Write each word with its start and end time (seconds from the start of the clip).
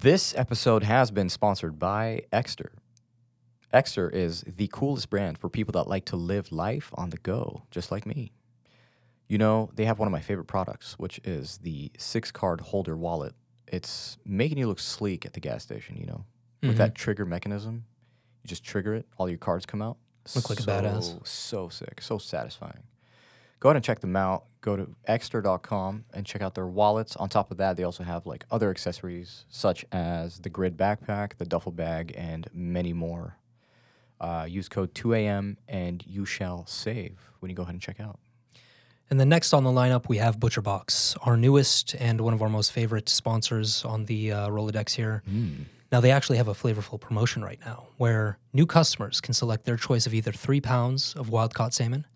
This 0.00 0.34
episode 0.34 0.82
has 0.84 1.10
been 1.10 1.28
sponsored 1.28 1.78
by 1.78 2.22
Ekster. 2.32 2.70
Ekster 3.74 4.10
is 4.10 4.42
the 4.46 4.66
coolest 4.72 5.10
brand 5.10 5.36
for 5.36 5.50
people 5.50 5.72
that 5.72 5.88
like 5.88 6.06
to 6.06 6.16
live 6.16 6.50
life 6.50 6.90
on 6.94 7.10
the 7.10 7.18
go, 7.18 7.64
just 7.70 7.92
like 7.92 8.06
me. 8.06 8.32
You 9.28 9.36
know, 9.36 9.68
they 9.74 9.84
have 9.84 9.98
one 9.98 10.08
of 10.08 10.12
my 10.12 10.22
favorite 10.22 10.46
products, 10.46 10.94
which 10.98 11.20
is 11.22 11.58
the 11.58 11.92
six 11.98 12.32
card 12.32 12.62
holder 12.62 12.96
wallet. 12.96 13.34
It's 13.66 14.16
making 14.24 14.56
you 14.56 14.68
look 14.68 14.78
sleek 14.78 15.26
at 15.26 15.34
the 15.34 15.40
gas 15.40 15.64
station, 15.64 15.98
you 15.98 16.06
know, 16.06 16.24
with 16.62 16.70
mm-hmm. 16.70 16.78
that 16.78 16.94
trigger 16.94 17.26
mechanism. 17.26 17.84
You 18.42 18.48
just 18.48 18.64
trigger 18.64 18.94
it, 18.94 19.06
all 19.18 19.28
your 19.28 19.36
cards 19.36 19.66
come 19.66 19.82
out. 19.82 19.98
Look 20.34 20.48
like 20.48 20.60
a 20.60 20.62
badass. 20.62 21.26
So 21.26 21.68
sick, 21.68 22.00
so 22.00 22.16
satisfying. 22.16 22.84
Go 23.60 23.68
ahead 23.68 23.76
and 23.76 23.84
check 23.84 24.00
them 24.00 24.16
out. 24.16 24.44
Go 24.62 24.76
to 24.76 24.88
ekster.com 25.08 26.04
and 26.12 26.26
check 26.26 26.42
out 26.42 26.54
their 26.54 26.66
wallets. 26.66 27.16
On 27.16 27.28
top 27.28 27.50
of 27.50 27.58
that, 27.58 27.76
they 27.76 27.84
also 27.84 28.02
have 28.02 28.26
like 28.26 28.44
other 28.50 28.70
accessories 28.70 29.44
such 29.48 29.84
as 29.92 30.38
the 30.40 30.50
grid 30.50 30.76
backpack, 30.76 31.36
the 31.38 31.44
duffel 31.44 31.72
bag, 31.72 32.12
and 32.16 32.48
many 32.52 32.92
more. 32.92 33.36
Uh, 34.20 34.46
use 34.48 34.68
code 34.68 34.92
2AM 34.94 35.56
and 35.68 36.04
you 36.06 36.26
shall 36.26 36.66
save 36.66 37.18
when 37.40 37.48
you 37.48 37.56
go 37.56 37.62
ahead 37.62 37.74
and 37.74 37.80
check 37.82 38.00
out. 38.00 38.18
And 39.08 39.18
then 39.18 39.28
next 39.28 39.52
on 39.52 39.64
the 39.64 39.70
lineup, 39.70 40.08
we 40.08 40.18
have 40.18 40.38
ButcherBox, 40.38 41.16
our 41.26 41.36
newest 41.36 41.94
and 41.96 42.20
one 42.20 42.32
of 42.32 42.42
our 42.42 42.48
most 42.48 42.70
favorite 42.72 43.08
sponsors 43.08 43.84
on 43.84 44.04
the 44.04 44.30
uh, 44.32 44.48
Rolodex 44.48 44.90
here. 44.94 45.22
Now, 45.90 46.00
they 46.00 46.12
actually 46.12 46.36
have 46.36 46.46
a 46.46 46.54
flavorful 46.54 47.00
promotion 47.00 47.42
right 47.42 47.58
now 47.64 47.88
where 47.96 48.38
new 48.52 48.64
customers 48.66 49.20
can 49.20 49.34
select 49.34 49.64
their 49.64 49.76
choice 49.76 50.06
of 50.06 50.14
either 50.14 50.30
three 50.30 50.60
pounds 50.60 51.14
of 51.16 51.30
wild 51.30 51.52
caught 51.54 51.74
salmon, 51.74 52.06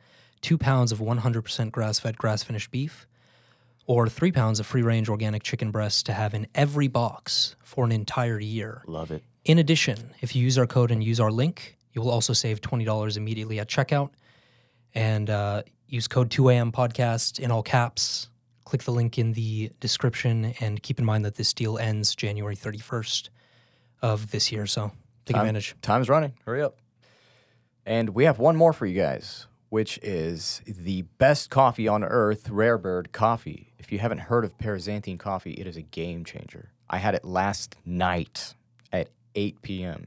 two 0.44 0.58
pounds 0.58 0.92
of 0.92 0.98
100% 0.98 1.72
grass 1.72 1.98
fed, 1.98 2.18
grass 2.18 2.42
finished 2.44 2.70
beef, 2.70 3.06
or 3.86 4.08
three 4.08 4.30
pounds 4.30 4.60
of 4.60 4.66
free 4.66 4.82
range 4.82 5.08
organic 5.08 5.42
chicken 5.42 5.70
breasts 5.70 6.02
to 6.04 6.12
have 6.12 6.34
in 6.34 6.46
every 6.54 6.86
box 6.86 7.56
for 7.64 7.84
an 7.84 7.90
entire 7.92 8.38
year. 8.38 8.82
Love 8.86 9.10
it. 9.10 9.22
In 9.46 9.58
addition, 9.58 10.10
if 10.20 10.36
you 10.36 10.42
use 10.42 10.58
our 10.58 10.66
code 10.66 10.90
and 10.90 11.02
use 11.02 11.18
our 11.18 11.30
link, 11.30 11.76
you 11.92 12.02
will 12.02 12.10
also 12.10 12.32
save 12.32 12.60
$20 12.60 13.16
immediately 13.16 13.58
at 13.58 13.68
checkout. 13.68 14.10
And 14.94 15.28
uh, 15.30 15.62
use 15.88 16.08
code 16.08 16.30
2AM 16.30 16.72
podcast 16.72 17.40
in 17.40 17.50
all 17.50 17.62
caps. 17.62 18.28
Click 18.64 18.82
the 18.82 18.92
link 18.92 19.18
in 19.18 19.32
the 19.32 19.70
description 19.80 20.54
and 20.60 20.82
keep 20.82 20.98
in 20.98 21.04
mind 21.04 21.24
that 21.24 21.36
this 21.36 21.52
deal 21.52 21.78
ends 21.78 22.14
January 22.14 22.56
31st 22.56 23.30
of 24.02 24.30
this 24.30 24.52
year. 24.52 24.66
So 24.66 24.92
take 25.24 25.36
Time- 25.36 25.46
advantage. 25.46 25.74
Time's 25.82 26.08
running. 26.08 26.34
Hurry 26.44 26.62
up. 26.62 26.76
And 27.86 28.10
we 28.10 28.24
have 28.24 28.38
one 28.38 28.56
more 28.56 28.72
for 28.72 28.86
you 28.86 28.98
guys, 28.98 29.46
which 29.74 29.98
is 30.04 30.62
the 30.68 31.02
best 31.18 31.50
coffee 31.50 31.88
on 31.88 32.04
earth, 32.04 32.48
Rare 32.48 32.78
Bird 32.78 33.10
Coffee. 33.10 33.72
If 33.76 33.90
you 33.90 33.98
haven't 33.98 34.18
heard 34.18 34.44
of 34.44 34.56
Paraxanthine 34.56 35.18
coffee, 35.18 35.54
it 35.54 35.66
is 35.66 35.76
a 35.76 35.82
game 35.82 36.24
changer. 36.24 36.70
I 36.88 36.98
had 36.98 37.16
it 37.16 37.24
last 37.24 37.74
night 37.84 38.54
at 38.92 39.08
8 39.34 39.62
p.m. 39.62 40.06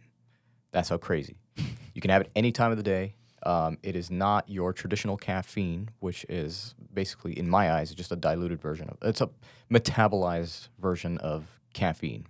That's 0.72 0.88
how 0.88 0.98
crazy. 0.98 1.36
You 1.94 2.00
can 2.00 2.12
have 2.12 2.22
it 2.22 2.32
any 2.34 2.52
time 2.52 2.72
of 2.72 2.78
the 2.78 2.84
day. 2.84 3.16
Um, 3.44 3.78
it 3.84 3.96
is 3.98 4.10
not 4.10 4.48
your 4.48 4.72
traditional 4.72 5.18
caffeine, 5.18 5.90
which 6.00 6.26
is 6.30 6.76
basically, 6.94 7.38
in 7.38 7.50
my 7.50 7.72
eyes, 7.74 7.94
just 7.94 8.12
a 8.12 8.16
diluted 8.16 8.62
version 8.62 8.88
of 8.88 8.98
it's 9.02 9.20
a 9.20 9.30
metabolized 9.70 10.70
version 10.80 11.18
of 11.18 11.60
caffeine. 11.74 12.28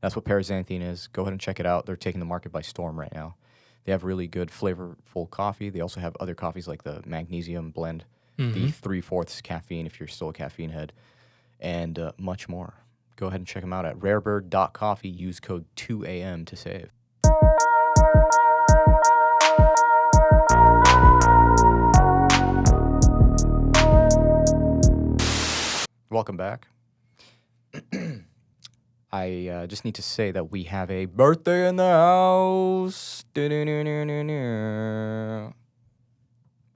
That's 0.00 0.16
what 0.16 0.24
paraxanthine 0.24 0.82
is. 0.82 1.06
Go 1.08 1.22
ahead 1.22 1.34
and 1.34 1.40
check 1.40 1.60
it 1.60 1.66
out. 1.66 1.86
They're 1.86 1.96
taking 1.96 2.18
the 2.18 2.24
market 2.24 2.50
by 2.50 2.62
storm 2.62 2.98
right 2.98 3.12
now. 3.14 3.36
They 3.84 3.92
have 3.92 4.04
really 4.04 4.26
good, 4.26 4.50
flavorful 4.50 5.30
coffee. 5.30 5.70
They 5.70 5.80
also 5.80 6.00
have 6.00 6.16
other 6.20 6.34
coffees 6.34 6.68
like 6.68 6.82
the 6.84 7.02
magnesium 7.06 7.70
blend, 7.70 8.04
the 8.36 8.70
three 8.70 9.00
fourths 9.00 9.40
caffeine 9.42 9.86
if 9.86 10.00
you're 10.00 10.06
still 10.06 10.30
a 10.30 10.32
caffeine 10.32 10.70
head, 10.70 10.92
and 11.60 11.98
uh, 11.98 12.12
much 12.18 12.48
more. 12.48 12.74
Go 13.16 13.26
ahead 13.26 13.40
and 13.40 13.46
check 13.46 13.62
them 13.62 13.72
out 13.72 13.84
at 13.84 13.98
rarebird.coffee. 13.98 15.08
Use 15.08 15.40
code 15.40 15.66
2AM 15.76 16.46
to 16.46 16.56
save. 16.56 16.90
Welcome 26.08 26.36
back. 26.36 26.66
I 29.12 29.48
uh, 29.48 29.66
just 29.66 29.84
need 29.84 29.96
to 29.96 30.02
say 30.02 30.30
that 30.30 30.50
we 30.52 30.64
have 30.64 30.90
a 30.90 31.06
birthday 31.06 31.68
in 31.68 31.76
the 31.76 31.84
house. 31.84 33.24
What 33.34 33.50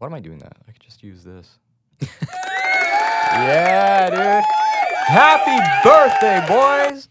am 0.06 0.14
I 0.14 0.20
doing 0.20 0.38
that? 0.38 0.56
I 0.68 0.72
could 0.72 0.82
just 0.82 1.02
use 1.02 1.22
this. 1.22 1.58
yeah, 3.32 4.10
dude. 4.10 4.44
Happy 5.06 5.58
birthday, 5.88 6.44
boys. 6.48 7.08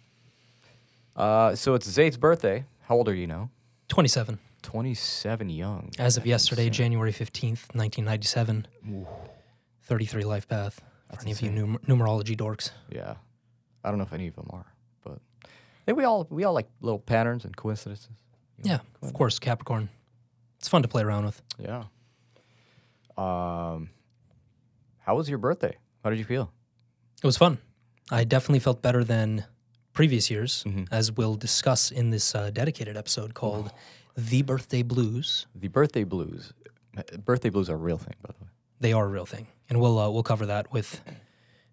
Uh, 1.16 1.56
so 1.56 1.74
it's 1.76 1.88
Zayd's 1.88 2.18
birthday. 2.18 2.66
How 2.82 2.96
old 2.96 3.08
are 3.08 3.16
you 3.16 3.28
now? 3.28 3.50
27. 3.88 4.40
27 4.62 5.50
young. 5.50 5.92
As 6.00 6.18
of 6.18 6.26
yesterday, 6.26 6.70
January 6.70 7.14
15th, 7.14 7.74
1997. 7.76 8.68
33 9.84 10.24
life 10.24 10.48
path. 10.48 10.82
For 11.14 11.22
any 11.22 11.32
of 11.32 11.42
you 11.42 11.52
numer- 11.52 11.80
numerology 11.86 12.36
dorks. 12.36 12.72
Yeah. 12.90 13.16
I 13.84 13.90
don't 13.90 14.00
know 14.00 14.06
if 14.06 14.14
any 14.14 14.28
of 14.28 14.36
them 14.36 14.48
are, 14.50 14.66
but 14.66 14.73
I 15.84 15.86
think 15.86 15.98
we 15.98 16.06
all 16.06 16.26
we 16.30 16.44
all 16.46 16.54
like 16.54 16.70
little 16.82 17.00
patterns 17.00 17.44
and 17.46 17.56
coincidences. 17.56 18.08
you 18.64 18.70
know? 18.72 18.80
Yeah, 19.02 19.08
of 19.08 19.14
course, 19.14 19.38
Capricorn. 19.40 19.90
It's 20.60 20.70
fun 20.70 20.82
to 20.82 20.88
play 20.88 21.04
around 21.04 21.26
with. 21.26 21.42
Yeah. 21.60 21.84
Um, 23.18 23.90
how 25.00 25.16
was 25.16 25.30
your 25.30 25.38
birthday? 25.38 25.78
How 26.04 26.10
did 26.10 26.20
you 26.20 26.26
feel? 26.26 26.52
It 27.22 27.26
was 27.26 27.38
fun. 27.38 27.58
I 28.12 28.24
definitely 28.24 28.60
felt 28.60 28.82
better 28.82 29.04
than 29.04 29.46
previous 29.94 30.32
years, 30.32 30.64
Mm-hmm. 30.66 30.86
as 30.92 31.12
we'll 31.12 31.36
discuss 31.36 31.92
in 31.92 32.10
this 32.10 32.34
uh, 32.34 32.50
dedicated 32.50 32.98
episode 32.98 33.34
called 33.34 33.72
The 34.16 34.42
Birthday 34.42 34.82
Blues. 34.84 35.46
The 35.54 35.68
birthday 35.68 36.04
blues. 36.04 36.54
Birthday 37.24 37.50
blues 37.50 37.70
are 37.70 37.76
a 37.76 37.78
real 37.78 37.98
thing, 37.98 38.16
by 38.22 38.32
the 38.38 38.44
way. 38.46 38.50
They 38.80 38.94
are 38.94 39.06
a 39.06 39.08
real 39.10 39.26
thing. 39.26 39.48
And 39.70 39.80
we'll, 39.80 39.98
uh, 40.00 40.10
we'll 40.10 40.24
cover 40.24 40.46
that 40.48 40.72
with 40.74 41.02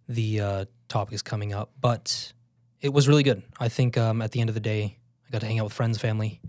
the 0.09 0.41
uh, 0.41 0.65
topics 0.89 1.23
coming 1.23 1.53
up. 1.53 1.71
But 1.81 2.33
it 2.81 2.93
was 2.93 3.09
really 3.09 3.23
good. 3.23 3.43
I 3.59 3.69
think 3.69 3.97
um, 3.99 4.23
at 4.23 4.33
the 4.33 4.41
end 4.41 4.49
of 4.51 4.55
the 4.55 4.61
day, 4.61 4.97
I 5.29 5.31
got 5.33 5.41
to 5.41 5.47
hang 5.47 5.59
out 5.59 5.65
with 5.65 5.73
friends, 5.73 5.99
family, 5.99 6.41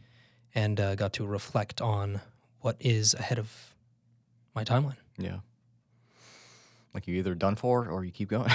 and 0.55 0.79
uh, 0.79 0.95
got 0.95 1.13
to 1.13 1.25
reflect 1.25 1.81
on 1.81 2.21
what 2.61 2.75
is 2.79 3.13
ahead 3.13 3.39
of 3.39 3.75
my 4.55 4.63
timeline. 4.63 4.97
Yeah. 5.17 5.37
Like 6.93 7.07
you 7.07 7.15
either 7.15 7.35
done 7.35 7.55
for 7.55 7.87
or 7.87 8.03
you 8.03 8.11
keep 8.11 8.29
going. 8.29 8.51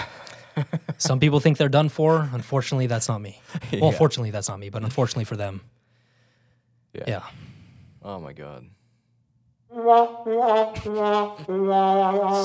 Some 0.99 1.21
people 1.21 1.41
think 1.41 1.59
they're 1.59 1.69
done 1.69 1.89
for. 1.89 2.29
Unfortunately, 2.33 2.87
that's 2.87 3.09
not 3.09 3.21
me. 3.21 3.41
Well, 3.73 3.91
Yeah. 3.93 3.99
fortunately, 3.99 4.31
that's 4.31 4.49
not 4.49 4.59
me, 4.59 4.69
but 4.71 4.83
unfortunately 4.83 5.25
for 5.25 5.37
them, 5.37 5.61
Yeah. 6.95 7.05
yeah. 7.07 7.23
Oh 8.03 8.21
my 8.21 8.33
god. 8.33 8.67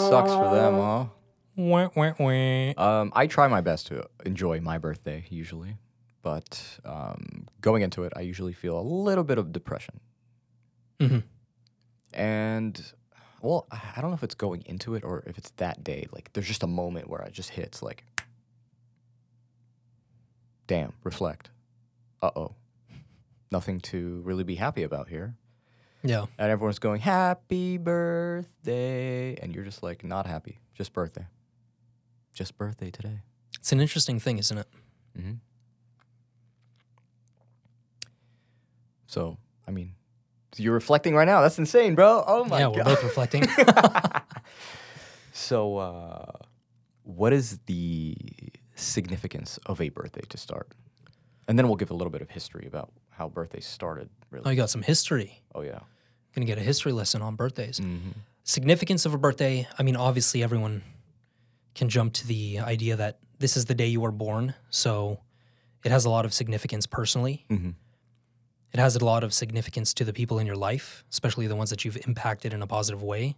Sucks 0.09 0.34
for 0.34 0.50
them, 0.53 0.74
huh? 0.75 1.06
Wah, 1.56 1.89
wah, 1.95 2.13
wah. 2.17 2.73
Um, 2.78 3.12
I 3.16 3.28
try 3.28 3.47
my 3.47 3.62
best 3.62 3.88
to 3.88 4.07
enjoy 4.25 4.62
my 4.62 4.78
birthday 4.78 5.25
usually, 5.29 5.78
but 6.22 6.79
um, 6.85 7.47
going 7.59 7.81
into 7.81 8.03
it, 8.03 8.13
I 8.16 8.22
usually 8.22 8.53
feel 8.53 8.79
a 8.79 8.81
little 8.81 9.23
bit 9.23 9.38
of 9.38 9.51
depression. 9.51 10.00
Mhm. 11.00 11.23
And 12.13 12.81
well, 13.41 13.67
I 13.72 13.79
I 13.97 14.01
don't 14.01 14.12
know 14.12 14.16
if 14.16 14.23
it's 14.23 14.35
going 14.35 14.63
into 14.66 14.95
it 14.95 15.03
or 15.03 15.23
if 15.25 15.38
it's 15.38 15.51
that 15.57 15.84
day. 15.84 16.07
Like, 16.12 16.31
there's 16.34 16.47
just 16.47 16.63
a 16.63 16.67
moment 16.67 17.09
where 17.09 17.22
it 17.22 17.34
just 17.34 17.50
hits 17.50 17.81
like, 17.83 18.06
damn, 20.68 20.94
reflect. 21.03 21.50
Uh 22.22 22.31
oh, 22.35 22.56
nothing 23.51 23.79
to 23.81 24.22
really 24.23 24.44
be 24.44 24.56
happy 24.56 24.83
about 24.83 25.09
here. 25.09 25.35
Yeah. 26.03 26.25
And 26.38 26.51
everyone's 26.51 26.79
going, 26.79 27.01
Happy 27.01 27.78
birthday. 27.78 29.35
And 29.35 29.53
you're 29.53 29.63
just 29.66 29.83
like, 29.83 30.03
not 30.03 30.25
happy. 30.25 30.59
Just 30.73 30.94
birthday. 30.94 31.28
Just 32.34 32.58
birthday 32.58 32.92
today. 32.92 33.19
It's 33.59 33.72
an 33.72 33.80
interesting 33.81 34.19
thing, 34.19 34.38
isn't 34.40 34.58
it? 34.58 34.68
Mm-hmm. 35.18 35.34
So, 39.06 39.38
I 39.68 39.72
mean, 39.72 39.94
you're 40.57 40.74
reflecting 40.74 41.16
right 41.16 41.25
now. 41.25 41.42
That's 41.42 41.60
insane, 41.60 41.95
bro. 41.95 42.24
Oh 42.25 42.45
my 42.45 42.60
god. 42.60 42.60
yeah, 42.60 42.68
we're 42.78 42.83
both 42.83 43.04
reflecting. 43.04 43.44
So, 45.33 45.78
uh, 45.78 46.31
what 47.04 47.33
is 47.33 47.60
the 47.66 48.16
significance 48.75 49.57
of 49.66 49.81
a 49.81 49.89
birthday 49.89 50.22
to 50.30 50.38
start? 50.38 50.74
And 51.48 51.57
then 51.57 51.68
we'll 51.68 51.78
give 51.78 51.89
a 51.89 51.94
little 51.94 52.12
bit 52.12 52.22
of 52.22 52.30
history 52.30 52.68
about 52.68 52.92
how 53.10 53.28
birthdays 53.28 53.66
started, 53.66 54.10
really. 54.30 54.44
oh, 54.45 54.50
you 54.50 54.56
got 54.56 54.69
some 54.69 54.81
history. 54.81 55.42
Oh, 55.56 55.62
yeah. 55.62 55.80
Gonna 56.36 56.45
get 56.45 56.57
a 56.57 56.62
history 56.62 56.92
lesson 56.92 57.22
on 57.22 57.36
birthdays. 57.36 57.80
Mm-hmm. 57.80 58.12
Significance 58.44 59.06
of 59.06 59.13
a 59.13 59.18
birthday. 59.18 59.68
I 59.80 59.83
mean, 59.83 59.95
obviously, 59.95 60.44
everyone 60.44 60.83
can 61.75 61.89
jump 61.89 62.13
to 62.13 62.27
the 62.27 62.59
idea 62.59 62.95
that 62.95 63.19
this 63.39 63.56
is 63.57 63.65
the 63.65 63.73
day 63.75 63.88
you 63.88 64.01
were 64.01 64.12
born. 64.12 64.53
So 64.69 65.19
it 65.83 65.91
has 65.91 66.06
a 66.06 66.09
lot 66.09 66.25
of 66.25 66.33
significance 66.33 66.85
personally. 66.85 67.45
Mhm. 67.50 67.75
It 68.73 68.79
has 68.79 68.95
a 68.95 69.03
lot 69.03 69.23
of 69.23 69.33
significance 69.33 69.94
to 69.95 70.06
the 70.06 70.13
people 70.13 70.39
in 70.39 70.45
your 70.47 70.56
life, 70.56 71.03
especially 71.12 71.47
the 71.47 71.56
ones 71.56 71.69
that 71.71 71.83
you've 71.83 71.97
impacted 72.07 72.53
in 72.53 72.62
a 72.62 72.68
positive 72.68 73.01
way. 73.03 73.35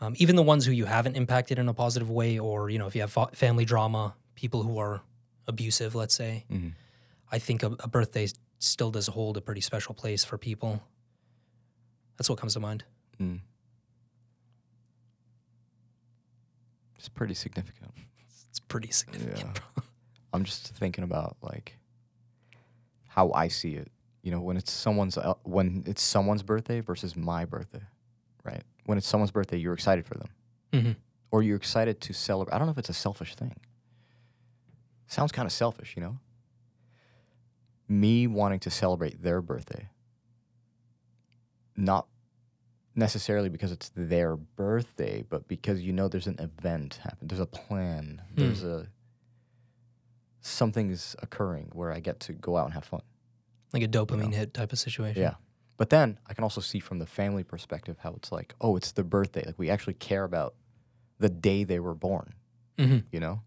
Um, 0.00 0.14
even 0.18 0.36
the 0.36 0.42
ones 0.42 0.64
who 0.66 0.72
you 0.72 0.84
haven't 0.84 1.16
impacted 1.16 1.58
in 1.58 1.68
a 1.68 1.74
positive 1.74 2.10
way, 2.10 2.38
or 2.38 2.70
you 2.70 2.78
know, 2.78 2.86
if 2.86 2.94
you 2.94 3.00
have 3.00 3.12
fa- 3.12 3.30
family 3.32 3.64
drama, 3.64 4.14
people 4.34 4.62
who 4.62 4.78
are 4.78 5.00
abusive, 5.46 5.94
let's 5.94 6.14
say. 6.14 6.44
Mhm. 6.50 6.74
I 7.32 7.38
think 7.38 7.62
a, 7.62 7.68
a 7.80 7.88
birthday 7.88 8.28
still 8.58 8.90
does 8.90 9.06
hold 9.08 9.36
a 9.36 9.40
pretty 9.40 9.60
special 9.60 9.94
place 9.94 10.24
for 10.24 10.38
people. 10.38 10.82
That's 12.16 12.28
what 12.28 12.38
comes 12.38 12.54
to 12.54 12.60
mind. 12.60 12.84
Mm. 13.20 13.40
It's 16.98 17.08
pretty 17.08 17.34
significant. 17.34 17.92
It's 18.50 18.58
pretty 18.60 18.90
significant. 18.90 19.60
Yeah. 19.76 19.82
I'm 20.32 20.44
just 20.44 20.68
thinking 20.74 21.04
about 21.04 21.36
like 21.42 21.78
how 23.08 23.30
I 23.32 23.48
see 23.48 23.74
it. 23.74 23.90
You 24.22 24.32
know, 24.32 24.40
when 24.40 24.56
it's 24.56 24.70
someone's 24.72 25.16
el- 25.16 25.40
when 25.44 25.84
it's 25.86 26.02
someone's 26.02 26.42
birthday 26.42 26.80
versus 26.80 27.16
my 27.16 27.44
birthday, 27.44 27.82
right? 28.44 28.62
When 28.84 28.98
it's 28.98 29.06
someone's 29.06 29.30
birthday, 29.30 29.56
you're 29.58 29.74
excited 29.74 30.04
for 30.06 30.14
them, 30.14 30.28
hmm 30.72 30.92
or 31.30 31.42
you're 31.42 31.56
excited 31.56 32.00
to 32.00 32.12
celebrate. 32.14 32.54
I 32.54 32.58
don't 32.58 32.66
know 32.66 32.72
if 32.72 32.78
it's 32.78 32.88
a 32.88 32.94
selfish 32.94 33.34
thing. 33.36 33.54
Sounds 35.06 35.30
kind 35.30 35.44
of 35.46 35.52
selfish, 35.52 35.94
you 35.96 36.02
know. 36.02 36.18
Me 37.86 38.26
wanting 38.26 38.60
to 38.60 38.70
celebrate 38.70 39.22
their 39.22 39.40
birthday, 39.42 39.88
not 41.76 42.06
necessarily 42.98 43.48
because 43.48 43.72
it's 43.72 43.90
their 43.94 44.36
birthday, 44.36 45.24
but 45.28 45.48
because 45.48 45.80
you 45.80 45.92
know 45.92 46.08
there's 46.08 46.26
an 46.26 46.38
event 46.38 47.00
happen, 47.02 47.28
there's 47.28 47.40
a 47.40 47.46
plan, 47.46 48.22
Hmm. 48.30 48.40
there's 48.40 48.62
a 48.64 48.88
something's 50.40 51.16
occurring 51.20 51.70
where 51.72 51.92
I 51.92 52.00
get 52.00 52.20
to 52.20 52.32
go 52.32 52.56
out 52.56 52.66
and 52.66 52.74
have 52.74 52.84
fun. 52.84 53.02
Like 53.72 53.82
a 53.82 53.88
dopamine 53.88 54.32
hit 54.34 54.54
type 54.54 54.72
of 54.72 54.78
situation. 54.78 55.20
Yeah. 55.20 55.34
But 55.76 55.90
then 55.90 56.18
I 56.26 56.34
can 56.34 56.42
also 56.44 56.60
see 56.60 56.80
from 56.80 56.98
the 56.98 57.06
family 57.06 57.44
perspective 57.44 57.96
how 58.00 58.14
it's 58.14 58.32
like, 58.32 58.54
oh, 58.60 58.76
it's 58.76 58.92
the 58.92 59.04
birthday. 59.04 59.44
Like 59.46 59.58
we 59.58 59.70
actually 59.70 59.94
care 59.94 60.24
about 60.24 60.54
the 61.18 61.28
day 61.28 61.64
they 61.64 61.80
were 61.80 61.94
born, 61.94 62.34
hmm 62.78 62.98
you 63.12 63.20
know? 63.20 63.42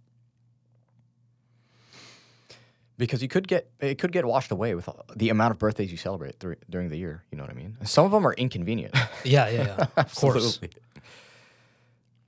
Because 3.01 3.23
you 3.23 3.27
could 3.27 3.47
get 3.47 3.63
it 3.79 3.97
could 3.97 4.11
get 4.11 4.25
washed 4.25 4.51
away 4.51 4.75
with 4.75 4.87
the 5.15 5.29
amount 5.29 5.51
of 5.53 5.57
birthdays 5.57 5.89
you 5.91 5.97
celebrate 5.97 6.37
dur- 6.37 6.57
during 6.69 6.89
the 6.89 6.97
year. 6.97 7.23
You 7.31 7.37
know 7.37 7.43
what 7.43 7.49
I 7.51 7.55
mean? 7.55 7.75
Some 7.83 8.05
of 8.05 8.11
them 8.11 8.27
are 8.27 8.33
inconvenient. 8.33 8.93
Yeah, 9.25 9.49
yeah, 9.49 9.63
yeah. 9.65 9.85
Of 9.97 10.13
course. 10.13 10.59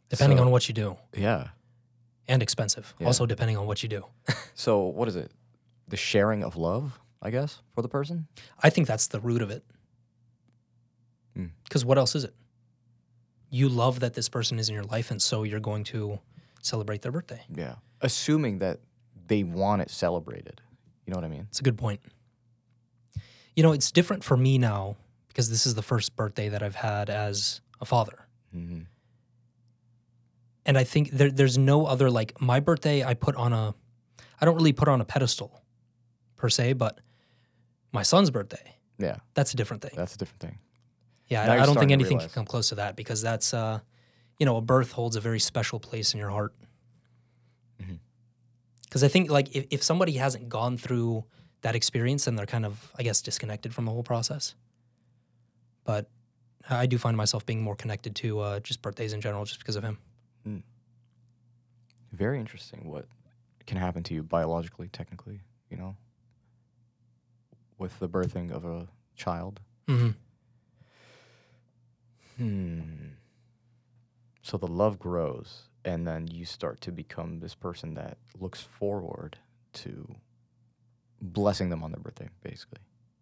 Depending 0.10 0.40
So- 0.40 0.44
on 0.46 0.50
what 0.52 0.68
you 0.68 0.74
do. 0.74 0.98
Yeah. 1.16 1.50
And 2.28 2.42
expensive. 2.42 2.96
Yeah. 3.00 3.06
Also 3.08 3.26
depending 3.28 3.56
on 3.58 3.68
what 3.68 3.84
you 3.84 3.90
do. 3.90 4.06
So 4.56 4.72
what 4.98 5.08
is 5.08 5.16
it? 5.16 5.30
The 5.90 5.98
sharing 5.98 6.44
of 6.44 6.56
love, 6.56 7.00
I 7.22 7.30
guess, 7.30 7.62
for 7.76 7.82
the 7.84 7.90
person. 7.90 8.28
I 8.68 8.70
think 8.72 8.88
that's 8.88 9.08
the 9.08 9.20
root 9.20 9.42
of 9.44 9.52
it. 9.52 9.64
Mm. 11.38 11.52
Because 11.66 11.86
what 11.86 11.98
else 12.00 12.16
is 12.16 12.24
it? 12.24 12.34
You 13.52 13.70
love 13.70 14.00
that 14.00 14.14
this 14.16 14.28
person 14.30 14.58
is 14.60 14.70
in 14.70 14.76
your 14.76 14.86
life, 14.96 15.12
and 15.12 15.22
so 15.22 15.44
you're 15.44 15.60
going 15.72 15.84
to 15.86 16.20
celebrate 16.62 17.02
their 17.04 17.12
birthday. 17.12 17.42
Yeah. 17.54 17.76
Assuming 18.02 18.58
that 18.60 18.80
they 19.28 19.44
want 19.44 19.82
it 19.82 19.90
celebrated. 19.90 20.62
You 21.06 21.12
know 21.12 21.18
what 21.18 21.26
I 21.26 21.30
mean? 21.30 21.48
It's 21.50 21.60
a 21.60 21.64
good 21.64 21.78
point. 21.78 22.02
You 23.56 23.64
know, 23.64 23.72
it's 23.72 23.92
different 23.92 24.24
for 24.24 24.36
me 24.38 24.58
now 24.58 24.96
because 25.28 25.50
this 25.50 25.66
is 25.66 25.76
the 25.76 25.82
first 25.82 26.16
birthday 26.16 26.50
that 26.50 26.64
I've 26.64 26.76
had 26.76 27.10
as 27.10 27.62
a 27.82 27.86
father. 27.86 28.26
hmm 28.52 28.82
And 30.66 30.78
I 30.78 30.84
think 30.84 31.12
there, 31.12 31.32
there's 31.32 31.58
no 31.58 31.86
other, 31.86 32.10
like, 32.10 32.40
my 32.42 32.60
birthday, 32.60 33.04
I 33.04 33.14
put 33.14 33.36
on 33.36 33.52
a, 33.54 33.76
I 34.40 34.46
don't 34.46 34.56
really 34.56 34.74
put 34.74 34.88
on 34.88 35.02
a 35.02 35.06
pedestal 35.06 35.62
per 36.38 36.50
se, 36.50 36.74
but 36.74 37.00
my 37.92 38.04
son's 38.04 38.32
birthday, 38.32 38.76
Yeah, 38.98 39.18
that's 39.34 39.54
a 39.54 39.58
different 39.58 39.82
thing. 39.84 39.92
that's 39.96 40.16
a 40.16 40.18
different 40.18 40.40
thing. 40.42 40.60
Yeah, 41.28 41.52
I, 41.52 41.62
I 41.62 41.66
don't 41.66 41.78
think 41.78 41.92
anything 41.92 42.20
can 42.20 42.30
come 42.30 42.46
close 42.46 42.70
to 42.70 42.76
that 42.76 42.96
because 42.96 43.22
that's, 43.22 43.54
uh, 43.54 43.80
you 44.40 44.46
know, 44.46 44.58
a 44.58 44.62
birth 44.62 44.92
holds 44.92 45.16
a 45.16 45.22
very 45.22 45.40
special 45.40 45.80
place 45.80 46.14
in 46.14 46.20
your 46.20 46.30
heart. 46.30 46.54
Because 48.94 49.04
I 49.04 49.08
think, 49.08 49.32
like, 49.32 49.56
if, 49.56 49.66
if 49.72 49.82
somebody 49.82 50.12
hasn't 50.12 50.50
gone 50.50 50.78
through 50.78 51.24
that 51.62 51.74
experience, 51.74 52.26
then 52.26 52.36
they're 52.36 52.46
kind 52.46 52.64
of, 52.64 52.92
I 52.96 53.02
guess, 53.02 53.24
disconnected 53.24 53.74
from 53.74 53.86
the 53.86 53.92
whole 53.92 54.04
process. 54.04 54.54
But 55.84 56.12
I 56.70 56.86
do 56.86 57.00
find 57.00 57.18
myself 57.18 57.44
being 57.44 57.64
more 57.64 57.76
connected 57.76 58.14
to 58.18 58.40
uh, 58.40 58.60
just 58.60 58.84
birthdays 58.84 59.14
in 59.14 59.20
general, 59.20 59.46
just 59.46 59.58
because 59.58 59.76
of 59.76 59.84
him. 59.84 59.98
Very 62.12 62.40
interesting 62.40 62.88
what 62.88 63.08
can 63.66 63.80
happen 63.80 64.04
to 64.04 64.14
you 64.14 64.22
biologically, 64.22 64.90
technically, 64.90 65.42
you 65.72 65.78
know, 65.78 65.96
with 67.80 67.98
the 67.98 68.08
birthing 68.08 68.52
of 68.52 68.64
a 68.64 68.88
child. 69.16 69.60
hmm 69.88 70.10
Hmm. 72.38 72.82
So 74.44 74.58
the 74.58 74.68
love 74.68 75.00
grows, 75.00 75.64
and 75.86 76.08
then 76.08 76.28
you 76.28 76.46
start 76.46 76.82
to 76.82 76.92
become 76.92 77.40
this 77.40 77.56
person 77.56 77.94
that 77.96 78.18
looks 78.40 78.62
forward 78.62 79.38
to 79.74 80.16
blessing 81.22 81.70
them 81.70 81.84
on 81.84 81.92
their 81.92 82.00
birthday, 82.00 82.30
basically, 82.42 82.80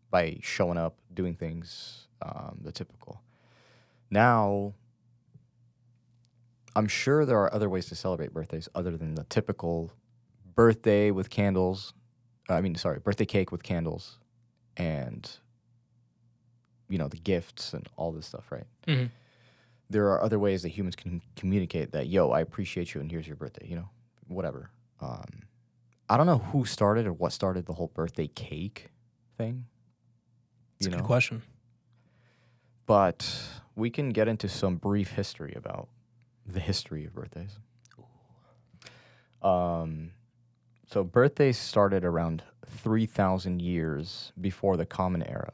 by 0.09 0.37
showing 0.41 0.77
up, 0.77 0.97
doing 1.13 1.35
things, 1.35 2.07
um, 2.21 2.59
the 2.63 2.71
typical. 2.71 3.21
Now, 4.09 4.73
I'm 6.75 6.87
sure 6.87 7.25
there 7.25 7.39
are 7.39 7.53
other 7.53 7.69
ways 7.69 7.87
to 7.87 7.95
celebrate 7.95 8.33
birthdays 8.33 8.69
other 8.73 8.97
than 8.97 9.15
the 9.15 9.25
typical 9.25 9.91
birthday 10.55 11.11
with 11.11 11.29
candles. 11.29 11.93
uh, 12.49 12.55
I 12.55 12.61
mean, 12.61 12.75
sorry, 12.75 12.99
birthday 12.99 13.25
cake 13.25 13.51
with 13.51 13.63
candles, 13.63 14.19
and 14.77 15.29
you 16.89 16.97
know 16.97 17.07
the 17.07 17.17
gifts 17.17 17.73
and 17.73 17.87
all 17.97 18.11
this 18.11 18.27
stuff, 18.27 18.51
right? 18.51 18.65
hmm 18.87 19.05
there 19.91 20.07
are 20.11 20.21
other 20.21 20.39
ways 20.39 20.61
that 20.63 20.69
humans 20.69 20.95
can 20.95 21.21
communicate 21.35 21.91
that 21.91 22.07
yo 22.07 22.31
i 22.31 22.39
appreciate 22.41 22.93
you 22.93 23.01
and 23.01 23.11
here's 23.11 23.27
your 23.27 23.35
birthday 23.35 23.67
you 23.67 23.75
know 23.75 23.89
whatever. 24.27 24.69
Um, 25.01 25.43
i 26.09 26.15
don't 26.17 26.25
know 26.27 26.37
who 26.37 26.65
started 26.65 27.05
or 27.07 27.13
what 27.13 27.31
started 27.33 27.65
the 27.65 27.73
whole 27.73 27.87
birthday 27.93 28.27
cake 28.27 28.89
thing 29.37 29.65
It's 30.77 30.87
you 30.87 30.91
a 30.93 30.95
know? 30.95 31.01
good 31.01 31.07
question. 31.07 31.41
but 32.85 33.19
we 33.75 33.89
can 33.89 34.09
get 34.09 34.27
into 34.27 34.47
some 34.47 34.75
brief 34.77 35.11
history 35.11 35.53
about 35.55 35.87
the 36.45 36.59
history 36.59 37.05
of 37.05 37.13
birthdays. 37.13 37.57
Um, 39.41 40.11
so 40.87 41.03
birthdays 41.03 41.57
started 41.57 42.03
around 42.03 42.43
3000 42.65 43.61
years 43.61 44.33
before 44.39 44.77
the 44.77 44.85
common 44.85 45.23
era 45.23 45.53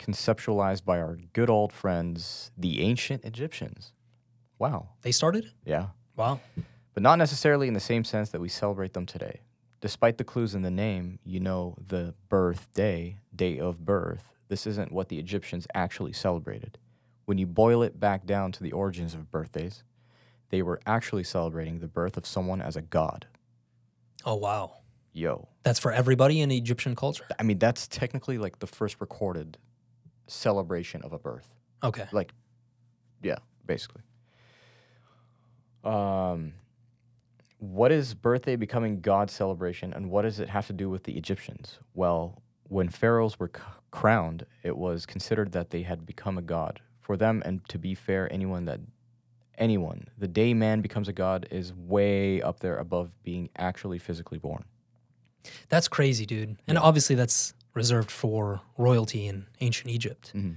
conceptualized 0.00 0.84
by 0.84 0.98
our 0.98 1.18
good 1.32 1.50
old 1.50 1.72
friends 1.72 2.50
the 2.56 2.80
ancient 2.80 3.24
egyptians 3.24 3.92
wow 4.58 4.88
They 5.02 5.12
started 5.12 5.44
it? 5.44 5.52
yeah 5.64 5.88
Wow. 6.16 6.40
but 6.94 7.02
not 7.02 7.18
necessarily 7.18 7.68
in 7.68 7.74
the 7.74 7.80
same 7.92 8.04
sense 8.04 8.30
that 8.30 8.40
we 8.40 8.48
celebrate 8.48 8.92
them 8.92 9.06
today. 9.06 9.40
Despite 9.80 10.18
the 10.18 10.24
clues 10.24 10.54
in 10.54 10.60
the 10.60 10.70
name, 10.70 11.18
you 11.24 11.40
know 11.40 11.74
the 11.94 12.14
birthday, 12.28 13.16
day 13.34 13.58
of 13.58 13.86
birth. 13.86 14.24
This 14.48 14.66
isn't 14.66 14.92
what 14.92 15.08
the 15.08 15.18
Egyptians 15.18 15.66
actually 15.72 16.12
celebrated. 16.12 16.76
When 17.24 17.38
you 17.38 17.46
boil 17.46 17.82
it 17.82 17.98
back 17.98 18.26
down 18.26 18.52
to 18.52 18.62
the 18.62 18.72
origins 18.72 19.14
of 19.14 19.30
birthdays, 19.30 19.82
they 20.50 20.60
were 20.60 20.78
actually 20.84 21.24
celebrating 21.24 21.78
the 21.78 21.88
birth 21.88 22.18
of 22.18 22.26
someone 22.26 22.60
as 22.60 22.76
a 22.76 22.82
god. 22.82 23.26
Oh, 24.26 24.34
wow. 24.34 24.72
Yo. 25.14 25.48
That's 25.62 25.78
for 25.78 25.92
everybody 25.92 26.42
in 26.42 26.50
Egyptian 26.50 26.94
culture? 26.94 27.24
I 27.38 27.44
mean, 27.44 27.58
that's 27.58 27.88
technically 27.88 28.36
like 28.36 28.58
the 28.58 28.66
first 28.66 28.96
recorded 29.00 29.56
celebration 30.30 31.02
of 31.02 31.12
a 31.12 31.18
birth. 31.18 31.48
Okay. 31.82 32.06
Like, 32.12 32.32
yeah, 33.22 33.36
basically. 33.66 34.02
Um, 35.84 36.52
what 37.58 37.92
is 37.92 38.14
birthday 38.14 38.56
becoming 38.56 39.00
God's 39.00 39.32
celebration, 39.32 39.92
and 39.92 40.10
what 40.10 40.22
does 40.22 40.40
it 40.40 40.48
have 40.48 40.66
to 40.68 40.72
do 40.72 40.88
with 40.90 41.04
the 41.04 41.16
Egyptians? 41.16 41.78
Well, 41.94 42.42
when 42.68 42.88
pharaohs 42.88 43.38
were 43.38 43.50
c- 43.54 43.62
crowned, 43.90 44.46
it 44.62 44.76
was 44.76 45.06
considered 45.06 45.52
that 45.52 45.70
they 45.70 45.82
had 45.82 46.06
become 46.06 46.38
a 46.38 46.42
god. 46.42 46.80
For 47.00 47.16
them, 47.16 47.42
and 47.44 47.66
to 47.68 47.78
be 47.78 47.94
fair, 47.94 48.32
anyone 48.32 48.66
that 48.66 48.80
anyone, 49.58 50.08
the 50.16 50.28
day 50.28 50.54
man 50.54 50.80
becomes 50.80 51.08
a 51.08 51.12
god 51.12 51.46
is 51.50 51.74
way 51.74 52.40
up 52.40 52.60
there 52.60 52.76
above 52.76 53.10
being 53.24 53.48
actually 53.56 53.98
physically 53.98 54.38
born. 54.38 54.64
That's 55.68 55.88
crazy, 55.88 56.24
dude. 56.24 56.56
And 56.68 56.76
Yeah. 56.76 56.80
obviously, 56.82 57.16
that's 57.16 57.52
reserved 57.74 58.10
for 58.10 58.60
royalty 58.76 59.26
in 59.26 59.46
ancient 59.60 59.90
Egypt. 59.90 60.32
Mhm. 60.34 60.56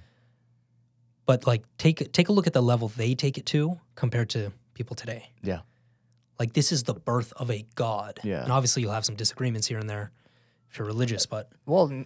But 1.25 1.47
like, 1.47 1.63
take 1.77 2.11
take 2.11 2.29
a 2.29 2.31
look 2.33 2.47
at 2.47 2.53
the 2.53 2.61
level 2.61 2.87
they 2.89 3.15
take 3.15 3.37
it 3.37 3.45
to 3.47 3.79
compared 3.95 4.29
to 4.31 4.51
people 4.73 4.95
today. 4.95 5.29
Yeah. 5.41 5.61
Like, 6.39 6.53
this 6.53 6.71
is 6.71 6.83
the 6.83 6.93
birth 6.95 7.31
of 7.37 7.49
a 7.51 7.65
god. 7.75 8.19
Yeah. 8.23 8.43
And 8.43 8.51
obviously, 8.51 8.81
you'll 8.81 8.91
have 8.91 9.05
some 9.05 9.15
disagreements 9.15 9.67
here 9.67 9.77
and 9.77 9.89
there 9.89 10.11
if 10.69 10.77
you're 10.79 10.87
religious, 10.87 11.25
but 11.27 11.51
Well, 11.65 12.05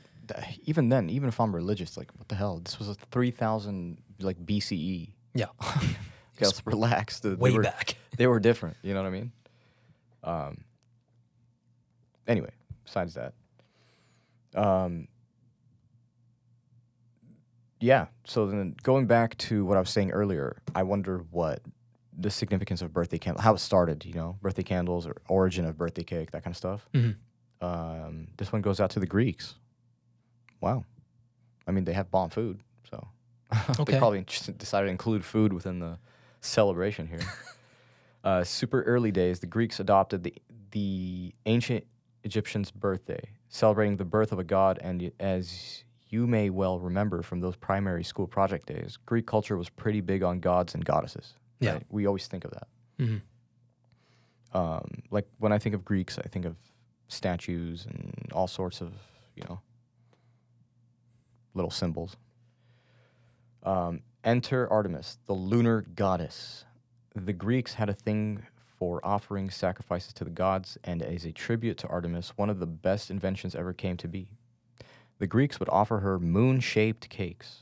even 0.65 0.89
then, 0.89 1.09
even 1.09 1.29
if 1.29 1.39
I'm 1.39 1.55
religious, 1.55 1.95
like 1.97 2.11
what 2.17 2.27
the 2.27 2.35
hell? 2.35 2.59
This 2.59 2.77
was 2.77 2.89
a 2.89 2.95
three 2.95 3.31
thousand 3.31 3.97
like 4.19 4.37
BCE. 4.45 5.13
yeah, 5.33 5.45
let's 6.41 6.61
relax. 6.67 7.19
The- 7.21 7.29
They 7.29 7.35
way 7.35 7.53
were, 7.53 7.63
back. 7.63 7.95
They 8.17 8.27
were 8.27 8.39
different. 8.39 8.75
You 8.83 8.93
know 8.93 9.01
what 9.01 9.07
I 9.07 9.11
mean? 9.11 9.31
Um. 10.23 10.57
Anyway, 12.27 12.51
besides 12.83 13.13
that, 13.13 13.33
um. 14.55 15.07
Yeah. 17.79 18.07
So 18.25 18.47
then, 18.47 18.75
going 18.83 19.05
back 19.05 19.37
to 19.39 19.63
what 19.65 19.77
I 19.77 19.79
was 19.79 19.89
saying 19.89 20.11
earlier, 20.11 20.57
I 20.73 20.83
wonder 20.83 21.19
what 21.31 21.61
the 22.17 22.31
significance 22.31 22.81
of 22.81 22.91
birthday 22.91 23.19
candle, 23.19 23.41
how 23.41 23.53
it 23.53 23.59
started. 23.59 24.03
You 24.05 24.13
know, 24.13 24.37
birthday 24.41 24.63
candles 24.63 25.05
or 25.05 25.17
origin 25.29 25.65
of 25.65 25.77
birthday 25.77 26.03
cake, 26.03 26.31
that 26.31 26.43
kind 26.43 26.53
of 26.53 26.57
stuff. 26.57 26.87
Mhm. 26.93 27.15
Um, 27.61 28.27
this 28.37 28.51
one 28.51 28.61
goes 28.61 28.79
out 28.79 28.89
to 28.91 28.99
the 28.99 29.05
Greeks. 29.07 29.55
Wow. 30.61 30.85
I 31.67 31.71
mean, 31.71 31.83
they 31.85 31.93
have 31.93 32.09
bomb 32.09 32.29
food, 32.29 32.59
so 32.89 33.07
Okay. 33.79 33.93
they 33.93 33.97
probably 33.99 34.23
decided 34.57 34.87
to 34.87 34.91
include 34.91 35.23
food 35.25 35.53
within 35.53 35.79
the 35.79 35.97
celebration 36.41 37.07
here. 37.07 37.19
uh, 38.23 38.43
super 38.43 38.81
early 38.83 39.11
days, 39.11 39.39
the 39.39 39.47
Greeks 39.47 39.79
adopted 39.79 40.23
the 40.23 40.33
the 40.71 41.33
ancient 41.45 41.85
Egyptians' 42.23 42.71
birthday, 42.71 43.21
celebrating 43.49 43.97
the 43.97 44.05
birth 44.05 44.31
of 44.31 44.39
a 44.39 44.43
god. 44.43 44.79
And 44.81 45.11
as 45.19 45.83
you 46.09 46.27
may 46.27 46.49
well 46.49 46.79
remember 46.79 47.21
from 47.21 47.41
those 47.41 47.55
primary 47.55 48.03
school 48.03 48.27
project 48.27 48.67
days, 48.67 48.97
Greek 49.05 49.25
culture 49.25 49.57
was 49.57 49.69
pretty 49.69 50.01
big 50.01 50.23
on 50.23 50.39
gods 50.39 50.73
and 50.73 50.83
goddesses. 50.85 51.33
Yeah. 51.59 51.73
right? 51.73 51.85
we 51.89 52.05
always 52.05 52.27
think 52.27 52.45
of 52.45 52.51
that. 52.51 52.67
Mhm. 52.99 53.21
Um, 54.53 55.03
like 55.11 55.27
when 55.39 55.51
I 55.51 55.57
think 55.59 55.75
of 55.75 55.83
Greeks, 55.83 56.17
I 56.19 56.27
think 56.27 56.45
of 56.45 56.55
statues 57.09 57.85
and 57.85 58.13
all 58.33 58.47
sorts 58.47 58.81
of 58.81 58.93
you 59.35 59.43
know 59.49 59.59
little 61.53 61.71
symbols. 61.71 62.15
Um, 63.63 64.01
enter 64.23 64.71
Artemis, 64.71 65.17
the 65.25 65.33
lunar 65.33 65.81
goddess. 65.81 66.65
The 67.15 67.33
Greeks 67.33 67.73
had 67.73 67.89
a 67.89 67.93
thing 67.93 68.45
for 68.77 68.99
offering 69.03 69.49
sacrifices 69.49 70.13
to 70.13 70.23
the 70.23 70.29
gods, 70.29 70.77
and 70.83 71.01
as 71.01 71.25
a 71.25 71.31
tribute 71.31 71.77
to 71.79 71.87
Artemis, 71.87 72.33
one 72.35 72.49
of 72.49 72.59
the 72.59 72.67
best 72.67 73.09
inventions 73.09 73.55
ever 73.55 73.73
came 73.73 73.97
to 73.97 74.07
be. 74.07 74.29
The 75.19 75.27
Greeks 75.27 75.59
would 75.59 75.69
offer 75.69 75.99
her 75.99 76.19
moon 76.19 76.59
shaped 76.59 77.09
cakes, 77.09 77.61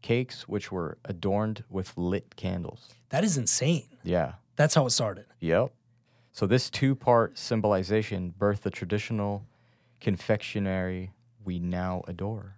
cakes 0.00 0.48
which 0.48 0.72
were 0.72 0.96
adorned 1.04 1.64
with 1.68 1.92
lit 1.96 2.36
candles. 2.36 2.88
That 3.10 3.22
is 3.22 3.36
insane. 3.36 3.98
Yeah. 4.02 4.32
That's 4.56 4.74
how 4.74 4.86
it 4.86 4.90
started. 4.90 5.26
Yep. 5.40 5.72
So 6.32 6.46
this 6.46 6.70
two-part 6.70 7.36
symbolization 7.36 8.32
birthed 8.38 8.62
the 8.62 8.70
traditional 8.70 9.44
confectionery 10.00 11.12
we 11.44 11.58
now 11.58 12.02
adore. 12.08 12.56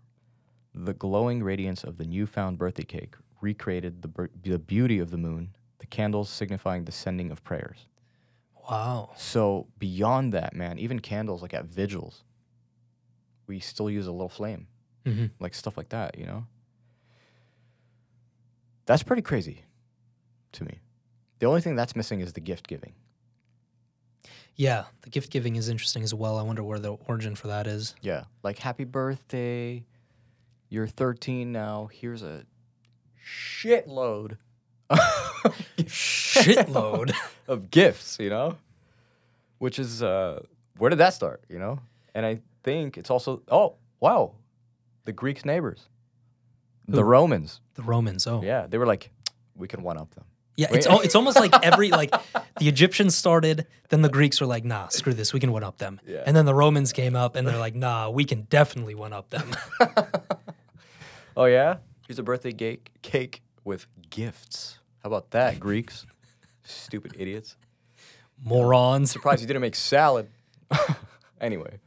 The 0.75 0.95
glowing 0.95 1.43
radiance 1.43 1.83
of 1.83 1.99
the 1.99 2.05
newfound 2.05 2.59
birthday 2.59 2.85
cake 2.85 3.17
recreated 3.41 4.03
the, 4.03 4.29
the 4.43 4.59
beauty 4.59 5.01
of 5.01 5.11
the 5.11 5.17
moon, 5.17 5.55
candles 5.91 6.29
signifying 6.29 6.85
the 6.85 6.93
sending 6.93 7.31
of 7.31 7.43
prayers. 7.45 7.87
Wow. 8.69 9.11
So 9.17 9.67
beyond 9.79 10.33
that, 10.35 10.55
man, 10.55 10.79
even 10.79 11.01
candles 11.01 11.43
like 11.43 11.55
at 11.55 11.65
vigils, 11.65 12.25
we 13.47 13.61
still 13.61 13.91
use 13.91 14.07
a 14.07 14.13
little 14.13 14.29
flame, 14.29 14.67
hmm 15.07 15.27
like 15.41 15.55
stuff 15.55 15.77
like 15.77 15.89
that, 15.91 16.19
you 16.19 16.27
know? 16.27 16.47
That's 18.87 19.03
pretty 19.03 19.23
crazy 19.23 19.65
to 20.53 20.65
me. 20.65 20.81
The 21.39 21.47
only 21.47 21.61
thing 21.61 21.77
that's 21.77 21.95
missing 21.95 22.21
is 22.21 22.33
the 22.33 22.41
gift 22.41 22.67
giving. 22.67 22.95
Yeah, 24.57 24.85
the 25.03 25.11
gift 25.11 25.31
giving 25.31 25.55
is 25.57 25.69
interesting 25.69 26.03
as 26.03 26.13
well. 26.13 26.37
I 26.37 26.43
wonder 26.43 26.65
where 26.65 26.81
the 26.81 26.95
origin 27.07 27.37
for 27.37 27.47
that 27.47 27.67
is. 27.69 27.95
Yeah. 28.03 28.25
Like, 28.43 28.59
happy 28.59 28.85
birthday. 28.85 29.85
You're 30.69 30.89
13 30.89 31.53
now. 31.53 31.89
Here's 31.93 32.23
a 32.23 32.45
shitload 33.25 34.37
Shitload. 35.79 37.13
of 37.49 37.71
gifts, 37.71 38.19
you 38.21 38.31
know? 38.31 38.57
Which 39.59 39.79
is, 39.79 40.03
uh, 40.03 40.43
where 40.77 40.91
did 40.91 40.99
that 40.99 41.15
start, 41.15 41.43
you 41.49 41.59
know? 41.59 41.81
And 42.15 42.25
I 42.25 42.41
think 42.63 42.97
it's 42.99 43.11
also, 43.11 43.43
oh, 43.51 43.75
wow. 44.01 44.33
The 45.05 45.13
Greeks' 45.13 45.45
neighbors, 45.45 45.89
the 46.87 47.03
Romans. 47.05 47.61
the 47.75 47.83
Romans. 47.83 48.27
Oh, 48.27 48.43
Yeah. 48.43 48.67
They 48.67 48.77
were 48.79 48.87
like, 48.87 49.11
we 49.57 49.67
can 49.67 49.83
one 49.83 49.97
up 49.99 50.15
them. 50.15 50.25
Yeah, 50.57 50.67
it's 50.73 50.87
al- 50.89 51.01
it's 51.01 51.15
almost 51.15 51.39
like 51.39 51.55
every 51.63 51.91
like 52.03 52.11
the 52.59 52.67
Egyptians 52.69 53.15
started, 53.15 53.67
then 53.91 54.03
the 54.03 54.09
Greeks 54.09 54.41
were 54.41 54.47
like, 54.47 54.65
nah, 54.65 54.89
screw 54.89 55.15
this, 55.15 55.33
we 55.33 55.39
can 55.41 55.53
one 55.53 55.63
up 55.63 55.79
them. 55.79 56.01
Yeah. 56.07 56.25
And 56.27 56.37
then 56.37 56.47
the 56.47 56.55
Romans 56.55 56.93
came 56.93 57.15
up 57.15 57.37
and 57.37 57.47
they're 57.47 57.59
like, 57.59 57.77
nah, 57.77 58.11
we 58.11 58.25
can 58.25 58.43
definitely 58.51 58.95
one 58.97 59.13
up 59.13 59.31
them. 59.31 59.49
Oh, 61.37 61.45
yeah? 61.45 61.77
Here's 62.07 62.19
a 62.19 62.23
birthday 62.25 62.53
cake, 62.53 62.91
cake 63.03 63.43
with 63.69 63.87
gifts. 64.11 64.79
How 65.03 65.09
about 65.09 65.31
that, 65.33 65.61
Greeks? 65.61 66.07
Stupid 66.65 67.15
idiots. 67.19 67.57
Morons. 68.43 69.11
Surprised 69.11 69.43
you 69.43 69.47
didn't 69.47 69.61
make 69.63 69.75
salad. 69.77 70.29
anyway, 71.41 71.79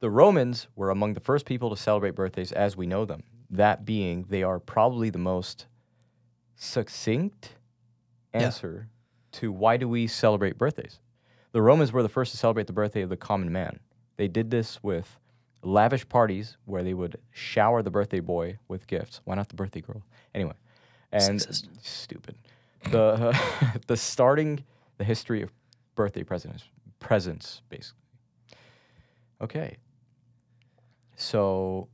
the 0.00 0.10
Romans 0.10 0.66
were 0.74 0.90
among 0.90 1.14
the 1.14 1.20
first 1.20 1.46
people 1.46 1.70
to 1.70 1.76
celebrate 1.76 2.14
birthdays 2.16 2.50
as 2.52 2.76
we 2.76 2.86
know 2.86 3.04
them. 3.04 3.22
That 3.48 3.84
being, 3.84 4.26
they 4.28 4.42
are 4.42 4.58
probably 4.58 5.08
the 5.10 5.18
most 5.18 5.66
succinct 6.56 7.50
Yeah. 8.34 8.42
answer 8.42 8.88
to 9.32 9.52
why 9.52 9.76
do 9.76 9.88
we 9.88 10.06
celebrate 10.08 10.58
birthdays. 10.58 10.98
The 11.52 11.62
Romans 11.62 11.92
were 11.92 12.02
the 12.02 12.08
first 12.08 12.32
to 12.32 12.36
celebrate 12.36 12.66
the 12.66 12.72
birthday 12.72 13.02
of 13.02 13.10
the 13.10 13.16
common 13.16 13.52
man. 13.52 13.78
They 14.16 14.28
did 14.28 14.50
this 14.50 14.82
with 14.82 15.18
lavish 15.62 16.08
parties 16.08 16.56
where 16.64 16.82
they 16.82 16.94
would 16.94 17.18
shower 17.30 17.82
the 17.82 17.90
birthday 17.90 18.20
boy 18.20 18.58
with 18.66 18.86
gifts. 18.86 19.20
Why 19.24 19.36
not 19.36 19.48
the 19.48 19.54
birthday 19.54 19.80
girl? 19.80 20.02
Anyway, 20.34 20.54
and 21.22 21.40
Sexist. 21.40 21.66
stupid. 21.82 22.36
The 22.90 23.36
the 23.86 23.96
starting 23.96 24.64
the 24.98 25.04
history 25.04 25.42
of 25.42 25.52
birthday 25.94 26.22
presents 26.22 26.64
presents 26.98 27.62
basically. 27.68 28.00
Okay. 29.40 29.76
So 31.16 31.88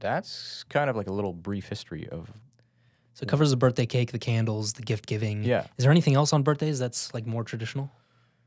that's 0.00 0.64
kind 0.68 0.88
of 0.88 0.96
like 0.96 1.08
a 1.08 1.12
little 1.12 1.32
brief 1.32 1.68
history 1.68 2.08
of 2.08 2.30
So 3.14 3.24
it 3.24 3.28
covers 3.28 3.50
the 3.50 3.56
birthday 3.56 3.86
cake, 3.86 4.12
the 4.12 4.18
candles, 4.18 4.74
the 4.74 4.82
gift 4.82 5.06
giving. 5.06 5.44
Yeah. 5.44 5.66
Is 5.76 5.82
there 5.84 5.90
anything 5.90 6.14
else 6.14 6.32
on 6.32 6.42
birthdays 6.42 6.78
that's 6.78 7.12
like 7.14 7.26
more 7.26 7.44
traditional? 7.44 7.90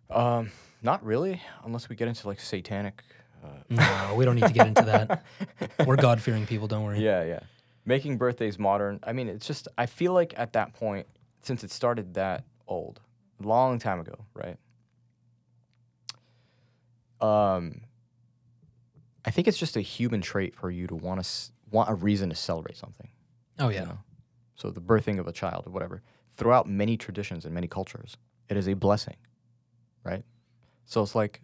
um 0.09 0.51
not 0.81 1.05
really 1.05 1.41
unless 1.63 1.88
we 1.88 1.95
get 1.95 2.07
into 2.09 2.27
like 2.27 2.39
satanic 2.41 3.01
uh, 3.43 3.47
No, 3.69 4.15
we 4.15 4.25
don't 4.25 4.35
need 4.35 4.47
to 4.47 4.53
get 4.53 4.67
into 4.67 4.83
that. 4.83 5.23
We're 5.88 5.95
God 5.95 6.21
fearing 6.21 6.45
people, 6.45 6.67
don't 6.67 6.83
worry. 6.83 7.00
Yeah, 7.03 7.23
yeah. 7.23 7.39
Making 7.85 8.17
birthdays 8.17 8.59
modern. 8.59 9.00
I 9.03 9.13
mean, 9.13 9.27
it's 9.27 9.47
just 9.47 9.67
I 9.77 9.85
feel 9.85 10.13
like 10.13 10.33
at 10.38 10.53
that 10.53 10.73
point, 10.73 11.07
since 11.41 11.63
it 11.63 11.71
started 11.71 12.13
that 12.13 12.43
old, 12.67 13.00
long 13.39 13.79
time 13.79 14.00
ago, 14.00 14.15
right? 14.33 14.57
Um, 17.19 17.81
I 19.25 19.31
think 19.31 19.47
it's 19.47 19.57
just 19.57 19.75
a 19.75 19.81
human 19.81 20.21
trait 20.21 20.55
for 20.55 20.71
you 20.71 20.88
to 20.88 20.95
want 20.95 21.17
to 21.19 21.25
s- 21.25 21.51
want 21.71 21.89
a 21.89 21.93
reason 21.93 22.29
to 22.29 22.35
celebrate 22.35 22.77
something. 22.77 23.09
Oh 23.59 23.69
you 23.69 23.75
yeah. 23.75 23.83
know? 23.85 24.00
So 24.55 24.69
the 24.69 24.81
birthing 24.81 25.19
of 25.19 25.27
a 25.27 25.31
child 25.31 25.65
or 25.67 25.71
whatever. 25.71 26.01
Throughout 26.35 26.67
many 26.67 26.97
traditions 26.97 27.45
and 27.45 27.53
many 27.53 27.67
cultures, 27.67 28.17
it 28.50 28.57
is 28.57 28.67
a 28.67 28.73
blessing, 28.73 29.17
right? 30.03 30.23
So 30.85 31.01
it's 31.01 31.15
like 31.15 31.41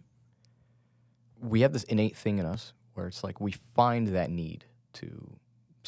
we 1.40 1.60
have 1.60 1.72
this 1.72 1.84
innate 1.84 2.16
thing 2.16 2.38
in 2.38 2.46
us 2.46 2.72
where 2.94 3.06
it's 3.06 3.22
like 3.22 3.40
we 3.40 3.52
find 3.74 4.08
that 4.08 4.30
need 4.30 4.64
to 4.94 5.38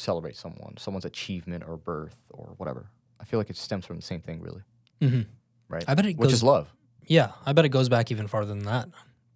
celebrate 0.00 0.36
someone, 0.36 0.76
someone's 0.76 1.04
achievement 1.04 1.64
or 1.66 1.76
birth 1.76 2.16
or 2.30 2.54
whatever. 2.56 2.90
I 3.20 3.24
feel 3.24 3.38
like 3.38 3.50
it 3.50 3.56
stems 3.56 3.84
from 3.86 3.96
the 3.96 4.02
same 4.02 4.20
thing, 4.20 4.40
really, 4.40 4.62
hmm 5.00 5.22
right? 5.68 5.84
I 5.86 5.94
bet 5.94 6.06
it 6.06 6.16
Which 6.16 6.28
goes 6.28 6.34
is 6.34 6.42
love. 6.42 6.72
Yeah, 7.06 7.32
I 7.44 7.52
bet 7.52 7.64
it 7.64 7.68
goes 7.70 7.88
back 7.88 8.10
even 8.10 8.26
farther 8.26 8.48
than 8.48 8.64
that. 8.64 8.88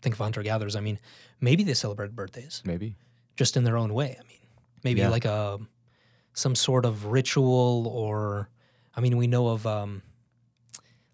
Think 0.03 0.15
of 0.15 0.19
hunter 0.21 0.43
gatherers. 0.43 0.77
I 0.77 0.81
mean, 0.81 0.99
maybe 1.41 1.65
they 1.65 1.75
celebrated 1.75 2.15
birthdays 2.17 2.63
Maybe. 2.65 2.97
just 3.37 3.57
in 3.57 3.65
their 3.65 3.77
own 3.77 3.93
way. 3.95 4.17
I 4.19 4.23
mean, 4.29 4.39
maybe 4.83 5.01
Yeah. 5.01 5.09
like 5.11 5.25
a 5.25 5.59
some 6.35 6.55
sort 6.55 6.85
of 6.87 7.07
ritual, 7.07 7.87
or 7.89 8.49
I 8.95 9.01
mean, 9.01 9.17
we 9.17 9.27
know 9.27 9.49
of 9.49 9.67
um, 9.67 10.03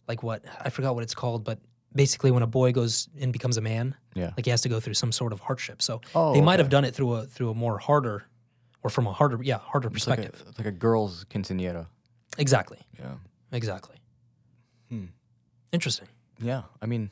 like 0.08 0.22
what 0.22 0.44
I 0.60 0.70
forgot 0.70 0.94
what 0.94 1.02
it's 1.04 1.14
called, 1.14 1.44
but 1.44 1.58
basically 1.94 2.30
when 2.30 2.42
a 2.42 2.46
boy 2.46 2.72
goes 2.72 3.08
and 3.20 3.32
becomes 3.32 3.56
a 3.56 3.60
man, 3.60 3.94
Yeah. 4.14 4.30
like 4.36 4.44
he 4.44 4.50
has 4.50 4.62
to 4.62 4.68
go 4.68 4.80
through 4.80 4.94
some 4.94 5.12
sort 5.12 5.32
of 5.32 5.40
hardship. 5.40 5.82
So 5.82 6.00
Oh, 6.14 6.32
they 6.32 6.40
might 6.40 6.58
have 6.58 6.68
done 6.68 6.84
it 6.84 6.94
through 6.94 7.14
a 7.14 7.26
through 7.26 7.50
a 7.50 7.54
more 7.54 7.78
harder, 7.78 8.24
or 8.82 8.90
from 8.90 9.06
a 9.06 9.12
harder, 9.12 9.38
yeah, 9.42 9.58
harder 9.58 9.88
It's 9.88 10.06
like, 10.06 10.18
perspective. 10.18 10.46
a, 10.46 10.48
it's 10.50 10.58
like 10.58 10.66
a 10.68 10.72
girl's 10.72 11.24
quinceanera. 11.26 11.86
exactly, 12.38 12.78
Yeah. 12.98 13.14
exactly. 13.52 13.96
Hmm. 14.88 15.06
Interesting. 15.72 16.08
Yeah, 16.40 16.62
I 16.82 16.86
mean, 16.86 17.10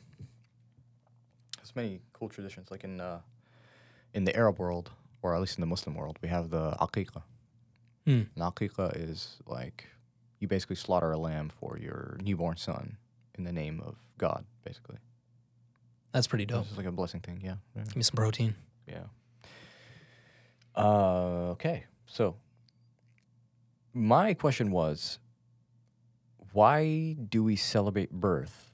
there's 1.57 1.75
many 1.75 2.01
cool 2.13 2.29
traditions. 2.29 2.71
Like 2.71 2.83
in 2.83 2.99
uh, 2.99 3.19
in 4.13 4.23
the 4.25 4.35
Arab 4.35 4.57
world, 4.59 4.89
or 5.21 5.35
at 5.35 5.39
least 5.41 5.57
in 5.57 5.61
the 5.61 5.67
Muslim 5.67 5.95
world, 5.95 6.17
we 6.21 6.29
have 6.29 6.49
the 6.49 6.71
aqiqah. 6.81 7.21
Hmm. 8.05 8.21
An 8.35 8.41
aqiqah 8.41 8.95
is 9.09 9.37
like 9.45 9.85
you 10.39 10.47
basically 10.47 10.75
slaughter 10.77 11.11
a 11.11 11.17
lamb 11.17 11.49
for 11.49 11.77
your 11.77 12.17
newborn 12.23 12.57
son 12.57 12.97
in 13.37 13.43
the 13.43 13.51
name 13.51 13.81
of 13.85 13.95
God, 14.17 14.45
basically. 14.65 14.97
That's 16.11 16.25
pretty 16.27 16.45
dope. 16.45 16.65
It's 16.67 16.77
like 16.77 16.87
a 16.87 16.91
blessing 16.91 17.19
thing. 17.19 17.39
Yeah. 17.43 17.55
yeah. 17.75 17.83
Give 17.83 17.95
me 17.97 18.03
some 18.03 18.15
protein. 18.15 18.55
Yeah. 18.87 19.03
Uh, 20.79 21.51
okay. 21.51 21.85
So 22.05 22.35
my 23.93 24.33
question 24.33 24.71
was 24.71 25.19
why 26.53 27.15
do 27.29 27.43
we 27.43 27.55
celebrate 27.55 28.11
birth 28.11 28.71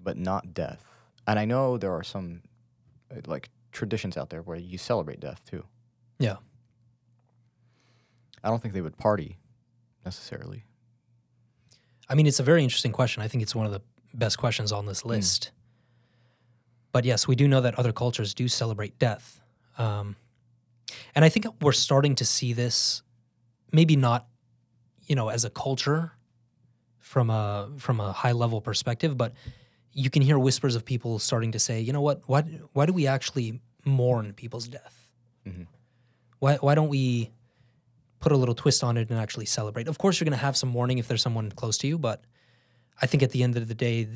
but 0.00 0.16
not 0.16 0.52
death? 0.52 0.84
And 1.26 1.38
I 1.38 1.44
know 1.44 1.78
there 1.78 1.92
are 1.92 2.02
some 2.02 2.42
uh, 3.10 3.20
like 3.26 3.50
traditions 3.72 4.16
out 4.16 4.30
there 4.30 4.42
where 4.42 4.58
you 4.58 4.78
celebrate 4.78 5.20
death 5.20 5.42
too. 5.48 5.64
Yeah. 6.18 6.36
I 8.42 8.48
don't 8.48 8.60
think 8.60 8.74
they 8.74 8.82
would 8.82 8.96
party 8.96 9.38
necessarily. 10.04 10.64
I 12.08 12.14
mean, 12.14 12.26
it's 12.26 12.40
a 12.40 12.42
very 12.42 12.62
interesting 12.62 12.92
question. 12.92 13.22
I 13.22 13.28
think 13.28 13.42
it's 13.42 13.54
one 13.54 13.64
of 13.66 13.72
the 13.72 13.80
best 14.12 14.38
questions 14.38 14.72
on 14.72 14.86
this 14.86 15.04
list. 15.04 15.52
But 16.92 17.04
yes, 17.04 17.26
we 17.26 17.34
do 17.34 17.48
know 17.48 17.62
that 17.62 17.78
other 17.78 17.92
cultures 17.92 18.34
do 18.34 18.46
celebrate 18.46 18.98
death. 18.98 19.40
Um, 19.78 20.16
and 21.14 21.24
I 21.24 21.28
think 21.28 21.46
we're 21.60 21.72
starting 21.72 22.14
to 22.16 22.24
see 22.24 22.52
this, 22.52 23.02
maybe 23.72 23.96
not, 23.96 24.26
you 25.06 25.14
know, 25.16 25.28
as 25.28 25.44
a 25.44 25.50
culture 25.50 26.12
from 26.98 27.30
a 27.30 27.70
from 27.78 28.00
a 28.00 28.12
high 28.12 28.32
level 28.32 28.60
perspective, 28.60 29.16
but 29.16 29.32
you 29.92 30.10
can 30.10 30.22
hear 30.22 30.38
whispers 30.38 30.74
of 30.74 30.84
people 30.84 31.18
starting 31.18 31.52
to 31.52 31.58
say, 31.58 31.80
you 31.80 31.92
know 31.92 32.00
what, 32.00 32.22
why 32.26 32.42
why 32.72 32.86
do 32.86 32.92
we 32.92 33.06
actually 33.06 33.60
mourn 33.84 34.32
people's 34.32 34.66
death? 34.68 35.08
Mhm. 35.46 35.66
Why 36.38 36.56
why 36.56 36.74
don't 36.74 36.88
we 36.88 37.30
put 38.20 38.32
a 38.32 38.36
little 38.36 38.54
twist 38.54 38.82
on 38.82 38.96
it 38.96 39.10
and 39.10 39.18
actually 39.18 39.46
celebrate? 39.46 39.86
Of 39.86 39.98
course, 39.98 40.18
you're 40.18 40.24
going 40.24 40.38
to 40.38 40.44
have 40.44 40.56
some 40.56 40.70
mourning 40.70 40.98
if 40.98 41.06
there's 41.08 41.22
someone 41.22 41.50
close 41.52 41.76
to 41.78 41.86
you, 41.86 41.98
but 41.98 42.24
I 43.02 43.06
think 43.06 43.22
at 43.22 43.30
the 43.32 43.42
end 43.42 43.56
of 43.56 43.68
the 43.68 43.74
day, 43.74 44.08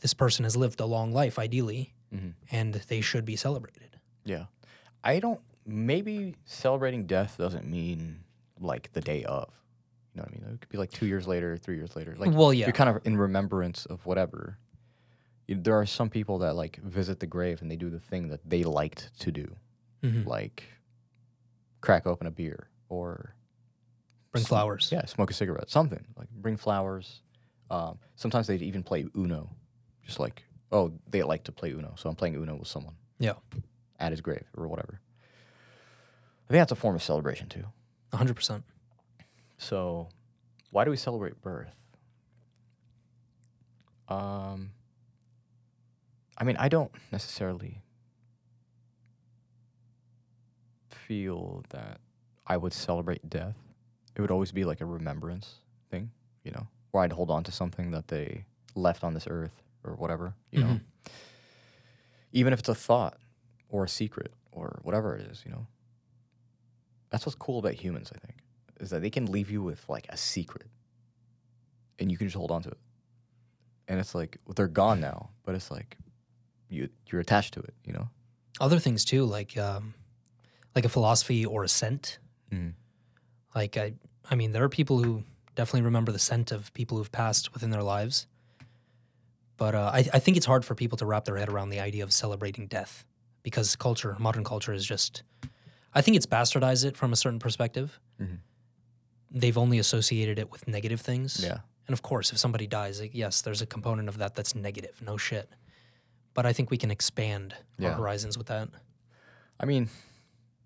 this 0.00 0.14
person 0.14 0.44
has 0.44 0.56
lived 0.56 0.80
a 0.80 0.86
long 0.86 1.12
life, 1.12 1.38
ideally, 1.38 1.92
Mhm. 2.14 2.34
and 2.50 2.74
they 2.74 3.00
should 3.02 3.24
be 3.26 3.36
celebrated. 3.36 3.98
Yeah. 4.24 4.46
I 5.02 5.20
don't 5.20 5.40
maybe 5.66 6.34
celebrating 6.44 7.06
death 7.06 7.36
doesn't 7.38 7.66
mean 7.66 8.20
like 8.60 8.92
the 8.92 9.00
day 9.00 9.24
of. 9.24 9.50
You 10.14 10.20
know 10.20 10.28
what 10.30 10.32
I 10.42 10.44
mean? 10.46 10.54
It 10.54 10.60
could 10.60 10.68
be 10.70 10.78
like 10.78 10.90
two 10.92 11.06
years 11.06 11.26
later, 11.26 11.56
three 11.56 11.76
years 11.76 11.96
later. 11.96 12.14
Like 12.16 12.30
Well, 12.32 12.52
yeah. 12.52 12.66
you're 12.66 12.72
kind 12.72 12.88
of 12.90 13.04
in 13.04 13.16
remembrance 13.16 13.84
of 13.86 14.04
whatever. 14.06 14.58
You- 15.48 15.56
There 15.60 15.74
are 15.78 15.86
some 15.86 16.08
people 16.08 16.38
that 16.38 16.54
like 16.54 16.76
visit 16.82 17.18
the 17.20 17.26
grave 17.26 17.60
and 17.62 17.70
they 17.70 17.76
do 17.76 17.90
the 17.90 17.98
thing 18.00 18.28
that 18.28 18.40
they 18.48 18.62
liked 18.64 19.10
to 19.20 19.32
do, 19.32 19.56
Mhm. 20.02 20.26
like 20.26 20.64
crack 21.80 22.06
open 22.06 22.26
a 22.26 22.30
beer 22.30 22.68
or 22.88 23.34
Bring 24.32 24.44
sm- 24.44 24.48
flowers. 24.48 24.88
Yeah, 24.92 25.04
smoke 25.06 25.30
a 25.30 25.34
cigarette, 25.34 25.68
something 25.70 26.04
like 26.16 26.30
bring 26.30 26.56
flowers. 26.56 27.20
Um, 27.70 27.98
sometimes 28.14 28.46
they'd 28.46 28.62
even 28.62 28.82
play 28.82 29.06
Uno, 29.16 29.50
just 30.02 30.20
like 30.20 30.44
oh 30.72 30.92
they 31.08 31.22
like 31.22 31.44
to 31.44 31.52
play 31.52 31.72
Uno, 31.72 31.94
so 31.96 32.08
I'm 32.08 32.16
playing 32.16 32.36
Uno 32.36 32.56
with 32.56 32.68
someone 32.68 32.94
Yeah, 33.18 33.34
at 33.98 34.12
his 34.12 34.20
grave 34.20 34.44
or 34.56 34.68
whatever. 34.68 35.00
I 36.48 36.52
think 36.52 36.60
that's 36.60 36.72
a 36.72 36.76
form 36.76 36.94
of 36.94 37.02
celebration 37.02 37.48
too. 37.48 37.64
100%. 38.12 38.62
So, 39.56 40.08
why 40.70 40.84
do 40.84 40.90
we 40.90 40.96
celebrate 40.96 41.40
birth? 41.40 41.74
Um, 44.08 44.70
I 46.36 46.44
mean, 46.44 46.56
I 46.58 46.68
don't 46.68 46.90
necessarily 47.10 47.80
feel 50.90 51.64
that 51.70 52.00
I 52.46 52.56
would 52.56 52.72
celebrate 52.72 53.28
death. 53.28 53.56
It 54.16 54.20
would 54.20 54.30
always 54.30 54.52
be 54.52 54.64
like 54.64 54.80
a 54.80 54.86
remembrance 54.86 55.56
thing, 55.90 56.10
you 56.44 56.50
know, 56.52 56.66
where 56.90 57.04
I'd 57.04 57.12
hold 57.12 57.30
on 57.30 57.44
to 57.44 57.52
something 57.52 57.90
that 57.92 58.08
they 58.08 58.44
left 58.74 59.02
on 59.04 59.14
this 59.14 59.26
earth 59.28 59.62
or 59.84 59.94
whatever, 59.94 60.34
you 60.50 60.60
know. 60.60 60.80
Even 62.32 62.52
if 62.52 62.58
it's 62.60 62.68
a 62.68 62.74
thought 62.74 63.16
or 63.68 63.84
a 63.84 63.88
secret 63.88 64.32
or 64.52 64.80
whatever 64.82 65.16
it 65.16 65.26
is, 65.30 65.42
you 65.44 65.52
know. 65.52 65.66
That's 67.14 67.24
what's 67.26 67.36
cool 67.36 67.60
about 67.60 67.74
humans, 67.74 68.10
I 68.12 68.18
think 68.18 68.38
is 68.80 68.90
that 68.90 69.02
they 69.02 69.10
can 69.10 69.26
leave 69.26 69.50
you 69.52 69.62
with 69.62 69.88
like 69.88 70.06
a 70.08 70.16
secret 70.16 70.66
and 72.00 72.10
you 72.10 72.18
can 72.18 72.26
just 72.26 72.36
hold 72.36 72.50
on 72.50 72.60
to 72.60 72.70
it 72.70 72.78
and 73.86 74.00
it's 74.00 74.16
like 74.16 74.36
they're 74.56 74.66
gone 74.66 75.00
now 75.00 75.30
but 75.44 75.54
it's 75.54 75.70
like 75.70 75.96
you 76.68 76.88
you're 77.06 77.20
attached 77.20 77.54
to 77.54 77.60
it 77.60 77.74
you 77.84 77.92
know 77.92 78.08
Other 78.60 78.80
things 78.80 79.04
too, 79.04 79.24
like 79.24 79.56
um, 79.56 79.94
like 80.74 80.84
a 80.84 80.88
philosophy 80.88 81.46
or 81.46 81.64
a 81.64 81.68
scent. 81.68 82.18
mm. 82.52 82.72
Like 83.54 83.76
I, 83.76 83.94
I 84.30 84.34
mean, 84.34 84.52
there 84.52 84.64
are 84.64 84.68
people 84.68 85.02
who 85.02 85.22
definitely 85.54 85.82
remember 85.82 86.12
the 86.12 86.18
scent 86.18 86.52
of 86.52 86.72
people 86.72 86.98
who've 86.98 87.12
passed 87.12 87.52
within 87.54 87.70
their 87.70 87.82
lives. 87.82 88.26
But 89.56 89.74
uh, 89.74 89.90
I, 89.94 89.98
I 90.12 90.18
think 90.18 90.36
it's 90.36 90.46
hard 90.46 90.64
for 90.64 90.74
people 90.74 90.98
to 90.98 91.06
wrap 91.06 91.24
their 91.24 91.36
head 91.36 91.48
around 91.48 91.70
the 91.70 91.80
idea 91.80 92.02
of 92.02 92.12
celebrating 92.12 92.66
death 92.68 93.04
because 93.42 93.76
culture, 93.76 94.16
modern 94.18 94.44
culture, 94.44 94.72
is 94.72 94.84
just. 94.84 95.22
I 95.94 96.00
think 96.02 96.16
it's 96.16 96.26
bastardized 96.26 96.84
it 96.84 96.96
from 96.96 97.12
a 97.12 97.16
certain 97.16 97.38
perspective. 97.38 98.00
Mhm. 98.20 98.38
They've 99.30 99.56
only 99.58 99.78
associated 99.78 100.38
it 100.38 100.50
with 100.50 100.66
negative 100.68 101.00
things. 101.00 101.40
yeah 101.42 101.60
And 101.86 101.92
of 101.92 102.00
course, 102.02 102.32
if 102.32 102.38
somebody 102.38 102.66
dies, 102.66 102.98
like, 103.00 103.14
yes, 103.14 103.42
there's 103.42 103.60
a 103.62 103.66
component 103.66 104.08
of 104.08 104.16
that 104.18 104.34
that's 104.34 104.54
negative. 104.54 105.02
No 105.02 105.16
shit. 105.18 105.48
But 106.32 106.46
I 106.46 106.52
think 106.52 106.70
we 106.70 106.78
can 106.78 106.90
expand 106.90 107.54
Yeah. 107.78 107.90
our 107.90 107.94
horizons 107.96 108.36
with 108.38 108.46
that. 108.48 108.68
i 109.60 109.64
mean 109.66 109.88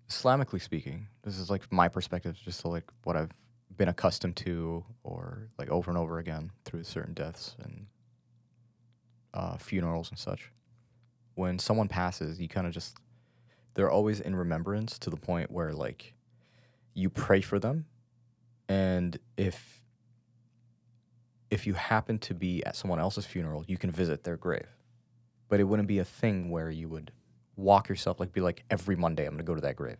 islamically 0.09 0.59
speaking 0.59 1.07
this 1.21 1.37
is 1.37 1.47
like 1.51 1.71
my 1.71 1.87
perspective 1.87 2.35
just 2.43 2.65
like 2.65 2.85
what 3.03 3.15
i've 3.15 3.29
been 3.77 3.87
accustomed 3.87 4.35
to 4.35 4.83
or 5.03 5.47
like 5.59 5.69
over 5.69 5.91
and 5.91 5.97
over 5.97 6.17
again 6.17 6.51
through 6.65 6.83
certain 6.83 7.13
deaths 7.13 7.55
and 7.63 7.85
uh, 9.35 9.57
funerals 9.57 10.09
and 10.09 10.17
such 10.17 10.51
when 11.35 11.59
someone 11.59 11.87
passes 11.87 12.39
you 12.41 12.47
kind 12.47 12.65
of 12.65 12.73
just 12.73 12.97
they're 13.73 13.89
always 13.91 14.19
in 14.19 14.35
remembrance 14.35 14.97
to 14.99 15.09
the 15.09 15.17
point 15.17 15.51
where 15.51 15.71
like 15.73 16.13
you 16.93 17.09
pray 17.09 17.41
for 17.41 17.59
them 17.59 17.85
and 18.67 19.17
if 19.37 19.81
if 21.49 21.65
you 21.65 21.73
happen 21.73 22.19
to 22.19 22.33
be 22.33 22.63
at 22.65 22.75
someone 22.75 22.99
else's 22.99 23.25
funeral 23.25 23.63
you 23.67 23.77
can 23.77 23.91
visit 23.91 24.23
their 24.23 24.37
grave 24.37 24.67
but 25.47 25.59
it 25.59 25.63
wouldn't 25.63 25.87
be 25.87 25.99
a 25.99 26.05
thing 26.05 26.49
where 26.49 26.69
you 26.69 26.87
would 26.89 27.11
walk 27.55 27.89
yourself 27.89 28.19
like 28.19 28.31
be 28.31 28.41
like 28.41 28.63
every 28.69 28.95
monday 28.95 29.25
i'm 29.25 29.31
going 29.33 29.37
to 29.39 29.43
go 29.43 29.55
to 29.55 29.61
that 29.61 29.75
grave 29.75 29.97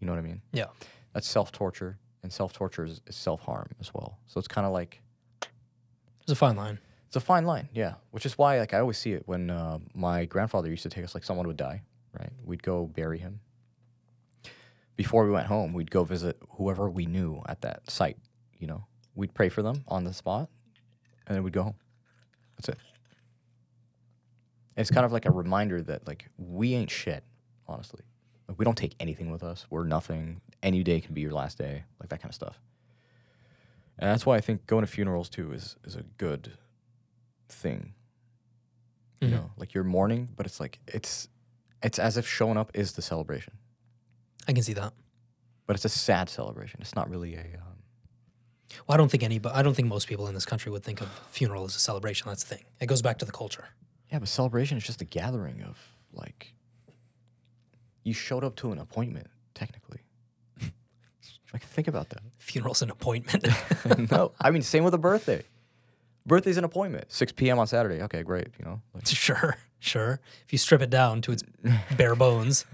you 0.00 0.06
know 0.06 0.12
what 0.12 0.18
i 0.18 0.22
mean 0.22 0.40
Yeah. 0.52 0.66
that's 1.12 1.28
self-torture 1.28 1.98
and 2.22 2.32
self-torture 2.32 2.84
is, 2.84 3.00
is 3.06 3.16
self-harm 3.16 3.68
as 3.80 3.92
well 3.92 4.18
so 4.26 4.38
it's 4.38 4.48
kind 4.48 4.66
of 4.66 4.72
like 4.72 5.00
It's 6.22 6.32
a 6.32 6.36
fine 6.36 6.56
line. 6.56 6.78
it's 7.08 7.16
a 7.16 7.20
fine 7.20 7.44
line, 7.44 7.68
yeah. 7.74 7.94
Which 8.12 8.24
is 8.24 8.38
why, 8.38 8.58
like, 8.60 8.72
I 8.72 8.78
always 8.78 8.96
see 8.96 9.12
it 9.12 9.24
when 9.26 9.50
uh, 9.50 9.80
my 9.92 10.24
grandfather 10.24 10.70
used 10.70 10.84
to 10.84 10.88
take 10.88 11.04
us. 11.04 11.14
Like, 11.14 11.24
someone 11.24 11.46
would 11.48 11.56
die, 11.58 11.82
right? 12.18 12.30
We'd 12.44 12.62
go 12.62 12.86
bury 12.86 13.18
him. 13.18 13.40
Before 14.96 15.24
we 15.24 15.30
went 15.30 15.46
home, 15.46 15.72
we'd 15.72 15.90
go 15.90 16.04
visit 16.04 16.38
whoever 16.50 16.88
we 16.90 17.06
knew 17.06 17.42
at 17.46 17.62
that 17.62 17.90
site. 17.90 18.18
You 18.58 18.66
know, 18.66 18.84
we'd 19.14 19.34
pray 19.34 19.48
for 19.48 19.62
them 19.62 19.84
on 19.88 20.04
the 20.04 20.12
spot, 20.12 20.48
and 21.26 21.36
then 21.36 21.42
we'd 21.42 21.52
go 21.52 21.62
home. 21.62 21.76
That's 22.56 22.68
it. 22.68 22.78
It's 24.76 24.90
kind 24.90 25.04
of 25.04 25.12
like 25.12 25.26
a 25.26 25.30
reminder 25.30 25.82
that, 25.82 26.06
like, 26.06 26.28
we 26.38 26.74
ain't 26.74 26.90
shit. 26.90 27.24
Honestly, 27.68 28.02
like, 28.48 28.58
we 28.58 28.64
don't 28.64 28.76
take 28.76 28.94
anything 29.00 29.30
with 29.30 29.42
us. 29.42 29.66
We're 29.70 29.84
nothing. 29.84 30.40
Any 30.62 30.82
day 30.82 31.00
can 31.00 31.14
be 31.14 31.20
your 31.20 31.32
last 31.32 31.58
day, 31.58 31.84
like 32.00 32.08
that 32.10 32.20
kind 32.20 32.30
of 32.30 32.34
stuff. 32.34 32.60
And 33.98 34.10
that's 34.10 34.26
why 34.26 34.36
I 34.36 34.40
think 34.40 34.66
going 34.66 34.84
to 34.84 34.90
funerals 34.90 35.28
too 35.28 35.52
is 35.52 35.76
is 35.84 35.94
a 35.96 36.02
good 36.02 36.52
thing. 37.48 37.94
You 39.20 39.28
Mhm. 39.28 39.30
know, 39.30 39.50
like 39.56 39.74
you're 39.74 39.84
mourning, 39.84 40.28
but 40.36 40.44
it's 40.46 40.58
like 40.58 40.80
it's 40.88 41.28
it's 41.82 41.98
as 41.98 42.16
if 42.16 42.26
showing 42.28 42.56
up 42.56 42.70
is 42.74 42.92
the 42.92 43.02
celebration, 43.02 43.54
I 44.48 44.52
can 44.52 44.62
see 44.62 44.72
that. 44.74 44.92
but 45.66 45.76
it's 45.76 45.84
a 45.84 45.88
sad 45.88 46.28
celebration. 46.28 46.80
It's 46.80 46.94
not 46.94 47.08
really 47.10 47.34
a. 47.34 47.40
Um, 47.40 47.78
Well, 48.86 48.94
I 48.94 48.96
don't 48.96 49.10
think 49.10 49.22
any, 49.22 49.38
but 49.38 49.54
I 49.54 49.62
don't 49.62 49.74
think 49.74 49.88
most 49.88 50.08
people 50.08 50.26
in 50.28 50.34
this 50.34 50.44
country 50.46 50.70
would 50.72 50.82
think 50.82 51.00
of 51.00 51.08
funeral 51.30 51.64
as 51.64 51.76
a 51.76 51.78
celebration. 51.80 52.28
That's 52.28 52.44
the 52.44 52.54
thing. 52.56 52.64
It 52.80 52.86
goes 52.86 53.02
back 53.02 53.18
to 53.18 53.24
the 53.24 53.32
culture. 53.32 53.66
yeah, 54.10 54.18
but 54.18 54.28
celebration 54.28 54.76
is 54.78 54.84
just 54.84 55.00
a 55.00 55.04
gathering 55.04 55.62
of 55.62 55.78
like. 56.12 56.54
You 58.04 58.12
showed 58.14 58.42
up 58.42 58.56
to 58.56 58.72
an 58.72 58.78
appointment, 58.78 59.28
technically. 59.54 60.00
like 61.52 61.62
think 61.62 61.86
about 61.88 62.08
that. 62.10 62.22
Funeral's 62.40 62.82
an 62.82 62.90
appointment. 62.90 63.46
no, 64.10 64.32
I 64.40 64.50
mean 64.50 64.62
same 64.62 64.82
with 64.84 64.94
a 64.94 64.98
birthday. 64.98 65.42
Birthday's 66.26 66.56
an 66.56 66.64
appointment. 66.64 67.10
Six 67.12 67.32
p.m. 67.32 67.58
on 67.58 67.66
Saturday. 67.66 68.02
Okay, 68.02 68.22
great. 68.22 68.48
You 68.58 68.64
know, 68.64 68.80
like, 68.94 69.06
sure, 69.06 69.56
sure. 69.82 70.20
If 70.46 70.52
you 70.52 70.58
strip 70.58 70.80
it 70.82 70.90
down 70.90 71.20
to 71.22 71.32
its 71.32 71.42
bare 71.96 72.14
bones, 72.14 72.64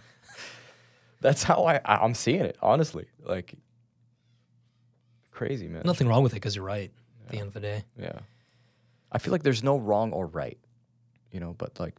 that's 1.21 1.43
how 1.43 1.65
I, 1.67 1.81
I'm 1.85 2.15
seeing 2.15 2.41
it. 2.43 2.57
Honestly, 2.63 3.07
like 3.25 3.55
crazy 5.31 5.69
man. 5.69 5.83
nothing 5.85 6.09
wrong 6.09 6.23
with 6.23 6.33
it 6.33 6.37
because 6.37 6.55
you're 6.57 6.65
right. 6.65 6.91
At 7.27 7.33
the 7.33 7.39
end 7.39 7.49
of 7.49 7.55
the 7.55 7.61
day, 7.61 7.85
Yeah. 7.99 8.21
I 9.13 9.19
feel 9.19 9.33
like 9.33 9.43
there's 9.43 9.63
no 9.63 9.79
wrong 9.79 10.13
or 10.13 10.27
right, 10.27 10.59
you 11.31 11.41
know, 11.41 11.55
but 11.57 11.79
like, 11.81 11.95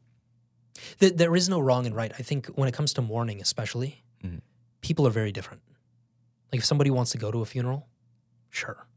Th- 1.00 1.14
there 1.14 1.36
is 1.36 1.50
no 1.50 1.60
wrong 1.60 1.86
and 1.86 1.96
right. 1.96 2.12
I 2.18 2.22
think 2.24 2.48
when 2.48 2.68
it 2.70 2.74
comes 2.74 2.94
to 2.94 3.02
mourning, 3.02 3.42
especially, 3.42 4.04
Mhm. 4.24 4.42
people 4.82 5.06
are 5.08 5.12
very 5.12 5.32
different. 5.32 5.62
Like 6.52 6.60
if 6.60 6.66
somebody 6.66 6.90
wants 6.90 7.12
to 7.12 7.18
go 7.18 7.32
to 7.32 7.42
a 7.42 7.46
funeral, 7.46 7.88
sure. 8.50 8.88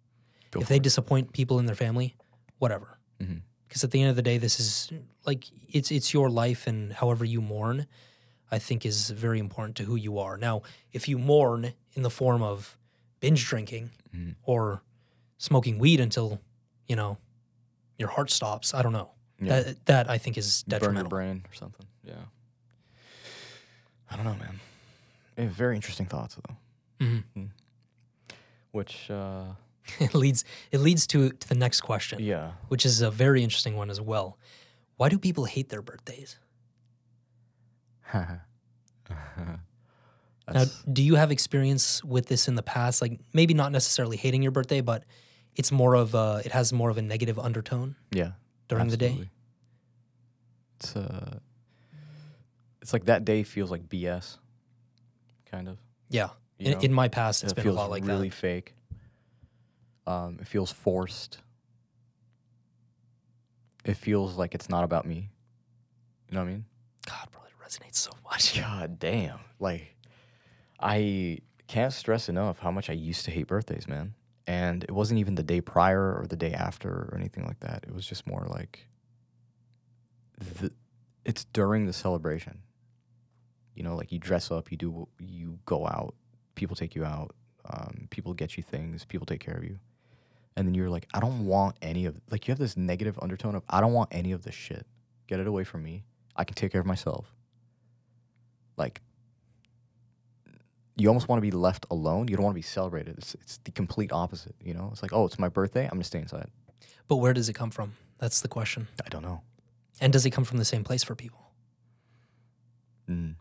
go 0.51 0.61
if 0.61 0.69
they 0.69 0.77
it. 0.77 0.83
disappoint 0.83 1.33
people 1.33 1.59
in 1.59 1.67
their 1.67 1.75
family, 1.75 2.17
whatever. 2.59 2.99
Mhm. 3.21 3.43
Because 3.73 3.85
at 3.85 3.91
the 3.91 4.03
end 4.03 4.11
of 4.11 4.17
the 4.17 4.23
day, 4.23 4.37
this 4.37 4.61
is 4.61 4.93
like 5.25 5.47
it's 5.71 5.91
it's 5.91 6.13
your 6.13 6.29
life, 6.29 6.67
and 6.67 6.93
however 6.93 7.25
you 7.25 7.41
mourn, 7.41 7.87
I 8.51 8.59
think 8.59 8.85
is 8.85 9.09
very 9.09 9.39
important 9.39 9.77
to 9.79 9.85
who 9.85 9.97
you 9.97 10.19
are. 10.19 10.37
Now, 10.37 10.61
if 10.93 11.09
you 11.09 11.17
mourn 11.19 11.73
in 11.95 12.03
the 12.03 12.11
form 12.11 12.43
of 12.43 12.77
binge 13.21 13.47
drinking 13.47 13.89
Mhm. 14.15 14.35
or 14.43 14.83
smoking 15.39 15.79
weed 15.79 16.01
until 16.01 16.39
you 16.87 16.97
know 16.97 17.17
your 17.99 18.09
heart 18.11 18.31
stops, 18.31 18.75
I 18.75 18.83
don't 18.83 18.93
know. 18.93 19.13
Yeah. 19.41 19.63
That 19.63 19.87
that 19.87 20.11
I 20.11 20.19
think 20.19 20.37
is 20.37 20.65
detrimental. 20.65 21.09
burn 21.09 21.27
your 21.27 21.35
brain 21.37 21.45
or 21.51 21.55
something. 21.55 21.87
Yeah. 22.05 22.25
I 24.11 24.17
don't 24.17 24.27
know, 24.27 24.35
man. 24.37 24.61
Very 25.51 25.77
interesting 25.77 26.05
thoughts, 26.05 26.35
though. 26.37 26.57
Mhm. 27.07 27.49
Which, 28.73 29.11
uh, 29.11 29.55
it 30.01 30.15
leads 30.15 30.45
it 30.71 30.81
leads 30.81 31.07
to 31.09 31.31
to 31.31 31.49
the 31.49 31.55
next 31.55 31.81
question, 31.81 32.21
yeah. 32.21 32.53
which 32.69 32.87
is 32.87 33.01
a 33.01 33.11
very 33.11 33.43
interesting 33.43 33.77
one 33.77 33.91
as 33.91 34.01
well. 34.01 34.39
Why 34.97 35.09
do 35.09 35.19
people 35.19 35.45
hate 35.45 35.69
their 35.69 35.83
birthdays? 35.83 36.39
Now, 40.53 40.65
do 40.93 41.03
you 41.03 41.15
have 41.15 41.31
experience 41.31 42.05
with 42.05 42.27
this 42.27 42.49
in 42.49 42.57
the 42.57 42.63
past? 42.63 43.01
Like 43.01 43.21
maybe 43.33 43.55
not 43.55 43.73
necessarily 43.73 44.17
hating 44.17 44.43
your 44.43 44.53
birthday, 44.53 44.81
but 44.81 45.05
it's 45.55 45.73
more 45.73 45.95
of 45.95 46.15
a, 46.15 46.43
it 46.45 46.53
has 46.53 46.73
more 46.73 46.91
of 46.91 46.99
a 46.99 47.03
negative 47.03 47.39
undertone 47.39 47.97
yeah. 48.11 48.33
during 48.69 48.89
the 48.89 48.97
day. 48.97 49.31
It's 50.79 50.97
uh 50.97 51.39
it's 52.81 52.93
like 52.93 53.05
that 53.05 53.25
day 53.25 53.45
feels 53.45 53.71
like 53.71 53.89
BS. 53.89 54.39
Kind 55.51 55.69
of. 55.69 55.79
Yeah. 56.11 56.31
In, 56.59 56.81
in 56.81 56.93
my 56.93 57.09
past, 57.09 57.45
it's 57.45 57.53
it 57.53 57.57
been 57.57 57.69
a 57.69 57.73
lot 57.73 57.91
like 57.91 58.05
really 58.05 58.29
that. 58.29 58.35
fake. 58.35 58.75
Um, 60.07 60.39
it 60.41 60.47
feels 60.47 60.73
forced. 60.73 61.39
It 63.85 63.97
feels 63.97 64.37
like 64.37 64.55
it's 64.55 64.69
not 64.69 64.85
about 64.85 65.07
me. 65.07 65.31
You 66.29 66.35
know 66.35 66.41
what 66.41 66.49
I 66.49 66.53
mean? 66.53 66.65
God, 67.07 67.29
bro, 67.31 67.43
it 67.43 67.65
resonates 67.65 67.97
so 67.97 68.11
much. 68.25 68.59
God 68.61 68.99
damn. 68.99 69.41
Like, 69.59 69.97
I 70.81 71.39
can't 71.69 71.93
stress 71.93 72.29
enough 72.29 72.59
how 72.59 72.71
much 72.71 72.91
I 72.91 72.95
used 72.95 73.25
to 73.27 73.31
hate 73.31 73.47
birthdays, 73.47 73.89
man. 73.89 74.15
And 74.47 74.83
it 74.85 74.91
wasn't 74.91 75.21
even 75.21 75.37
the 75.37 75.43
day 75.43 75.61
prior 75.61 76.15
or 76.15 76.27
the 76.29 76.37
day 76.37 76.53
after 76.53 76.89
or 76.89 77.15
anything 77.17 77.45
like 77.47 77.61
that. 77.61 77.85
It 77.87 77.95
was 77.95 78.07
just 78.07 78.27
more 78.27 78.47
like, 78.49 78.87
the, 80.39 80.73
it's 81.25 81.45
during 81.45 81.87
the 81.87 81.93
celebration. 81.93 82.59
You 83.75 83.85
know, 83.85 83.95
like 83.95 84.13
you 84.13 84.19
dress 84.19 84.51
up, 84.51 84.71
you 84.71 84.77
do, 84.77 85.09
you 85.21 85.59
go 85.65 85.87
out, 85.87 86.15
people 86.55 86.77
take 86.77 86.95
you 86.95 87.05
out, 87.05 87.35
um, 87.71 88.09
people 88.11 88.35
get 88.35 88.57
you 88.57 88.63
things, 88.63 89.05
people 89.05 89.27
take 89.27 89.41
care 89.41 89.55
of 89.57 89.65
you. 89.65 89.79
And 90.57 90.67
then 90.67 90.75
you're 90.75 90.91
like, 90.91 91.07
I 91.15 91.21
don't 91.21 91.47
want 91.47 91.77
any 91.81 92.05
of, 92.07 92.21
like, 92.31 92.47
you 92.47 92.53
have 92.53 92.59
this 92.59 92.77
negative 92.77 93.19
undertone 93.23 93.55
of, 93.55 93.63
I 93.71 93.81
don't 93.81 93.93
want 93.93 94.11
any 94.13 94.33
of 94.33 94.43
this 94.43 94.55
shit. 94.55 94.87
Get 95.27 95.41
it 95.41 95.47
away 95.47 95.65
from 95.65 95.83
me. 95.83 96.05
I 96.37 96.45
can 96.45 96.55
take 96.55 96.73
care 96.73 96.81
of 96.81 96.87
myself 96.87 97.33
like 98.77 99.01
you 100.97 101.09
almost 101.09 101.29
want 101.29 101.39
to 101.39 101.43
be 101.43 101.51
left 101.51 101.87
alone. 101.91 102.29
You 102.29 102.37
don't 102.37 102.45
want 102.45 102.55
to 102.55 102.59
be 102.59 102.63
celebrated. 102.63 103.17
It's 103.19 103.35
it's 103.35 103.59
the 103.65 103.71
complete 103.71 104.13
opposite. 104.13 104.55
You 104.61 104.75
know, 104.75 104.91
it's 104.93 105.03
like, 105.03 105.13
oh, 105.13 105.25
it's 105.25 105.39
my 105.39 105.49
birthday. 105.49 105.85
I'm 105.85 105.93
gonna 105.93 106.05
stay 106.05 106.19
inside. 106.19 106.49
But 107.09 107.17
where 107.17 107.33
does 107.33 107.49
it 107.49 107.55
come 107.55 107.71
from? 107.71 107.95
That's 108.19 108.41
the 108.41 108.49
question. 108.49 108.89
I 109.05 109.09
don't 109.09 109.23
know. 109.23 109.43
And 110.01 110.13
does 110.13 110.27
it 110.27 110.31
come 110.31 110.45
from 110.45 110.59
the 110.59 110.65
same 110.65 110.85
place 110.85 111.03
for 111.03 111.15
people? 111.15 111.41
Mm. 113.09 113.35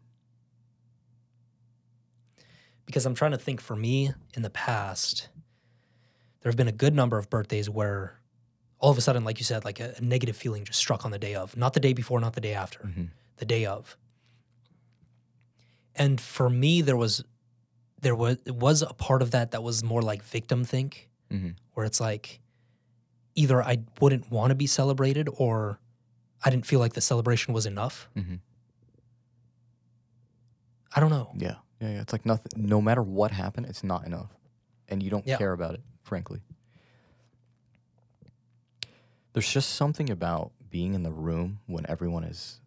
Because 2.86 3.06
I'm 3.06 3.16
trying 3.16 3.32
to 3.32 3.38
think 3.38 3.62
for 3.62 3.76
me 3.76 4.14
in 4.36 4.42
the 4.42 4.50
past, 4.50 5.30
there 6.42 6.50
have 6.52 6.58
been 6.58 6.68
a 6.68 6.72
good 6.74 6.94
number 6.96 7.18
of 7.18 7.30
birthdays 7.30 7.70
where 7.70 8.20
all 8.80 8.90
of 8.92 8.98
a 8.98 9.02
sudden, 9.02 9.24
like 9.24 9.38
you 9.40 9.46
said, 9.46 9.64
like 9.64 9.80
a, 9.80 9.94
a 9.98 10.02
negative 10.02 10.36
feeling 10.36 10.64
just 10.66 10.80
struck 10.80 11.06
on 11.06 11.12
the 11.12 11.20
day 11.20 11.36
of, 11.36 11.56
not 11.56 11.74
the 11.74 11.80
day 11.80 11.94
before, 11.94 12.20
not 12.20 12.34
the 12.34 12.42
day 12.42 12.54
after, 12.54 12.80
Mhm. 12.80 13.10
the 13.38 13.46
day 13.46 13.66
of. 13.66 13.96
And 15.96 16.20
for 16.20 16.50
me, 16.50 16.82
there 16.82 16.98
was, 16.98 17.24
there 18.02 18.16
was, 18.16 18.38
it 18.46 18.56
was 18.56 18.82
a 18.82 18.94
part 18.94 19.22
of 19.22 19.32
that 19.32 19.52
that 19.52 19.62
was 19.62 19.84
more 19.84 20.02
like 20.02 20.24
victim 20.24 20.64
think, 20.64 21.10
Mhm. 21.32 21.56
where 21.74 21.86
it's 21.86 22.00
like 22.00 22.40
either 23.36 23.62
I 23.62 23.80
wouldn't 24.00 24.32
want 24.32 24.50
to 24.50 24.56
be 24.56 24.66
celebrated 24.68 25.30
or 25.38 25.80
I 26.44 26.50
didn't 26.50 26.66
feel 26.66 26.80
like 26.80 26.94
the 26.94 27.02
celebration 27.02 27.54
was 27.54 27.68
enough. 27.68 28.10
Mhm. 28.16 28.40
I 30.96 31.00
don't 31.00 31.12
know. 31.12 31.32
Yeah, 31.38 31.56
yeah, 31.80 31.90
yeah. 31.94 32.02
It's 32.02 32.12
like 32.14 32.26
nothing. 32.26 32.52
No 32.58 32.82
matter 32.82 33.04
what 33.04 33.32
happened, 33.32 33.68
it's 33.68 33.84
not 33.84 34.06
enough, 34.06 34.32
and 34.90 35.02
you 35.04 35.10
don't 35.10 35.26
Yeah. 35.28 35.38
care 35.38 35.54
about 35.54 35.76
it. 35.76 35.82
Frankly, 36.12 36.42
there's 39.32 39.50
just 39.50 39.76
something 39.76 40.10
about 40.10 40.52
being 40.70 40.94
in 40.94 41.04
the 41.04 41.10
room 41.10 41.60
when 41.68 41.86
everyone 41.88 42.26
is, 42.26 42.60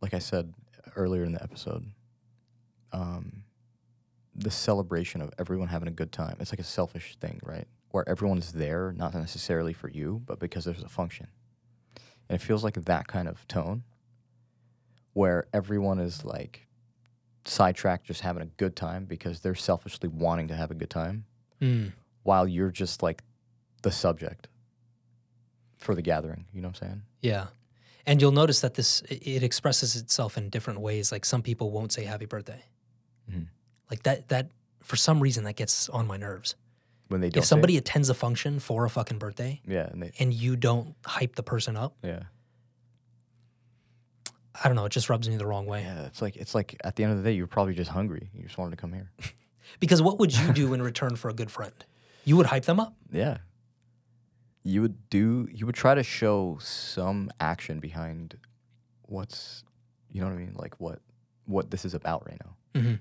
like 0.00 0.14
I 0.14 0.20
said 0.20 0.54
earlier 0.94 1.24
in 1.24 1.32
the 1.32 1.42
episode, 1.42 1.90
um, 2.92 3.42
the 4.36 4.52
celebration 4.52 5.20
of 5.20 5.32
everyone 5.36 5.66
having 5.66 5.88
a 5.88 5.90
good 5.90 6.12
time. 6.12 6.36
It's 6.38 6.52
like 6.52 6.60
a 6.60 6.62
selfish 6.62 7.16
thing, 7.16 7.40
right? 7.42 7.66
Where 7.90 8.08
everyone's 8.08 8.52
there, 8.52 8.94
not 8.96 9.12
necessarily 9.14 9.72
for 9.72 9.90
you, 9.90 10.22
but 10.24 10.38
because 10.38 10.64
there's 10.64 10.84
a 10.84 10.88
function. 10.88 11.26
And 12.28 12.40
it 12.40 12.44
feels 12.44 12.62
like 12.62 12.74
that 12.74 13.08
kind 13.08 13.26
of 13.26 13.48
tone 13.48 13.82
where 15.12 15.48
everyone 15.52 15.98
is 15.98 16.24
like 16.24 16.68
sidetracked 17.44 18.06
just 18.06 18.20
having 18.20 18.44
a 18.44 18.46
good 18.46 18.76
time 18.76 19.06
because 19.06 19.40
they're 19.40 19.56
selfishly 19.56 20.08
wanting 20.08 20.46
to 20.46 20.54
have 20.54 20.70
a 20.70 20.74
good 20.74 20.90
time 20.90 21.24
Mm. 21.60 21.92
While 22.28 22.46
you're 22.46 22.70
just 22.70 23.02
like 23.02 23.22
the 23.80 23.90
subject 23.90 24.48
for 25.78 25.94
the 25.94 26.02
gathering. 26.02 26.44
You 26.52 26.60
know 26.60 26.68
what 26.68 26.82
I'm 26.82 26.88
saying? 26.88 27.02
Yeah. 27.22 27.46
And 28.04 28.20
you'll 28.20 28.32
notice 28.42 28.60
that 28.60 28.74
this 28.74 29.00
it 29.08 29.42
expresses 29.42 29.96
itself 29.96 30.36
in 30.36 30.50
different 30.50 30.80
ways. 30.80 31.10
Like 31.10 31.24
some 31.24 31.42
people 31.42 31.70
won't 31.70 31.90
say 31.90 32.04
happy 32.04 32.26
birthday. 32.26 32.62
Mhm. 33.30 33.46
Like 33.90 34.02
that 34.02 34.28
that 34.28 34.50
for 34.82 34.96
some 34.96 35.20
reason 35.20 35.44
that 35.44 35.56
gets 35.56 35.88
on 35.88 36.06
my 36.06 36.18
nerves. 36.18 36.54
When 37.08 37.22
they 37.22 37.30
don't. 37.30 37.40
if 37.42 37.46
somebody 37.46 37.76
it. 37.76 37.78
attends 37.88 38.10
a 38.10 38.14
function 38.14 38.60
for 38.60 38.84
a 38.84 38.90
fucking 38.90 39.18
birthday 39.18 39.62
Yeah, 39.66 39.86
and 39.90 40.02
they, 40.02 40.12
and 40.18 40.32
you 40.34 40.56
don't 40.56 40.94
hype 41.06 41.34
the 41.36 41.42
person 41.42 41.74
up, 41.74 41.94
yeah. 42.04 42.24
I 44.62 44.68
don't 44.68 44.76
know, 44.76 44.84
it 44.84 44.92
just 44.92 45.08
rubs 45.08 45.26
me 45.30 45.36
the 45.38 45.46
wrong 45.46 45.64
way. 45.64 45.80
Yeah, 45.82 46.04
it's 46.04 46.20
like 46.20 46.36
it's 46.36 46.54
like 46.54 46.76
at 46.84 46.96
the 46.96 47.04
end 47.04 47.12
of 47.12 47.18
the 47.18 47.24
day, 47.24 47.32
you're 47.34 47.46
probably 47.46 47.72
just 47.74 47.90
hungry. 47.90 48.28
You 48.34 48.42
just 48.42 48.58
wanted 48.58 48.72
to 48.76 48.80
come 48.82 48.92
here. 48.92 49.10
Because 49.80 50.00
what 50.00 50.18
would 50.18 50.32
you 50.36 50.52
do 50.54 50.72
in 50.72 50.80
return 50.80 51.14
for 51.16 51.28
a 51.28 51.34
good 51.34 51.50
friend? 51.50 51.74
You 52.28 52.36
would 52.36 52.46
hype 52.46 52.64
them 52.66 52.78
up. 52.80 52.94
yeah. 53.10 53.38
You 54.64 54.82
would 54.82 55.08
do. 55.08 55.48
You 55.50 55.64
would 55.64 55.74
try 55.74 55.94
to 55.94 56.02
show 56.02 56.58
some 56.60 57.30
action 57.40 57.80
behind 57.80 58.36
what's, 59.02 59.64
you 60.10 60.20
know 60.20 60.26
what 60.26 60.34
I 60.34 60.38
mean? 60.38 60.52
Like 60.54 60.74
what 60.78 60.98
what 61.46 61.70
this 61.70 61.86
is 61.86 61.94
about 61.94 62.26
right 62.28 62.38
now. 62.44 62.80
hmm 62.82 62.94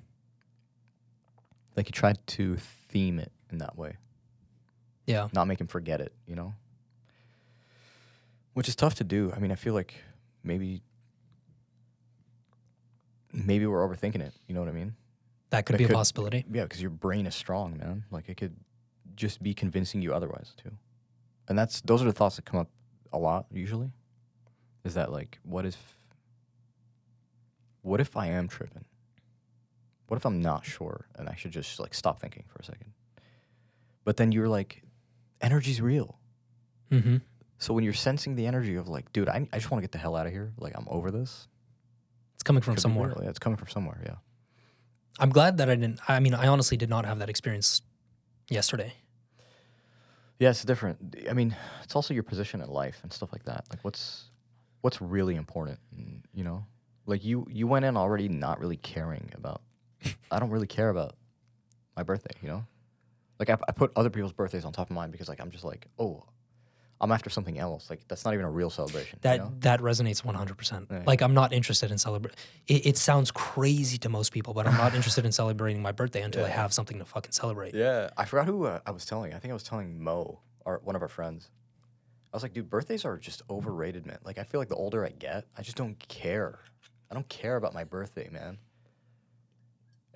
Like 1.76 1.88
you 1.90 1.92
tried 1.92 2.20
to 2.28 2.56
theme 2.90 3.20
it 3.20 3.34
in 3.52 3.58
that 3.58 3.78
way. 3.78 3.98
Yeah. 5.08 5.28
not 5.34 5.48
make 5.48 5.60
him 5.60 5.68
forget 5.68 6.00
it, 6.00 6.14
you 6.26 6.36
know? 6.36 6.54
Which 8.54 8.70
is 8.70 8.76
tough 8.76 8.96
to 8.96 9.04
do. 9.04 9.34
I 9.36 9.40
mean, 9.40 9.52
I 9.52 9.56
feel 9.56 9.74
like 9.74 9.94
maybe 10.44 10.82
maybe 13.34 13.66
we're 13.66 13.86
overthinking 13.88 14.22
it, 14.22 14.34
you 14.48 14.54
know 14.56 14.62
what 14.62 14.70
I 14.70 14.74
mean? 14.74 14.96
That 15.50 15.66
could 15.66 15.78
be 15.78 15.84
a 15.84 15.88
could- 15.88 15.96
possibility. 15.96 16.46
Yeah, 16.52 16.64
because 16.64 16.82
your 16.82 16.92
brain 16.92 17.26
is 17.26 17.36
strong, 17.36 17.78
man. 17.78 18.06
Like 18.12 18.30
it 18.30 18.38
could 18.38 18.56
just 19.18 19.44
be 19.44 19.54
convincing 19.54 20.02
you 20.02 20.14
otherwise 20.14 20.54
too. 20.56 20.72
And 21.50 21.58
that's 21.60 21.82
those 21.82 22.02
are 22.02 22.06
the 22.06 22.14
thoughts 22.14 22.38
that 22.38 22.46
come 22.46 22.60
up 22.60 22.70
a 23.12 23.18
lot 23.18 23.48
usually. 23.52 23.92
Is 24.86 24.94
that 24.94 25.12
like 25.12 25.40
what 25.44 25.66
if 25.66 25.78
what 27.82 28.00
if 28.00 28.16
I 28.16 28.28
am 28.28 28.48
tripping? 28.48 28.86
What 30.08 30.18
if 30.18 30.26
I'm 30.26 30.42
not 30.42 30.66
sure 30.66 31.08
and 31.16 31.28
I 31.28 31.36
should 31.36 31.52
just 31.52 31.80
like 31.80 31.94
stop 31.94 32.22
thinking 32.22 32.46
for 32.48 32.60
a 32.60 32.64
second? 32.64 32.94
But 34.06 34.16
then 34.18 34.32
you're 34.32 34.48
like 34.48 34.84
energy's 35.42 35.82
real. 35.82 36.18
hmm 36.92 37.18
So 37.58 37.74
when 37.74 37.84
you're 37.84 37.94
sensing 37.94 38.36
the 38.36 38.46
energy 38.46 38.76
of 38.76 38.88
like, 38.88 39.12
dude, 39.12 39.28
I, 39.28 39.48
I 39.52 39.58
just 39.58 39.70
want 39.72 39.82
to 39.82 39.84
get 39.84 39.92
the 39.92 39.98
hell 39.98 40.16
out 40.16 40.28
of 40.28 40.32
here. 40.32 40.54
Like 40.58 40.74
I'm 40.78 40.88
over 40.90 41.12
this. 41.12 41.48
It's 42.36 42.44
coming 42.44 42.62
from 42.62 42.76
Could 42.76 42.82
somewhere. 42.82 43.14
Yeah, 43.22 43.30
it's 43.30 43.40
coming 43.40 43.58
from 43.58 43.68
somewhere. 43.68 44.00
Yeah. 44.06 44.16
I'm 45.20 45.32
glad 45.32 45.58
that 45.58 45.70
I 45.70 45.76
didn't. 45.76 46.00
I 46.08 46.20
mean, 46.20 46.36
I 46.36 46.48
honestly 46.48 46.78
did 46.78 46.90
not 46.90 47.06
have 47.06 47.20
that 47.20 47.30
experience 47.30 47.82
yesterday. 48.50 48.94
Yeah, 50.40 50.50
it's 50.50 50.64
different. 50.64 51.16
I 51.30 51.34
mean, 51.34 51.56
it's 51.84 51.96
also 51.96 52.14
your 52.14 52.24
position 52.24 52.62
in 52.62 52.70
life 52.70 53.00
and 53.04 53.12
stuff 53.12 53.32
like 53.32 53.44
that. 53.46 53.66
Like 53.70 53.80
what's 53.84 54.26
what's 54.82 55.02
really 55.02 55.36
important, 55.36 55.80
you 56.34 56.44
know? 56.44 56.66
Like 57.06 57.24
you 57.24 57.48
you 57.50 57.68
went 57.68 57.86
in 57.86 57.98
already 57.98 58.28
not 58.30 58.60
really 58.60 58.78
caring 58.78 59.32
about 59.36 59.62
I 60.32 60.40
don't 60.40 60.50
really 60.52 60.68
care 60.68 60.90
about 60.90 61.16
my 61.96 62.04
birthday, 62.04 62.34
you 62.42 62.50
know? 62.50 62.66
Like 63.40 63.50
I, 63.50 63.58
I 63.68 63.72
put 63.72 63.92
other 63.96 64.10
people's 64.10 64.34
birthdays 64.34 64.66
on 64.66 64.74
top 64.74 64.90
of 64.90 64.96
mine 64.96 65.12
because 65.12 65.30
like 65.30 65.40
I'm 65.40 65.52
just 65.52 65.64
like, 65.64 65.88
"Oh, 65.98 66.24
I'm 67.00 67.12
after 67.12 67.30
something 67.30 67.58
else." 67.60 67.90
Like 67.90 68.08
that's 68.08 68.26
not 68.26 68.34
even 68.34 68.46
a 68.46 68.52
real 68.52 68.70
celebration, 68.70 69.20
That 69.22 69.34
you 69.34 69.40
know? 69.40 69.54
that 69.60 69.80
resonates 69.82 70.24
100%. 70.24 70.88
Yeah. 70.90 71.04
Like 71.06 71.22
I'm 71.22 71.34
not 71.34 71.54
interested 71.54 71.92
in 71.92 71.98
celebrate. 71.98 72.36
It, 72.68 72.86
it 72.86 72.98
sounds 72.98 73.32
crazy 73.32 73.98
to 74.00 74.10
most 74.10 74.32
people, 74.32 74.54
but 74.54 74.68
I'm 74.68 74.78
not 74.78 74.96
interested 74.96 75.26
in 75.26 75.32
celebrating 75.32 75.82
my 75.82 75.92
birthday 75.92 76.22
until 76.22 76.46
I 76.46 76.50
have 76.62 76.74
something 76.74 77.00
to 77.00 77.06
fucking 77.06 77.32
celebrate. 77.32 77.74
Yeah, 77.76 78.10
I 78.18 78.26
forgot 78.26 78.48
who 78.48 78.66
uh, 78.66 78.80
I 78.86 78.92
was 78.92 79.06
telling. 79.06 79.34
I 79.34 79.40
think 79.40 79.52
I 79.52 79.54
was 79.54 79.64
telling 79.64 80.02
Mo, 80.02 80.40
or 80.66 80.82
one 80.84 80.96
of 80.96 81.02
our 81.02 81.08
friends. 81.08 81.50
I 82.34 82.36
was 82.36 82.44
like, 82.44 82.54
dude, 82.54 82.70
birthdays 82.70 83.06
are 83.06 83.18
just 83.18 83.42
overrated, 83.50 84.06
man. 84.06 84.20
Like, 84.24 84.38
I 84.38 84.44
feel 84.44 84.60
like 84.60 84.68
the 84.68 84.76
older 84.76 85.06
I 85.06 85.10
get, 85.10 85.46
I 85.58 85.62
just 85.62 85.78
don't 85.78 85.98
care. 86.08 86.60
I 87.10 87.14
don't 87.14 87.28
care 87.30 87.56
about 87.56 87.74
my 87.74 87.86
birthday, 87.86 88.30
man. 88.30 88.58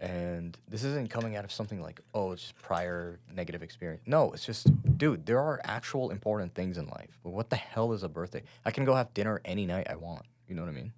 And 0.01 0.57
this 0.67 0.83
isn't 0.83 1.11
coming 1.11 1.35
out 1.35 1.43
of 1.45 1.51
something 1.51 1.79
like, 1.79 2.01
oh, 2.15 2.31
it's 2.31 2.41
just 2.41 2.55
prior 2.61 3.19
negative 3.31 3.61
experience. 3.61 4.01
No, 4.07 4.31
it's 4.31 4.43
just, 4.45 4.67
dude, 4.97 5.27
there 5.27 5.39
are 5.39 5.61
actual 5.63 6.09
important 6.09 6.55
things 6.55 6.79
in 6.79 6.87
life. 6.87 7.19
But 7.23 7.29
what 7.33 7.51
the 7.51 7.55
hell 7.55 7.93
is 7.93 8.01
a 8.01 8.09
birthday? 8.09 8.41
I 8.65 8.71
can 8.71 8.83
go 8.83 8.95
have 8.95 9.13
dinner 9.13 9.41
any 9.45 9.67
night 9.67 9.85
I 9.87 9.95
want. 9.97 10.23
You 10.47 10.55
know 10.55 10.63
what 10.63 10.69
I 10.69 10.73
mean? 10.73 10.91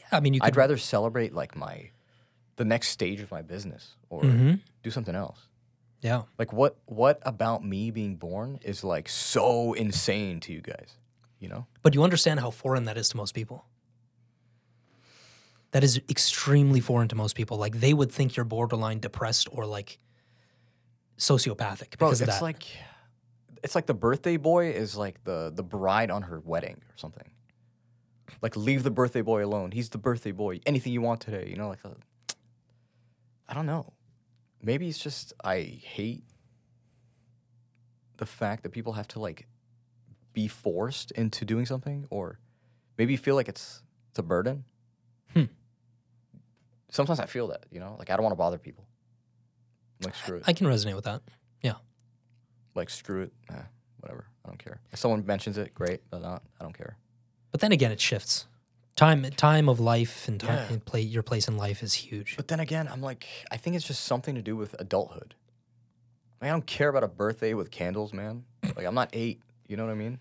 Yeah, 0.00 0.06
I 0.10 0.18
mean, 0.20 0.34
you 0.34 0.40
could. 0.40 0.48
I'd 0.48 0.56
rather 0.56 0.76
celebrate 0.78 1.32
like 1.32 1.54
my, 1.54 1.90
the 2.56 2.64
next 2.64 2.88
stage 2.88 3.20
of 3.20 3.30
my 3.30 3.40
business 3.40 3.94
or 4.08 4.22
Mhm. 4.24 4.58
do 4.82 4.90
something 4.90 5.14
else. 5.14 5.46
Yeah. 6.02 6.22
Like 6.36 6.52
what 6.52 6.76
what 6.86 7.20
about 7.22 7.62
me 7.64 7.90
being 7.92 8.16
born 8.16 8.58
is 8.62 8.82
like 8.82 9.08
so 9.08 9.74
insane 9.74 10.40
to 10.40 10.52
you 10.52 10.60
guys? 10.60 10.96
You 11.38 11.48
know? 11.50 11.66
But 11.82 11.94
you 11.94 12.02
understand 12.02 12.40
how 12.40 12.50
foreign 12.50 12.84
that 12.86 12.96
is 12.98 13.10
to 13.10 13.16
most 13.16 13.32
people. 13.34 13.64
That 15.72 15.84
is 15.84 16.00
extremely 16.08 16.80
foreign 16.80 17.08
to 17.08 17.14
most 17.14 17.36
people. 17.36 17.56
Like 17.56 17.78
they 17.78 17.94
would 17.94 18.10
think 18.10 18.36
you're 18.36 18.44
borderline 18.44 18.98
depressed 18.98 19.48
or 19.52 19.66
like 19.66 19.98
sociopathic 21.16 21.98
Bro, 21.98 22.08
because 22.08 22.20
it's 22.20 22.22
of 22.22 22.26
that. 22.36 22.42
like 22.42 22.64
it's 23.62 23.74
like 23.74 23.86
the 23.86 23.94
birthday 23.94 24.36
boy 24.36 24.70
is 24.70 24.96
like 24.96 25.22
the 25.24 25.52
the 25.54 25.62
bride 25.62 26.10
on 26.10 26.22
her 26.22 26.40
wedding 26.40 26.80
or 26.88 26.96
something. 26.96 27.30
Like 28.42 28.56
leave 28.56 28.82
the 28.82 28.90
birthday 28.90 29.22
boy 29.22 29.44
alone. 29.44 29.70
He's 29.70 29.90
the 29.90 29.98
birthday 29.98 30.32
boy. 30.32 30.60
Anything 30.66 30.92
you 30.92 31.02
want 31.02 31.20
today, 31.20 31.46
you 31.48 31.56
know, 31.56 31.68
like 31.68 31.84
uh, 31.84 31.90
I 33.48 33.54
don't 33.54 33.66
know. 33.66 33.92
Maybe 34.62 34.88
it's 34.88 34.98
just 34.98 35.32
I 35.44 35.60
hate 35.60 36.24
the 38.16 38.26
fact 38.26 38.62
that 38.62 38.70
people 38.70 38.94
have 38.94 39.08
to 39.08 39.20
like 39.20 39.46
be 40.32 40.48
forced 40.48 41.10
into 41.12 41.44
doing 41.44 41.66
something 41.66 42.06
or 42.10 42.38
maybe 42.96 43.16
feel 43.16 43.34
like 43.34 43.48
it's 43.48 43.82
it's 44.10 44.18
a 44.18 44.22
burden. 44.22 44.64
Sometimes 46.90 47.20
I 47.20 47.26
feel 47.26 47.48
that, 47.48 47.66
you 47.70 47.80
know, 47.80 47.96
like 47.98 48.10
I 48.10 48.16
don't 48.16 48.22
want 48.24 48.32
to 48.32 48.36
bother 48.38 48.58
people. 48.58 48.84
Like 50.04 50.14
screw 50.14 50.36
it 50.38 50.44
I 50.46 50.52
can 50.54 50.66
resonate 50.66 50.94
with 50.94 51.04
that. 51.04 51.22
Yeah. 51.62 51.74
Like 52.74 52.90
screw 52.90 53.22
it, 53.22 53.32
nah, 53.50 53.62
whatever. 54.00 54.26
I 54.44 54.48
don't 54.48 54.58
care. 54.58 54.80
If 54.92 54.98
someone 54.98 55.24
mentions 55.26 55.58
it, 55.58 55.74
great. 55.74 56.00
But 56.10 56.22
not, 56.22 56.42
I 56.58 56.64
don't 56.64 56.76
care. 56.76 56.96
But 57.52 57.60
then 57.60 57.72
again, 57.72 57.92
it 57.92 58.00
shifts. 58.00 58.46
Time 58.96 59.22
time 59.36 59.68
of 59.68 59.78
life 59.80 60.26
and 60.28 60.40
time 60.40 60.54
Yeah. 60.54 60.72
and 60.72 60.84
play 60.84 61.00
your 61.00 61.22
place 61.22 61.48
in 61.48 61.56
life 61.56 61.82
is 61.82 61.94
huge. 61.94 62.36
But 62.36 62.48
then 62.48 62.60
again, 62.60 62.88
I'm 62.90 63.00
like, 63.02 63.26
I 63.50 63.56
think 63.56 63.76
it's 63.76 63.86
just 63.86 64.04
something 64.04 64.34
to 64.34 64.42
do 64.42 64.56
with 64.56 64.74
adulthood. 64.78 65.34
Like, 66.40 66.48
I 66.48 66.52
don't 66.52 66.66
care 66.66 66.88
about 66.88 67.04
a 67.04 67.08
birthday 67.08 67.54
with 67.54 67.70
candles, 67.70 68.12
man. 68.12 68.44
Like 68.76 68.86
I'm 68.86 68.94
not 68.94 69.10
eight. 69.12 69.40
You 69.68 69.76
know 69.76 69.84
what 69.84 69.92
I 69.92 69.96
mean? 69.96 70.18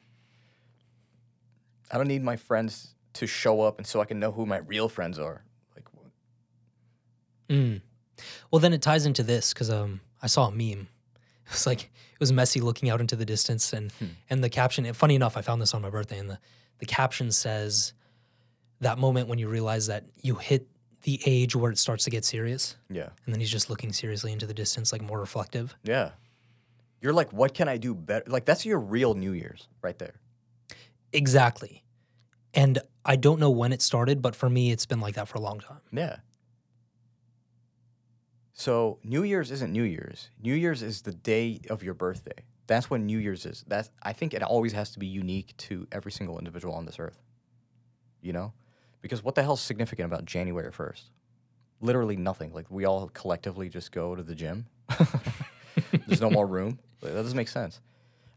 I 1.91 1.97
don't 1.97 2.08
need 2.08 2.23
my 2.23 2.36
friends 2.36 2.93
to 3.13 3.25
show 3.27 3.62
up 3.62 3.77
and 3.79 3.88
so 3.88 3.99
I 4.01 4.05
can 4.05 4.19
know 4.19 4.32
who 4.32 4.45
my 4.45 4.58
real 4.60 4.88
friends 4.89 5.17
are. 5.17 5.43
Mm. 7.49 7.81
Well, 8.51 8.59
then 8.59 8.73
it 8.73 8.81
ties 8.81 9.05
into 9.05 9.23
this 9.23 9.53
because 9.53 9.69
um, 9.69 10.01
I 10.21 10.27
saw 10.27 10.47
a 10.47 10.51
meme. 10.51 10.88
It 11.45 11.53
was 11.53 11.65
like 11.65 11.81
it 11.85 12.19
was 12.19 12.31
Messi 12.31 12.62
looking 12.62 12.89
out 12.91 13.01
into 13.01 13.15
the 13.15 13.25
distance, 13.25 13.73
and 13.73 13.91
Hmm. 13.93 14.05
and 14.29 14.43
the 14.43 14.49
caption. 14.49 14.85
And 14.85 14.95
funny 14.95 15.15
enough, 15.15 15.35
I 15.35 15.41
found 15.41 15.59
this 15.62 15.73
on 15.73 15.81
my 15.81 15.89
birthday, 15.89 16.19
and 16.19 16.29
the 16.29 16.38
the 16.77 16.85
caption 16.85 17.31
says, 17.31 17.93
"That 18.81 18.99
moment 18.99 19.27
when 19.29 19.39
you 19.39 19.49
realize 19.49 19.88
that 19.88 20.03
you 20.21 20.35
hit 20.35 20.67
the 21.03 21.19
age 21.25 21.55
where 21.55 21.71
it 21.71 21.79
starts 21.79 22.03
to 22.03 22.12
get 22.12 22.23
serious." 22.23 22.75
yeah, 22.89 23.09
And 23.25 23.33
then 23.33 23.39
he's 23.39 23.49
just 23.49 23.67
looking 23.69 23.91
seriously 23.93 24.31
into 24.31 24.45
the 24.45 24.53
distance, 24.53 24.91
like 24.93 25.01
more 25.01 25.19
reflective. 25.19 25.75
yeah. 25.83 26.12
You're 27.01 27.13
like, 27.13 27.31
what 27.33 27.53
can 27.53 27.67
I 27.69 27.77
do 27.77 27.95
better? 27.95 28.25
Like 28.29 28.45
that's 28.45 28.63
your 28.65 28.77
real 28.77 29.13
New 29.15 29.31
Year's 29.31 29.67
right 29.81 29.97
there. 29.97 30.15
Exactly. 31.13 31.83
And 32.53 32.79
I 33.05 33.15
don't 33.15 33.39
know 33.39 33.49
when 33.49 33.71
it 33.73 33.81
started, 33.81 34.21
but 34.21 34.35
for 34.35 34.49
me, 34.49 34.71
it's 34.71 34.85
been 34.85 34.99
like 34.99 35.15
that 35.15 35.27
for 35.27 35.38
a 35.38 35.41
long 35.41 35.59
time. 35.59 35.79
Yeah. 35.91 36.17
So 38.59 38.99
New 39.05 39.23
Year's 39.23 39.51
isn't 39.51 39.71
New 39.71 39.83
Year's. 39.83 40.31
New 40.43 40.53
Year's 40.53 40.83
is 40.83 41.03
the 41.03 41.13
day 41.13 41.61
of 41.69 41.81
your 41.81 41.93
birthday. 41.93 42.43
That's 42.67 42.89
when 42.89 43.05
New 43.05 43.17
Year's 43.17 43.45
is. 43.45 43.63
That's 43.65 43.89
I 44.03 44.11
think 44.11 44.33
it 44.33 44.43
always 44.43 44.73
has 44.73 44.91
to 44.91 44.99
be 44.99 45.07
unique 45.07 45.55
to 45.69 45.87
every 45.93 46.11
single 46.11 46.37
individual 46.37 46.73
on 46.73 46.85
this 46.85 46.99
earth. 46.99 47.21
You 48.21 48.33
know? 48.33 48.51
Because 49.01 49.23
what 49.23 49.35
the 49.35 49.43
hell's 49.43 49.61
significant 49.61 50.11
about 50.11 50.25
January 50.25 50.73
1st? 50.73 51.03
Literally 51.79 52.17
nothing. 52.17 52.51
Like 52.51 52.65
we 52.69 52.83
all 52.83 53.07
collectively 53.13 53.69
just 53.69 53.93
go 53.93 54.13
to 54.13 54.21
the 54.21 54.35
gym. 54.35 54.65
There's 56.07 56.19
no 56.19 56.29
more 56.29 56.45
room. 56.57 56.79
Like, 57.01 57.13
that 57.13 57.21
doesn't 57.21 57.37
make 57.37 57.47
sense. 57.47 57.79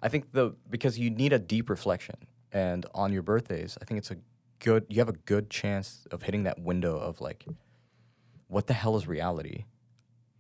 I 0.03 0.09
think 0.09 0.31
the 0.31 0.55
because 0.71 1.01
you 1.01 1.11
need 1.11 1.33
a 1.33 1.41
deep 1.41 1.69
reflection 1.69 2.15
and 2.53 2.87
on 2.95 3.13
your 3.13 3.23
birthdays, 3.23 3.77
I 3.83 3.87
think 3.87 3.99
it's 3.99 4.13
a 4.13 4.19
good 4.61 4.87
you 4.89 5.01
have 5.01 5.09
a 5.09 5.19
good 5.27 5.51
chance 5.51 6.07
of 6.13 6.23
hitting 6.23 6.45
that 6.45 6.61
window 6.61 6.97
of 6.97 7.21
like 7.21 7.45
what 8.47 8.69
the 8.69 8.75
hell 8.75 8.95
is 8.97 9.09
reality? 9.09 9.65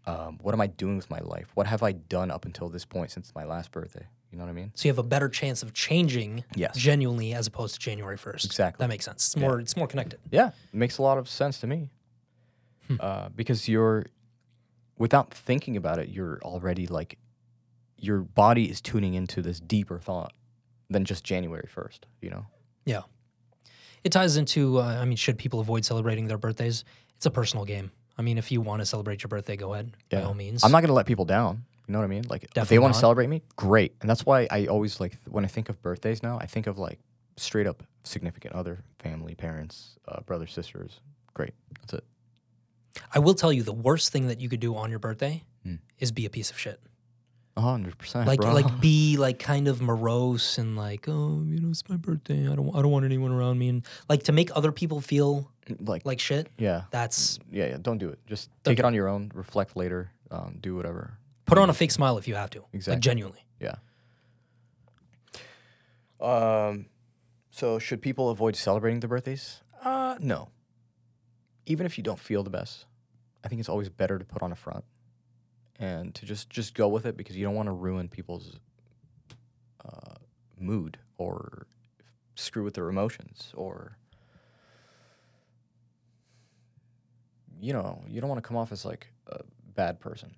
Um, 0.06 0.38
what 0.42 0.52
am 0.54 0.60
I 0.60 0.66
doing 0.66 0.96
with 0.96 1.08
my 1.10 1.20
life? 1.20 1.48
What 1.54 1.66
have 1.66 1.82
I 1.82 1.92
done 1.92 2.30
up 2.30 2.44
until 2.44 2.68
this 2.68 2.84
point 2.84 3.10
since 3.12 3.32
my 3.34 3.44
last 3.44 3.70
birthday? 3.70 4.04
You 4.32 4.38
know 4.38 4.44
what 4.44 4.50
I 4.50 4.54
mean? 4.54 4.72
So 4.74 4.88
you 4.88 4.90
have 4.90 4.98
a 4.98 5.02
better 5.04 5.28
chance 5.28 5.62
of 5.62 5.72
changing 5.74 6.42
Yes. 6.56 6.76
genuinely 6.76 7.34
as 7.34 7.46
opposed 7.46 7.74
to 7.74 7.80
January 7.80 8.16
1st. 8.16 8.44
Exactly. 8.46 8.82
That 8.82 8.88
makes 8.88 9.04
sense. 9.04 9.26
It's 9.26 9.36
more 9.36 9.60
it's 9.60 9.76
more 9.76 9.86
connected. 9.86 10.18
Yeah, 10.30 10.48
it 10.48 10.54
makes 10.74 10.98
a 10.98 11.02
lot 11.02 11.18
of 11.18 11.28
sense 11.28 11.60
to 11.60 11.66
me. 11.66 11.90
Uh, 13.00 13.28
because 13.34 13.68
you're, 13.68 14.04
without 14.98 15.32
thinking 15.32 15.76
about 15.78 15.98
it, 15.98 16.08
you're 16.10 16.38
already 16.42 16.86
like, 16.86 17.16
your 17.96 18.18
body 18.20 18.68
is 18.70 18.80
tuning 18.82 19.14
into 19.14 19.40
this 19.40 19.60
deeper 19.60 19.98
thought 19.98 20.32
than 20.90 21.04
just 21.06 21.24
January 21.24 21.66
1st, 21.74 22.00
you 22.20 22.28
know? 22.28 22.44
Yeah. 22.84 23.02
It 24.04 24.12
ties 24.12 24.36
into, 24.36 24.78
uh, 24.78 24.98
I 25.00 25.04
mean, 25.06 25.16
should 25.16 25.38
people 25.38 25.60
avoid 25.60 25.84
celebrating 25.86 26.26
their 26.26 26.36
birthdays? 26.36 26.84
It's 27.16 27.24
a 27.24 27.30
personal 27.30 27.64
game. 27.64 27.92
I 28.22 28.24
mean, 28.24 28.38
if 28.38 28.52
you 28.52 28.61
want 28.61 28.80
to 28.82 28.87
celebrate 28.87 29.22
your 29.24 29.28
birthday, 29.28 29.56
go 29.56 29.74
ahead, 29.74 29.96
by 30.11 30.22
all 30.22 30.32
means. 30.35 30.62
I'm 30.62 30.70
not 30.70 30.78
going 30.80 30.88
to 30.88 30.94
let 30.94 31.06
people 31.06 31.24
down. 31.24 31.64
You 31.88 31.92
know 31.92 31.98
what 31.98 32.04
I 32.04 32.08
mean? 32.08 32.22
Like, 32.28 32.44
if 32.54 32.68
they 32.68 32.78
want 32.78 32.94
to 32.94 32.96
not. 32.96 33.00
celebrate 33.00 33.26
me, 33.26 33.42
great. 33.56 33.96
And 34.00 34.08
that's 34.08 34.24
why 34.24 34.46
I 34.48 34.66
always 34.66 35.00
like, 35.00 35.18
when 35.28 35.44
I 35.44 35.48
think 35.48 35.68
of 35.68 35.82
birthdays 35.82 36.22
now, 36.22 36.38
I 36.40 36.46
think 36.46 36.68
of 36.68 36.78
like 36.78 37.00
straight 37.37 37.66
up 37.66 37.82
significant 38.04 38.54
other, 38.54 38.85
family, 39.00 39.35
parents, 39.35 39.98
uh, 40.06 40.20
brothers, 40.20 40.52
sisters. 40.52 41.00
Great. 41.35 41.52
That's 41.80 41.94
it. 41.94 42.04
I 43.12 43.18
will 43.18 43.35
tell 43.35 43.52
you 43.52 43.62
the 43.64 43.72
worst 43.72 44.12
thing 44.12 44.28
that 44.28 44.40
you 44.40 44.48
could 44.48 44.61
do 44.61 44.76
on 44.76 44.90
your 44.90 44.98
birthday 45.00 45.42
Hmm. 45.64 45.76
is 45.98 46.12
be 46.12 46.24
a 46.26 46.30
piece 46.30 46.50
of 46.50 46.58
shit. 46.58 46.80
A 47.56 47.61
hundred 47.61 47.98
percent, 47.98 48.26
Like 48.26 48.40
bro. 48.40 48.52
like 48.54 48.80
be 48.80 49.16
like 49.16 49.38
kind 49.38 49.68
of 49.68 49.82
morose 49.82 50.58
and 50.58 50.76
like, 50.76 51.08
oh, 51.08 51.42
you 51.46 51.61
know, 51.61 51.68
it's 51.70 51.87
my 51.88 51.96
birthday. 51.96 52.48
I 52.48 52.54
don't 52.54 52.74
I 52.74 52.80
don't 52.82 52.90
want 52.90 53.04
anyone 53.04 53.30
around 53.32 53.58
me 53.58 53.68
and 53.68 53.85
like 54.08 54.22
to 54.24 54.32
make 54.32 54.50
other 54.56 54.72
people 54.72 55.00
feel 55.00 55.51
like, 55.81 56.05
like 56.05 56.20
shit. 56.20 56.48
yeah. 56.59 56.83
That's 56.90 57.38
Yeah, 57.51 57.66
yeah. 57.66 57.77
Don't 57.81 57.98
do 57.98 58.09
it. 58.11 58.18
Just 58.27 58.51
take 58.64 58.79
it 58.79 58.85
on 58.85 58.94
your 58.94 59.09
own. 59.09 59.31
Reflect 59.35 59.77
later. 59.77 60.11
Um, 60.31 60.59
do 60.61 60.75
whatever. 60.75 61.18
put 61.46 61.59
on 61.59 61.68
a 61.70 61.75
fake 61.75 61.90
smile 61.90 62.16
if 62.18 62.27
you 62.27 62.35
have 62.35 62.51
to. 62.51 62.64
Exactly. 62.72 62.96
Like 62.96 63.03
genuinely. 63.03 63.44
Yeah. 63.61 63.75
Um, 66.20 66.87
so 67.51 67.79
should 67.79 68.01
people 68.01 68.31
avoid 68.31 68.57
celebrating 68.57 69.01
their 69.01 69.09
birthdays? 69.09 69.61
Uh, 69.85 70.16
no. 70.20 70.48
Even 71.66 71.85
if 71.87 71.98
you 71.98 72.05
don't 72.05 72.18
feel 72.18 72.42
the 72.42 72.51
best, 72.51 72.87
I 73.44 73.48
think 73.48 73.61
it's 73.61 73.68
always 73.68 73.88
better 73.88 74.18
to 74.18 74.25
put 74.25 74.42
on 74.42 74.53
a 74.53 74.57
front 74.57 74.85
and 75.79 76.14
to 76.14 76.27
just 76.27 76.48
just 76.51 76.75
go 76.75 76.88
with 76.88 77.07
it 77.07 77.16
because 77.16 77.37
you 77.37 77.44
don't 77.44 77.55
want 77.55 77.66
to 77.66 77.72
ruin 77.72 78.09
people's 78.09 78.59
uh, 79.85 80.14
mood 80.59 80.98
or 81.18 81.66
screw 82.35 82.64
with 82.64 82.75
their 82.75 82.88
emotions 82.88 83.53
or 83.55 83.96
you 87.62 87.72
know 87.72 88.03
you 88.09 88.20
don't 88.20 88.29
want 88.29 88.42
to 88.42 88.46
come 88.46 88.57
off 88.59 88.72
as 88.72 88.85
like 88.85 89.07
a 89.29 89.40
bad 89.75 90.01
person 90.01 90.35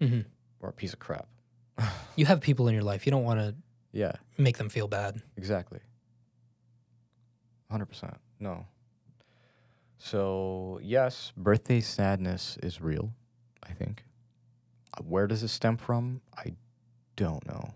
hmm 0.00 0.20
or 0.60 0.68
a 0.70 0.72
piece 0.72 0.92
of 0.92 0.98
crap. 0.98 1.26
You 2.16 2.24
have 2.26 2.40
people 2.40 2.66
in 2.68 2.74
your 2.74 2.82
life. 2.82 3.06
You 3.06 3.12
don't 3.12 3.24
want 3.24 3.40
to 3.40 3.54
Yeah. 3.92 4.12
make 4.38 4.56
them 4.58 4.68
feel 4.70 4.88
bad. 4.88 5.20
Exactly. 5.36 5.80
100%. 7.70 8.16
No. 8.40 8.66
So, 9.98 10.78
yes, 10.82 11.32
birthday 11.36 11.80
sadness 11.80 12.56
is 12.62 12.80
real, 12.80 13.12
I 13.62 13.72
think. 13.72 14.04
Where 15.04 15.26
does 15.26 15.42
it 15.42 15.48
stem 15.48 15.76
from? 15.76 16.20
I 16.36 16.54
don't 17.16 17.46
know. 17.46 17.74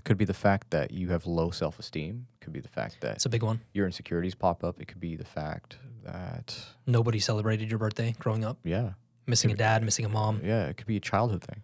It 0.00 0.04
could 0.04 0.16
be 0.16 0.24
the 0.24 0.32
fact 0.32 0.70
that 0.70 0.92
you 0.92 1.08
have 1.10 1.26
low 1.26 1.50
self 1.50 1.78
esteem. 1.78 2.26
It 2.40 2.42
could 2.44 2.54
be 2.54 2.60
the 2.60 2.68
fact 2.68 3.02
that 3.02 3.16
It's 3.16 3.26
a 3.26 3.28
big 3.28 3.42
one. 3.42 3.60
your 3.74 3.84
insecurities 3.84 4.34
pop 4.34 4.64
up. 4.64 4.80
It 4.80 4.88
could 4.88 4.98
be 4.98 5.14
the 5.14 5.26
fact 5.26 5.76
that, 6.04 6.56
Nobody 6.86 7.20
celebrated 7.20 7.68
your 7.68 7.78
birthday 7.78 8.14
growing 8.18 8.42
up. 8.42 8.56
yeah, 8.64 8.92
Missing 9.26 9.50
a 9.52 9.54
dad, 9.56 9.82
missing 9.82 10.06
a 10.06 10.08
mom. 10.08 10.40
yeah, 10.42 10.64
it 10.68 10.78
could 10.78 10.86
be 10.86 10.96
a 10.96 11.00
childhood 11.00 11.42
thing, 11.44 11.60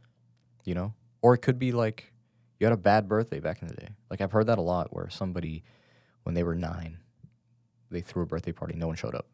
you 0.64 0.74
know? 0.74 0.92
Or 1.22 1.32
it 1.32 1.38
could 1.38 1.58
be 1.58 1.72
like 1.72 2.12
you 2.60 2.66
had 2.66 2.74
a 2.74 2.76
bad 2.76 3.08
birthday 3.08 3.40
back 3.40 3.62
in 3.62 3.68
the 3.68 3.74
day. 3.74 3.88
Like 4.10 4.20
I've 4.20 4.32
heard 4.32 4.48
that 4.48 4.58
a 4.58 4.62
lot 4.62 4.94
where 4.94 5.08
somebody, 5.08 5.64
when 6.24 6.34
they 6.34 6.42
were 6.42 6.54
nine, 6.54 6.98
they 7.90 8.02
threw 8.02 8.22
a 8.22 8.26
birthday 8.26 8.52
party, 8.52 8.74
no 8.76 8.86
one 8.86 8.96
showed 8.96 9.14
up. 9.14 9.26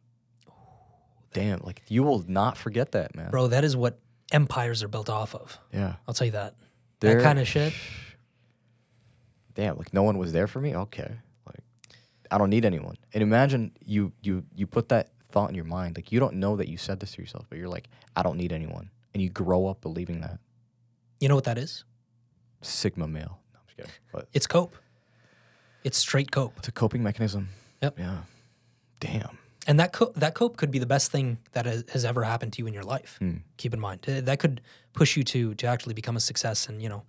Damn, 1.32 1.58
like 1.64 1.82
you 1.88 2.04
will 2.04 2.24
not 2.28 2.56
forget 2.56 2.92
that, 2.92 3.16
man. 3.16 3.30
Bro, 3.32 3.48
that 3.48 3.64
is 3.64 3.76
what 3.76 3.98
empires 4.30 4.84
are 4.84 4.88
built 4.88 5.10
off 5.10 5.34
of. 5.34 5.58
Yeah. 5.72 5.96
I'll 6.06 6.14
tell 6.14 6.26
you 6.26 6.32
that. 6.32 6.54
There- 7.00 7.16
that 7.16 7.22
kind 7.24 7.40
of 7.40 7.48
shit. 7.48 7.72
Damn, 9.54 9.76
like 9.76 9.92
no 9.92 10.02
one 10.02 10.18
was 10.18 10.32
there 10.32 10.46
for 10.46 10.60
me? 10.60 10.74
Okay. 10.74 11.10
Like 11.46 11.60
I 12.30 12.38
don't 12.38 12.50
need 12.50 12.64
anyone. 12.64 12.96
And 13.12 13.22
imagine 13.22 13.72
you 13.84 14.12
you 14.22 14.44
you 14.54 14.66
put 14.66 14.88
that 14.90 15.10
thought 15.30 15.48
in 15.48 15.54
your 15.54 15.64
mind. 15.64 15.96
Like 15.96 16.12
you 16.12 16.20
don't 16.20 16.34
know 16.34 16.56
that 16.56 16.68
you 16.68 16.76
said 16.76 17.00
this 17.00 17.12
to 17.12 17.20
yourself, 17.22 17.46
but 17.48 17.58
you're 17.58 17.68
like, 17.68 17.88
I 18.16 18.22
don't 18.22 18.36
need 18.36 18.52
anyone. 18.52 18.90
And 19.14 19.22
you 19.22 19.28
grow 19.28 19.66
up 19.66 19.80
believing 19.82 20.20
that. 20.22 20.38
You 21.20 21.28
know 21.28 21.34
what 21.34 21.44
that 21.44 21.58
is? 21.58 21.84
Sigma 22.62 23.06
male. 23.06 23.40
No, 23.52 23.58
I'm 23.60 23.66
just 23.66 23.76
kidding. 23.76 23.92
But 24.12 24.28
It's 24.32 24.46
cope. 24.46 24.76
It's 25.84 25.98
straight 25.98 26.30
cope. 26.30 26.54
it's 26.58 26.68
a 26.68 26.72
coping 26.72 27.02
mechanism. 27.02 27.48
Yep. 27.82 27.98
Yeah. 27.98 28.18
Damn. 29.00 29.38
And 29.66 29.78
that 29.80 29.92
co- 29.92 30.12
that 30.16 30.34
cope 30.34 30.56
could 30.56 30.70
be 30.70 30.78
the 30.78 30.86
best 30.86 31.10
thing 31.12 31.38
that 31.52 31.66
has, 31.66 32.04
ever 32.04 32.22
happened 32.24 32.52
to 32.54 32.58
you 32.62 32.66
in 32.66 32.74
your 32.74 32.82
life. 32.84 33.16
Hmm. 33.18 33.38
Keep 33.56 33.74
in 33.74 33.80
mind 33.80 34.02
that 34.02 34.38
could 34.38 34.60
push 34.92 35.16
you 35.16 35.22
to 35.24 35.54
to 35.54 35.66
actually 35.66 35.94
become 35.94 36.16
a 36.16 36.20
success 36.20 36.68
and 36.68 36.82
you 36.82 36.88
know 36.88 37.02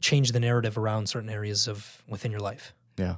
change 0.00 0.32
the 0.32 0.40
narrative 0.40 0.78
around 0.78 1.08
certain 1.08 1.30
areas 1.30 1.68
of 1.68 2.02
within 2.08 2.30
your 2.30 2.40
life. 2.40 2.74
Yeah. 2.96 3.16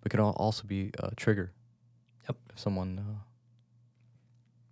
But 0.00 0.06
it 0.06 0.10
could 0.10 0.20
also 0.20 0.64
be 0.64 0.90
a 0.98 1.14
trigger. 1.14 1.52
Yep. 2.28 2.36
If 2.52 2.58
someone 2.58 2.98
uh, 2.98 3.18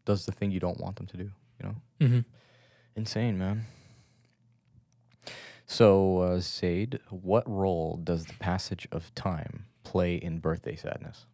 does 0.04 0.26
the 0.26 0.32
thing 0.32 0.50
you 0.50 0.60
don't 0.60 0.80
want 0.80 0.96
them 0.96 1.06
to 1.06 1.16
do, 1.16 1.24
you 1.24 1.68
know? 1.68 1.74
Mm-hmm. 2.00 2.20
Insane, 2.96 3.38
man. 3.38 3.66
So, 5.66 6.18
uh, 6.20 6.40
Zaid, 6.40 6.98
what 7.10 7.48
role 7.48 8.00
does 8.02 8.24
the 8.24 8.32
passage 8.34 8.88
of 8.90 9.14
time 9.14 9.66
play 9.84 10.14
in 10.16 10.38
birthday 10.38 10.76
sadness? 10.76 11.26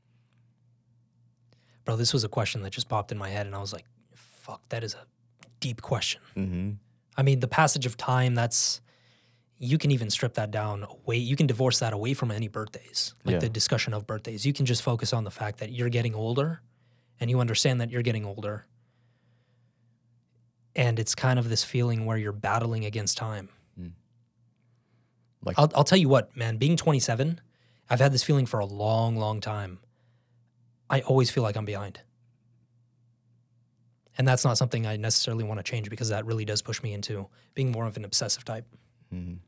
Bro, 1.85 1.97
this 1.97 2.13
was 2.13 2.25
a 2.25 2.29
question 2.29 2.63
that 2.63 2.73
just 2.73 2.89
popped 2.89 3.13
in 3.13 3.19
my 3.19 3.29
head, 3.29 3.47
and 3.47 3.55
I 3.55 3.59
was 3.59 3.73
like, 3.73 3.85
fuck, 4.13 4.69
that 4.71 4.83
is 4.83 4.95
a 4.95 5.05
deep 5.61 5.83
question. 5.83 6.21
Mm-hmm. 6.37 6.71
I 7.17 7.23
mean, 7.23 7.41
the 7.41 7.49
passage 7.49 7.87
of 7.87 7.97
time, 7.97 8.35
that's, 8.35 8.81
you 9.59 9.79
can 9.79 9.91
even 9.91 10.11
strip 10.11 10.35
that 10.35 10.51
down 10.51 10.85
away. 10.85 11.17
You 11.19 11.37
can 11.37 11.47
divorce 11.47 11.79
that 11.79 11.93
away 11.93 12.13
from 12.15 12.31
any 12.31 12.49
birthdays, 12.49 13.15
like 13.25 13.35
Yeah. 13.35 13.39
the 13.41 13.49
discussion 13.49 13.95
of 13.95 14.07
birthdays. 14.07 14.45
You 14.45 14.53
can 14.53 14.67
just 14.67 14.83
focus 14.83 15.13
on 15.13 15.25
the 15.25 15.31
fact 15.31 15.59
that 15.61 15.71
you're 15.73 15.89
getting 15.89 16.15
older 16.15 16.61
and 17.21 17.31
you 17.31 17.41
understand 17.41 17.81
that 17.81 17.91
you're 17.91 18.03
getting 18.03 18.25
older. 18.25 18.67
And 20.77 20.99
it's 20.99 21.15
kind 21.15 21.39
of 21.39 21.49
this 21.49 21.63
feeling 21.63 22.05
where 22.05 22.17
you're 22.17 22.33
battling 22.33 22.85
against 22.85 23.17
time. 23.17 23.49
Hmm. 23.79 23.89
Like, 25.45 25.59
I'll, 25.59 25.71
I'll 25.75 25.85
tell 25.85 25.99
you 25.99 26.09
what, 26.09 26.37
man, 26.37 26.57
being 26.57 26.77
27, 26.77 27.41
I've 27.89 28.01
had 28.01 28.13
this 28.13 28.25
feeling 28.25 28.47
for 28.47 28.59
a 28.59 28.67
long, 28.67 29.17
long 29.17 29.41
time. 29.41 29.79
I 30.91 31.01
always 31.03 31.31
feel 31.31 31.43
like 31.45 31.57
I'm 31.57 31.65
behind. 31.65 32.01
And 34.17 34.27
that's 34.29 34.45
not 34.45 34.57
something 34.59 34.87
I 34.87 34.97
necessarily 34.97 35.43
want 35.45 35.59
to 35.59 35.65
change 35.65 35.91
because 35.91 36.09
that 36.11 36.25
really 36.25 36.45
does 36.45 36.63
push 36.63 36.83
me 36.83 36.93
into 36.93 37.27
being 37.55 37.73
more 37.73 37.87
of 37.87 37.97
an 37.97 38.05
obsessive 38.05 38.45
type. 38.45 38.67
mhm. 39.13 39.39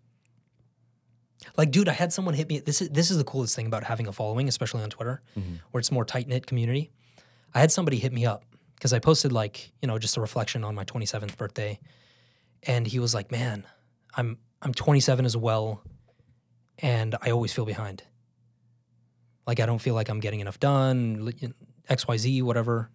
Like, 1.56 1.70
dude, 1.70 1.88
I 1.88 1.92
had 1.92 2.12
someone 2.12 2.34
hit 2.34 2.48
me. 2.48 2.58
This 2.60 2.80
is 2.82 2.88
this 2.90 3.10
is 3.10 3.18
the 3.18 3.24
coolest 3.24 3.54
thing 3.54 3.66
about 3.66 3.84
having 3.84 4.06
a 4.06 4.12
following, 4.12 4.48
especially 4.48 4.82
on 4.82 4.90
Twitter, 4.90 5.22
Mhm. 5.36 5.60
where 5.70 5.78
it's 5.78 5.92
more 5.92 6.04
tight 6.04 6.26
knit 6.28 6.46
community. 6.46 6.90
I 7.54 7.60
had 7.60 7.70
somebody 7.70 7.98
hit 7.98 8.12
me 8.12 8.24
up 8.26 8.44
because 8.74 8.92
I 8.92 8.98
posted 8.98 9.32
like 9.32 9.72
you 9.82 9.86
know 9.86 9.98
just 9.98 10.16
a 10.16 10.20
reflection 10.20 10.64
on 10.64 10.74
my 10.74 10.84
27th 10.84 11.36
birthday, 11.36 11.78
and 12.62 12.86
he 12.86 12.98
was 12.98 13.14
like, 13.14 13.30
"Man, 13.30 13.64
I'm 14.14 14.38
I'm 14.62 14.72
27 14.72 15.24
as 15.26 15.36
well, 15.36 15.82
and 16.78 17.14
I 17.20 17.30
always 17.30 17.52
feel 17.52 17.66
behind. 17.66 18.02
Like 19.46 19.60
I 19.60 19.66
don't 19.66 19.78
feel 19.80 19.94
like 19.94 20.08
I'm 20.08 20.20
getting 20.20 20.40
enough 20.40 20.58
done, 20.58 21.32
X 21.88 22.08
Y 22.08 22.16
Z 22.16 22.42
whatever." 22.42 22.90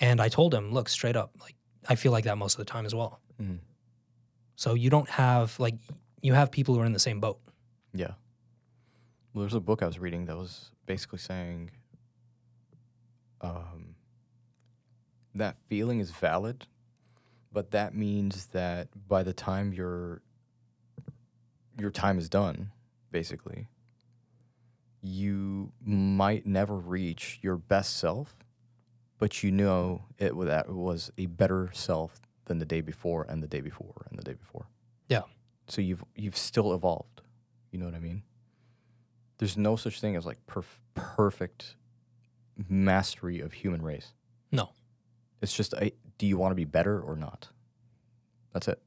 And 0.00 0.20
I 0.20 0.28
told 0.28 0.52
him, 0.54 0.72
"Look, 0.72 0.88
straight 0.88 1.16
up, 1.16 1.32
like 1.40 1.54
I 1.88 1.94
feel 1.94 2.12
like 2.12 2.24
that 2.24 2.36
most 2.38 2.54
of 2.54 2.58
the 2.58 2.64
time 2.64 2.86
as 2.86 2.94
well. 2.94 3.20
Mhm. 3.40 3.60
So 4.56 4.74
you 4.74 4.90
don't 4.90 5.08
have 5.08 5.58
like 5.60 5.76
you 6.22 6.34
have 6.34 6.50
people 6.50 6.74
who 6.74 6.80
are 6.80 6.86
in 6.86 6.92
the 6.92 6.98
same 6.98 7.20
boat." 7.20 7.40
Yeah. 7.92 8.14
Well, 9.32 9.42
there's 9.42 9.54
a 9.54 9.60
book 9.60 9.82
I 9.82 9.86
was 9.86 9.98
reading 9.98 10.26
that 10.26 10.36
was 10.36 10.70
basically 10.86 11.18
saying 11.18 11.70
um, 13.40 13.96
that 15.34 15.56
feeling 15.68 16.00
is 16.00 16.10
valid, 16.10 16.66
but 17.52 17.70
that 17.72 17.94
means 17.94 18.46
that 18.46 18.88
by 19.08 19.22
the 19.22 19.32
time 19.32 19.72
your 19.72 20.22
your 21.78 21.90
time 21.90 22.18
is 22.18 22.28
done, 22.28 22.70
basically, 23.10 23.66
you 25.02 25.72
might 25.84 26.46
never 26.46 26.76
reach 26.76 27.38
your 27.42 27.56
best 27.56 27.96
self, 27.96 28.43
but 29.24 29.42
you 29.42 29.50
know 29.50 30.04
it 30.18 30.38
that 30.38 30.68
was 30.68 31.10
a 31.16 31.24
better 31.24 31.70
self 31.72 32.20
than 32.44 32.58
the 32.58 32.66
day 32.66 32.82
before 32.82 33.24
and 33.26 33.42
the 33.42 33.46
day 33.46 33.62
before 33.62 34.04
and 34.10 34.18
the 34.18 34.22
day 34.22 34.34
before. 34.34 34.66
Yeah. 35.08 35.22
So 35.66 35.80
you've 35.80 36.04
you've 36.14 36.36
still 36.36 36.74
evolved. 36.74 37.22
You 37.70 37.78
know 37.78 37.86
what 37.86 37.94
I 37.94 38.00
mean? 38.00 38.22
There's 39.38 39.56
no 39.56 39.76
such 39.76 39.98
thing 39.98 40.14
as 40.14 40.26
like 40.26 40.44
perf- 40.46 40.82
perfect 40.92 41.76
mastery 42.68 43.40
of 43.40 43.54
human 43.54 43.80
race. 43.80 44.12
No. 44.52 44.72
It's 45.40 45.56
just 45.56 45.72
a, 45.72 45.90
do 46.18 46.26
you 46.26 46.36
want 46.36 46.50
to 46.50 46.56
be 46.56 46.66
better 46.66 47.00
or 47.00 47.16
not? 47.16 47.48
That's 48.52 48.68
it. 48.68 48.82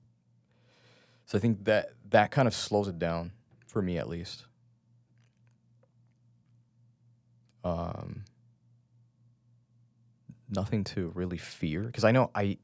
So 1.25 1.39
I 1.39 1.41
think 1.41 1.65
that 1.65 1.93
that 2.11 2.29
kind 2.29 2.47
of 2.47 2.53
slows 2.53 2.87
it 2.87 2.99
down 2.99 3.31
for 3.65 3.81
me 3.81 3.97
at 3.97 4.07
least. 4.07 4.45
Um 7.63 8.25
nothing 10.49 10.83
to 10.85 11.11
really 11.15 11.37
fear 11.37 11.83
because 11.83 12.03
I 12.03 12.11
know 12.11 12.31
I 12.33 12.57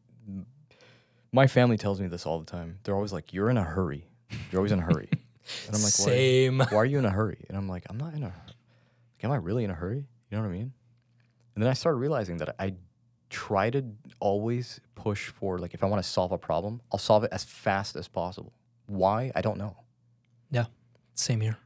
my 1.31 1.47
family 1.47 1.77
tells 1.77 1.99
me 1.99 2.07
this 2.07 2.25
all 2.25 2.39
the 2.39 2.45
time. 2.45 2.79
They're 2.83 2.95
always 2.95 3.11
like 3.13 3.33
you're 3.33 3.49
in 3.49 3.57
a 3.57 3.63
hurry. 3.63 4.05
You're 4.51 4.59
always 4.59 4.71
in 4.71 4.79
a 4.79 4.83
hurry. 4.83 5.09
And 5.67 5.75
I'm 5.75 5.81
like, 5.81 5.99
why, 5.99 6.05
Same. 6.05 6.59
why 6.59 6.77
are 6.77 6.85
you 6.85 6.99
in 6.99 7.03
a 7.03 7.09
hurry? 7.09 7.43
And 7.49 7.57
I'm 7.57 7.67
like, 7.67 7.83
I'm 7.89 7.97
not 7.97 8.13
in 8.13 8.23
a 8.23 8.27
like, 8.27 9.23
am 9.23 9.31
I 9.31 9.35
really 9.35 9.65
in 9.65 9.69
a 9.69 9.73
hurry? 9.73 10.07
You 10.31 10.37
know 10.37 10.41
what 10.41 10.47
I 10.47 10.53
mean? 10.53 10.71
And 11.53 11.61
then 11.61 11.69
I 11.69 11.73
started 11.73 11.97
realizing 11.97 12.37
that 12.37 12.55
I 12.57 12.75
try 13.29 13.69
to 13.71 13.83
always 14.21 14.79
push 14.95 15.27
for 15.27 15.59
like 15.59 15.73
if 15.73 15.83
I 15.83 15.87
want 15.87 16.01
to 16.01 16.09
solve 16.09 16.31
a 16.31 16.37
problem, 16.37 16.81
I'll 16.93 16.97
solve 16.97 17.25
it 17.25 17.29
as 17.33 17.43
fast 17.43 17.97
as 17.97 18.07
possible. 18.07 18.53
Why? 18.85 19.33
I 19.35 19.41
don't 19.41 19.57
know. 19.57 19.75
Yeah. 20.49 20.67
Same 21.13 21.41
here. 21.41 21.57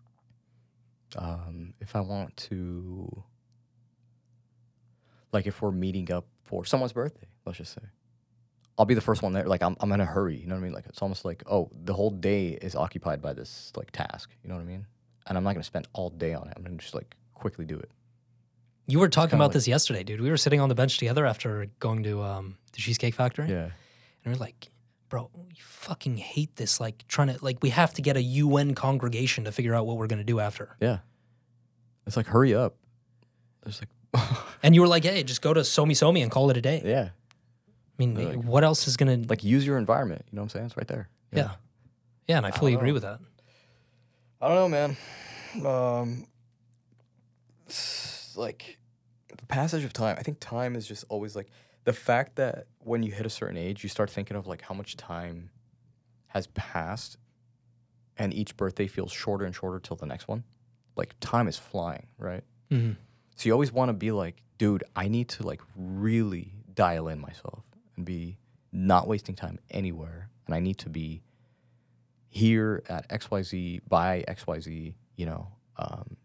Um, 1.15 1.75
if 1.79 1.95
I 1.95 1.99
want 1.99 2.35
to 2.37 3.23
like 5.31 5.47
if 5.47 5.61
we're 5.61 5.71
meeting 5.71 6.11
up 6.11 6.25
for 6.43 6.65
someone's 6.65 6.93
birthday, 6.93 7.27
let's 7.45 7.57
just 7.57 7.73
say. 7.73 7.81
I'll 8.77 8.85
be 8.85 8.93
the 8.93 9.01
first 9.01 9.21
one 9.23 9.33
there. 9.33 9.45
Like 9.45 9.63
I'm 9.63 9.75
I'm 9.79 9.91
in 9.91 10.01
a 10.01 10.05
hurry. 10.05 10.37
You 10.37 10.47
know 10.47 10.55
what 10.55 10.61
I 10.61 10.63
mean? 10.63 10.73
Like 10.73 10.85
it's 10.87 11.01
almost 11.01 11.25
like, 11.25 11.43
oh, 11.49 11.69
the 11.73 11.93
whole 11.93 12.11
day 12.11 12.49
is 12.49 12.75
occupied 12.75 13.21
by 13.21 13.33
this 13.33 13.71
like 13.75 13.91
task. 13.91 14.29
You 14.43 14.49
know 14.49 14.55
what 14.55 14.61
I 14.61 14.65
mean? 14.65 14.85
And 15.25 15.37
I'm 15.37 15.43
not 15.43 15.53
gonna 15.53 15.63
spend 15.63 15.87
all 15.93 16.09
day 16.09 16.33
on 16.33 16.47
it. 16.47 16.53
I'm 16.55 16.63
gonna 16.63 16.77
just 16.77 16.93
like 16.95 17.15
quickly 17.33 17.65
do 17.65 17.77
it. 17.77 17.89
You 18.89 18.99
were 18.99 19.09
talking 19.09 19.35
about 19.35 19.45
like- 19.47 19.53
this 19.53 19.67
yesterday, 19.67 20.03
dude. 20.03 20.21
We 20.21 20.29
were 20.29 20.37
sitting 20.37 20.61
on 20.61 20.69
the 20.69 20.75
bench 20.75 20.97
together 20.97 21.25
after 21.25 21.67
going 21.79 22.03
to 22.03 22.21
um, 22.21 22.57
the 22.71 22.79
Cheesecake 22.79 23.15
Factory. 23.15 23.49
Yeah. 23.49 23.63
And 23.65 23.73
we 24.25 24.31
are 24.33 24.35
like, 24.37 24.69
bro, 25.09 25.29
we 25.35 25.55
fucking 25.59 26.15
hate 26.15 26.55
this. 26.55 26.79
Like, 26.79 27.05
trying 27.09 27.27
to, 27.27 27.37
like, 27.43 27.57
we 27.61 27.69
have 27.71 27.93
to 27.95 28.01
get 28.01 28.15
a 28.15 28.21
UN 28.21 28.75
congregation 28.75 29.43
to 29.43 29.51
figure 29.51 29.75
out 29.75 29.85
what 29.85 29.97
we're 29.97 30.07
going 30.07 30.19
to 30.19 30.23
do 30.23 30.39
after. 30.39 30.77
Yeah. 30.79 30.99
It's 32.05 32.15
like 32.15 32.27
hurry 32.27 32.55
up. 32.55 32.77
There's 33.63 33.81
like 33.81 33.89
And 34.63 34.73
you 34.75 34.81
were 34.81 34.87
like, 34.87 35.03
hey, 35.03 35.23
just 35.23 35.41
go 35.41 35.53
to 35.53 35.61
Somi 35.61 35.91
Somi 35.91 36.21
and 36.23 36.31
call 36.31 36.49
it 36.49 36.57
a 36.57 36.61
day. 36.61 36.81
Yeah. 36.83 37.09
I 37.09 37.11
mean, 37.97 38.15
Like- 38.15 38.43
what 38.43 38.63
else 38.63 38.87
is 38.87 38.97
going 38.97 39.23
to, 39.23 39.29
Like 39.29 39.43
use 39.43 39.65
your 39.65 39.77
environment. 39.77 40.23
You 40.31 40.35
know 40.35 40.41
what 40.41 40.45
I'm 40.45 40.49
saying? 40.49 40.65
It's 40.67 40.77
right 40.77 40.87
there. 40.87 41.09
yeah. 41.31 41.51
Yeah. 42.27 42.37
And 42.37 42.45
I 42.45 42.51
fully 42.51 42.71
don't 42.73 42.79
agree 42.79 42.89
know. 42.89 42.93
with 42.95 43.03
that. 43.03 43.19
I 44.41 44.47
don't 44.49 44.55
know, 44.55 44.69
man. 44.69 44.97
Um, 45.65 46.27
like 48.35 48.77
the 49.35 49.45
passage 49.47 49.83
of 49.83 49.93
time. 49.93 50.15
I 50.19 50.23
think 50.23 50.39
time 50.39 50.75
is 50.75 50.87
just 50.87 51.05
always 51.09 51.35
like 51.35 51.47
the 51.85 51.93
fact 51.93 52.35
that 52.35 52.67
when 52.79 53.03
you 53.03 53.11
hit 53.11 53.25
a 53.25 53.29
certain 53.29 53.57
age, 53.57 53.83
you 53.83 53.89
start 53.89 54.09
thinking 54.09 54.37
of 54.37 54.47
like 54.47 54.61
how 54.61 54.75
much 54.75 54.97
time 54.97 55.49
has 56.27 56.47
passed, 56.47 57.17
and 58.17 58.33
each 58.33 58.57
birthday 58.57 58.87
feels 58.87 59.11
shorter 59.11 59.45
and 59.45 59.55
shorter 59.55 59.79
till 59.79 59.95
the 59.95 60.05
next 60.05 60.27
one. 60.27 60.43
Like 60.95 61.15
time 61.19 61.47
is 61.47 61.57
flying, 61.57 62.07
right? 62.17 62.43
hmm 62.69 62.91
So 63.37 63.47
you 63.47 63.53
always 63.53 63.71
want 63.71 63.89
to 63.89 63.93
be 63.93 64.11
like, 64.11 64.41
dude, 64.57 64.83
I 64.95 65.07
need 65.07 65.29
to 65.29 65.43
like 65.43 65.61
really 65.75 66.53
dial 66.73 67.07
in 67.07 67.19
myself 67.19 67.63
and 67.95 68.05
be 68.05 68.37
not 68.71 69.07
wasting 69.07 69.35
time 69.35 69.59
anywhere. 69.71 70.29
And 70.47 70.55
I 70.55 70.59
need 70.59 70.77
to 70.79 70.89
be 70.89 71.21
here 72.29 72.83
at 72.89 73.07
XYZ 73.09 73.81
by 73.87 74.25
XYZ, 74.27 74.93
you 75.15 75.25
know, 75.25 75.47
um, 75.77 76.17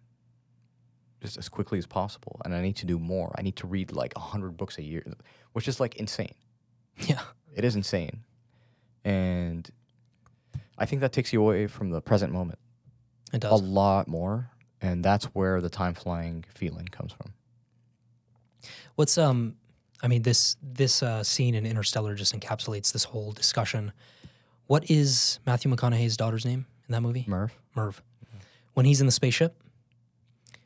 just 1.20 1.36
as 1.38 1.48
quickly 1.48 1.78
as 1.78 1.86
possible. 1.86 2.40
And 2.44 2.54
I 2.54 2.62
need 2.62 2.76
to 2.76 2.86
do 2.86 2.98
more. 2.98 3.34
I 3.38 3.42
need 3.42 3.56
to 3.56 3.66
read 3.66 3.92
like 3.92 4.14
100 4.16 4.56
books 4.56 4.78
a 4.78 4.82
year, 4.82 5.04
which 5.52 5.68
is 5.68 5.78
like 5.78 5.96
insane. 5.96 6.34
Yeah. 6.96 7.20
It 7.54 7.64
is 7.64 7.76
insane. 7.76 8.24
And 9.04 9.70
I 10.78 10.86
think 10.86 11.00
that 11.00 11.12
takes 11.12 11.32
you 11.32 11.42
away 11.42 11.66
from 11.66 11.90
the 11.90 12.00
present 12.00 12.32
moment 12.32 12.58
It 13.32 13.40
does. 13.40 13.60
a 13.60 13.62
lot 13.62 14.08
more. 14.08 14.50
And 14.82 15.04
that's 15.04 15.26
where 15.26 15.60
the 15.60 15.70
time 15.70 15.94
flying 15.94 16.44
feeling 16.54 16.86
comes 16.86 17.12
from. 17.12 17.32
What's, 18.96 19.16
um, 19.16 19.54
I 20.02 20.08
mean, 20.08 20.22
this, 20.22 20.56
this 20.62 21.02
uh, 21.02 21.22
scene 21.22 21.54
in 21.54 21.64
Interstellar 21.64 22.14
just 22.14 22.38
encapsulates 22.38 22.92
this 22.92 23.04
whole 23.04 23.32
discussion. 23.32 23.92
What 24.66 24.90
is 24.90 25.38
Matthew 25.46 25.70
McConaughey's 25.74 26.16
daughter's 26.16 26.44
name 26.44 26.66
in 26.88 26.92
that 26.92 27.00
movie? 27.00 27.24
Murph. 27.28 27.56
Murph. 27.76 28.02
When 28.74 28.84
he's 28.86 29.00
in 29.00 29.06
the 29.06 29.12
spaceship, 29.12 29.56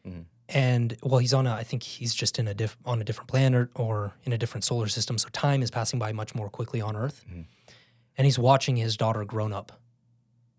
Mhm. 0.07 0.25
and 0.49 0.97
well, 1.03 1.19
he's 1.19 1.35
on 1.35 1.47
a. 1.49 1.53
I 1.53 1.65
think 1.65 1.83
he's 1.83 2.15
just 2.15 2.39
in 2.39 2.47
a 2.47 2.55
diff, 2.55 2.77
on 2.85 3.01
a 3.01 3.05
different 3.05 3.29
planet 3.29 3.69
or 3.75 4.13
in 4.23 4.33
a 4.33 4.39
different 4.39 4.63
solar 4.63 4.87
system. 4.87 5.19
So 5.19 5.29
time 5.31 5.61
is 5.61 5.73
passing 5.73 5.99
by 5.99 6.13
much 6.13 6.33
more 6.33 6.49
quickly 6.49 6.81
on 6.81 6.95
Earth, 6.95 7.25
Mhm. 7.29 7.47
and 8.17 8.25
he's 8.25 8.39
watching 8.39 8.77
his 8.77 8.97
daughter 8.97 9.25
grown 9.25 9.53
up, 9.53 9.81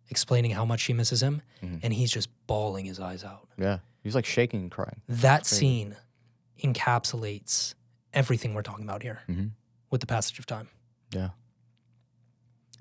explaining 0.09 0.51
how 0.51 0.63
much 0.65 0.79
she 0.81 0.93
misses 0.93 1.21
him, 1.21 1.41
Mhm. 1.61 1.79
and 1.83 1.93
he's 1.93 2.11
just 2.11 2.29
bawling 2.47 2.85
his 2.85 2.99
eyes 2.99 3.23
out. 3.23 3.47
Yeah. 3.57 3.79
he's 4.03 4.15
like 4.15 4.25
shaking 4.25 4.61
and 4.61 4.71
crying. 4.71 5.01
That 5.09 5.45
scene 5.45 5.97
encapsulates 6.63 7.73
everything 8.13 8.53
we're 8.53 8.61
talking 8.61 8.85
about 8.85 9.03
here 9.03 9.21
Mm-hmm. 9.27 9.47
with 9.89 9.99
the 10.01 10.07
passage 10.07 10.39
of 10.39 10.45
time 10.45 10.69
Yeah. 11.11 11.29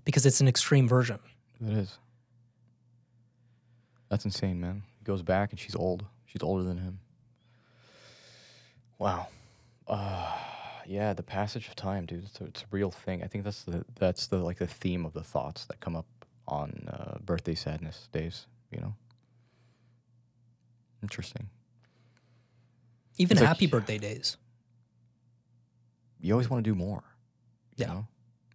because 0.05 0.24
it's 0.24 0.41
an 0.41 0.47
extreme 0.49 0.87
version. 0.89 1.18
It 1.61 1.72
is. 1.72 1.99
That's 4.09 4.24
insane, 4.24 4.61
man. 4.61 4.85
He 4.99 5.05
goes 5.05 5.22
back 5.22 5.51
and 5.51 5.59
she's 5.59 5.74
old. 5.74 6.05
She's 6.27 6.43
older 6.43 6.62
than 6.62 6.79
him. 6.79 7.01
Wow. 8.99 9.29
Uh, 9.89 10.33
yeah, 10.87 11.12
the 11.12 11.22
passage 11.22 11.66
of 11.68 11.74
time, 11.74 12.07
dude. 12.07 12.24
It's 12.24 12.41
a, 12.41 12.45
it's 12.45 12.62
a 12.62 12.66
real 12.70 12.91
thing. 12.91 13.22
I 13.22 13.27
think 13.27 13.45
that's 13.45 13.64
the 13.64 13.85
that's 13.99 14.29
the 14.29 14.39
like 14.39 14.59
the 14.59 14.66
theme 14.66 15.05
of 15.05 15.12
the 15.12 15.22
thoughts 15.24 15.64
that 15.66 15.81
come 15.81 15.97
up 15.97 16.07
on 16.49 16.88
uh, 16.88 17.18
birthday 17.24 17.55
sadness 17.55 18.09
days. 18.12 18.47
You 18.70 18.80
know. 18.80 18.94
Interesting. 21.03 21.49
Even 23.18 23.36
It's 23.36 23.40
like- 23.42 23.49
happy 23.49 23.66
birthday 23.66 23.99
days. 23.99 24.36
You 26.20 26.32
always 26.34 26.49
want 26.51 26.64
to 26.64 26.70
do 26.70 26.74
more. 26.74 27.05
You 27.76 27.84
Yeah. 27.86 27.92
know? 27.92 28.07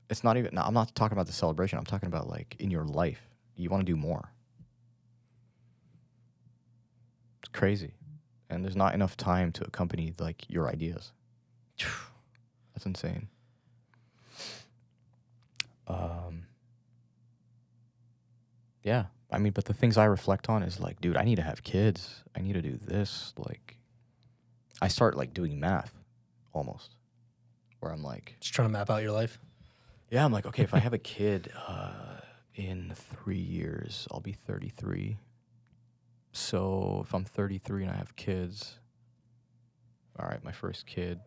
It's 0.10 0.24
not 0.24 0.36
even. 0.38 0.56
No, 0.56 0.62
I'm 0.64 0.74
not 0.74 0.94
talking 0.96 1.16
about 1.16 1.28
the 1.28 1.34
celebration. 1.34 1.78
I'm 1.80 1.86
talking 1.86 2.08
about 2.08 2.28
like 2.28 2.56
in 2.60 2.70
your 2.72 2.84
life. 2.84 3.22
You 3.56 3.70
want 3.70 3.82
to 3.86 3.92
do 3.92 3.96
more. 3.96 4.32
It's 7.42 7.50
crazy, 7.54 7.94
and 8.50 8.64
there's 8.66 8.76
not 8.76 8.94
enough 8.94 9.16
time 9.16 9.52
to 9.54 9.64
accompany 9.66 10.14
like 10.20 10.50
your 10.50 10.68
ideas. 10.68 11.12
That's 12.74 12.86
insane. 12.86 13.28
Um. 15.88 16.31
Yeah, 18.84 19.06
I 19.32 19.38
mean, 19.38 19.54
but 19.54 19.66
the 19.66 19.74
things 19.74 19.98
I 19.98 20.06
reflect 20.06 20.50
on 20.50 20.64
is 20.64 20.80
like, 20.80 21.00
dude, 21.02 21.18
I 21.18 21.24
need 21.24 21.36
to 21.36 21.42
have 21.44 21.64
kids. 21.64 22.24
I 22.36 22.42
need 22.42 22.54
to 22.54 22.62
do 22.62 22.78
this. 22.78 23.34
Like, 23.38 23.78
I 24.82 24.88
start 24.88 25.16
like 25.16 25.34
doing 25.34 25.60
math, 25.60 25.94
almost, 26.54 26.96
where 27.80 27.92
I'm 27.92 28.04
like, 28.04 28.36
Just 28.40 28.54
trying 28.54 28.68
to 28.68 28.72
map 28.72 28.90
out 28.90 29.02
your 29.04 29.12
life. 29.12 29.40
yeah, 30.10 30.26
I'm 30.26 30.32
like, 30.34 30.46
okay, 30.48 30.64
if 30.64 30.74
I 30.74 30.80
have 30.80 30.94
a 30.94 30.98
kid 30.98 31.52
uh, 31.68 31.92
in 32.56 32.94
three 32.96 33.38
years, 33.38 34.08
I'll 34.12 34.20
be 34.20 34.34
33. 34.34 35.18
So 36.34 37.04
if 37.06 37.14
I'm 37.14 37.26
33 37.26 37.84
and 37.84 37.92
I 37.92 37.98
have 37.98 38.16
kids, 38.16 38.80
all 40.20 40.28
right, 40.28 40.44
my 40.44 40.52
first 40.52 40.86
kid 40.88 41.20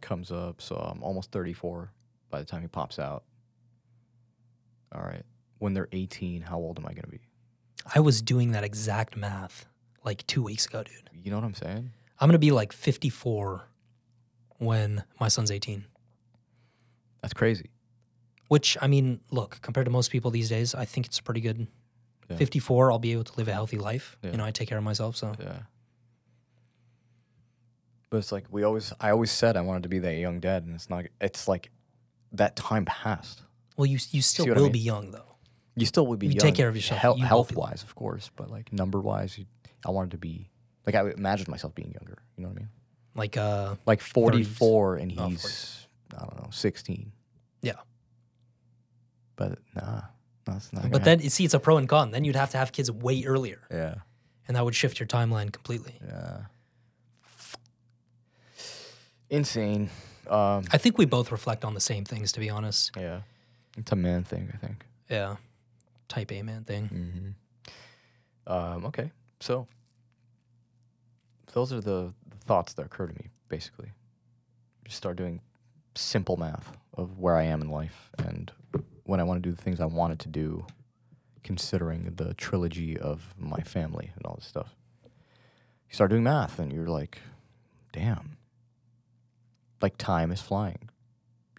comes 0.00 0.30
up, 0.30 0.60
so 0.62 0.76
I'm 0.76 1.02
almost 1.02 1.30
34 1.32 1.90
by 2.30 2.38
the 2.38 2.44
time 2.44 2.62
he 2.62 2.68
pops 2.68 2.98
out. 2.98 3.24
All 4.94 5.02
right, 5.02 5.24
when 5.58 5.74
they're 5.74 5.88
18, 5.92 6.42
how 6.42 6.58
old 6.58 6.78
am 6.78 6.86
I 6.86 6.92
gonna 6.92 7.08
be? 7.08 7.20
I 7.94 8.00
was 8.00 8.20
doing 8.22 8.52
that 8.52 8.64
exact 8.64 9.16
math 9.16 9.66
like 10.04 10.26
two 10.26 10.42
weeks 10.42 10.66
ago, 10.66 10.82
dude. 10.82 11.10
You 11.22 11.30
know 11.30 11.36
what 11.38 11.44
I'm 11.44 11.54
saying? 11.54 11.90
I'm 12.20 12.28
gonna 12.28 12.38
be 12.38 12.50
like 12.50 12.72
54 12.72 13.68
when 14.58 15.04
my 15.20 15.28
son's 15.28 15.50
18. 15.50 15.84
That's 17.22 17.34
crazy. 17.34 17.70
Which 18.48 18.76
I 18.80 18.86
mean, 18.86 19.20
look, 19.30 19.58
compared 19.62 19.86
to 19.86 19.90
most 19.90 20.10
people 20.10 20.30
these 20.30 20.48
days, 20.48 20.74
I 20.74 20.84
think 20.84 21.06
it's 21.06 21.20
pretty 21.20 21.40
good. 21.40 21.66
Yeah. 22.30 22.36
54, 22.36 22.90
I'll 22.92 22.98
be 22.98 23.12
able 23.12 23.24
to 23.24 23.36
live 23.36 23.48
a 23.48 23.52
healthy 23.52 23.78
life. 23.78 24.16
Yeah. 24.22 24.32
You 24.32 24.36
know, 24.38 24.44
I 24.44 24.50
take 24.50 24.68
care 24.68 24.78
of 24.78 24.84
myself, 24.84 25.16
so 25.16 25.34
Yeah. 25.38 25.58
But 28.10 28.18
it's 28.18 28.32
like 28.32 28.44
we 28.50 28.62
always, 28.62 28.92
I 29.00 29.10
always 29.10 29.30
said 29.32 29.56
I 29.56 29.60
wanted 29.62 29.82
to 29.82 29.88
be 29.88 29.98
that 30.00 30.14
young 30.14 30.38
dad, 30.40 30.64
and 30.64 30.74
it's 30.74 30.88
not. 30.88 31.06
It's 31.20 31.48
like 31.48 31.70
that 32.32 32.54
time 32.56 32.84
passed. 32.84 33.42
well, 33.76 33.86
you 33.86 33.98
you 34.10 34.22
still 34.22 34.46
what 34.46 34.56
I 34.56 34.60
will 34.60 34.66
mean? 34.66 34.72
be 34.72 34.78
young 34.78 35.10
though. 35.10 35.35
You 35.76 35.86
still 35.86 36.06
would 36.08 36.18
be 36.18 36.26
You 36.26 36.32
young, 36.32 36.40
take 36.40 36.54
care 36.54 36.68
of 36.68 36.74
yourself, 36.76 37.18
you 37.18 37.24
health 37.24 37.54
wise, 37.54 37.82
of 37.82 37.94
course, 37.94 38.30
but 38.34 38.50
like 38.50 38.72
number 38.72 39.00
wise, 39.00 39.38
I 39.84 39.90
wanted 39.90 40.12
to 40.12 40.18
be 40.18 40.48
like 40.86 40.94
I 40.94 41.10
imagined 41.10 41.48
myself 41.48 41.74
being 41.74 41.92
younger. 41.92 42.18
You 42.36 42.42
know 42.44 42.48
what 42.48 42.56
I 42.56 42.60
mean? 42.60 42.68
Like 43.14 43.36
uh, 43.36 43.74
Like 43.86 44.00
forty 44.00 44.42
four, 44.42 44.96
and 44.96 45.12
Oh, 45.18 45.28
he's 45.28 45.86
I 46.16 46.20
don't 46.20 46.36
know 46.42 46.48
sixteen. 46.50 47.12
yeah. 47.62 47.74
But 49.36 49.58
nah, 49.74 50.00
that's 50.46 50.72
not. 50.72 50.90
But 50.90 51.04
then 51.04 51.20
you 51.20 51.28
see, 51.28 51.44
it's 51.44 51.52
a 51.52 51.58
pro 51.60 51.76
and 51.76 51.86
con. 51.88 52.10
Then 52.10 52.24
you'd 52.24 52.36
have 52.36 52.50
to 52.52 52.58
have 52.58 52.72
kids 52.72 52.90
way 52.90 53.24
earlier, 53.26 53.60
yeah, 53.70 53.96
and 54.48 54.56
that 54.56 54.64
would 54.64 54.74
shift 54.74 54.98
your 54.98 55.06
timeline 55.06 55.52
completely. 55.52 55.98
yeah, 56.06 56.44
insane. 59.30 59.90
Um, 60.28 60.64
I 60.72 60.78
think 60.78 60.98
we 60.98 61.04
both 61.04 61.30
reflect 61.30 61.64
on 61.64 61.74
the 61.74 61.80
same 61.80 62.04
things, 62.04 62.32
to 62.32 62.40
be 62.40 62.50
honest. 62.50 62.92
yeah, 62.96 63.20
it's 63.76 63.92
a 63.92 63.96
man 63.96 64.24
thing, 64.24 64.50
I 64.52 64.56
think. 64.56 64.84
Yeah, 65.10 65.36
type 66.08 66.32
A 66.32 66.42
man 66.42 66.64
thing. 66.64 67.36
Mm-hmm. 68.48 68.52
Um, 68.52 68.84
okay, 68.86 69.10
so 69.40 69.66
those 71.52 71.72
are 71.72 71.80
the, 71.80 72.12
thoughts 72.46 72.74
that 72.74 72.86
occur 72.86 73.08
to 73.08 73.14
me. 73.14 73.28
Basically, 73.48 73.90
just 74.84 74.96
start 74.96 75.16
doing 75.16 75.40
simple 75.94 76.36
math 76.36 76.72
of 76.94 77.18
where 77.18 77.36
I 77.36 77.42
am 77.42 77.60
in 77.60 77.70
life 77.70 78.10
and 78.18 78.52
when 79.04 79.20
I 79.20 79.24
want 79.24 79.42
to 79.42 79.48
do 79.48 79.54
the 79.54 79.60
things 79.60 79.80
I 79.80 79.86
wanted 79.86 80.20
to 80.20 80.28
do, 80.28 80.64
considering 81.42 82.12
the 82.16 82.34
trilogy 82.34 82.98
of 82.98 83.34
my 83.38 83.60
family 83.60 84.12
and 84.14 84.26
all 84.26 84.36
this 84.36 84.46
stuff. 84.46 84.74
You 85.04 85.94
start 85.94 86.10
doing 86.10 86.24
math, 86.24 86.58
and 86.58 86.72
you're 86.72 86.88
like, 86.88 87.18
damn, 87.92 88.36
like 89.80 89.96
time 89.96 90.32
is 90.32 90.40
flying. 90.40 90.90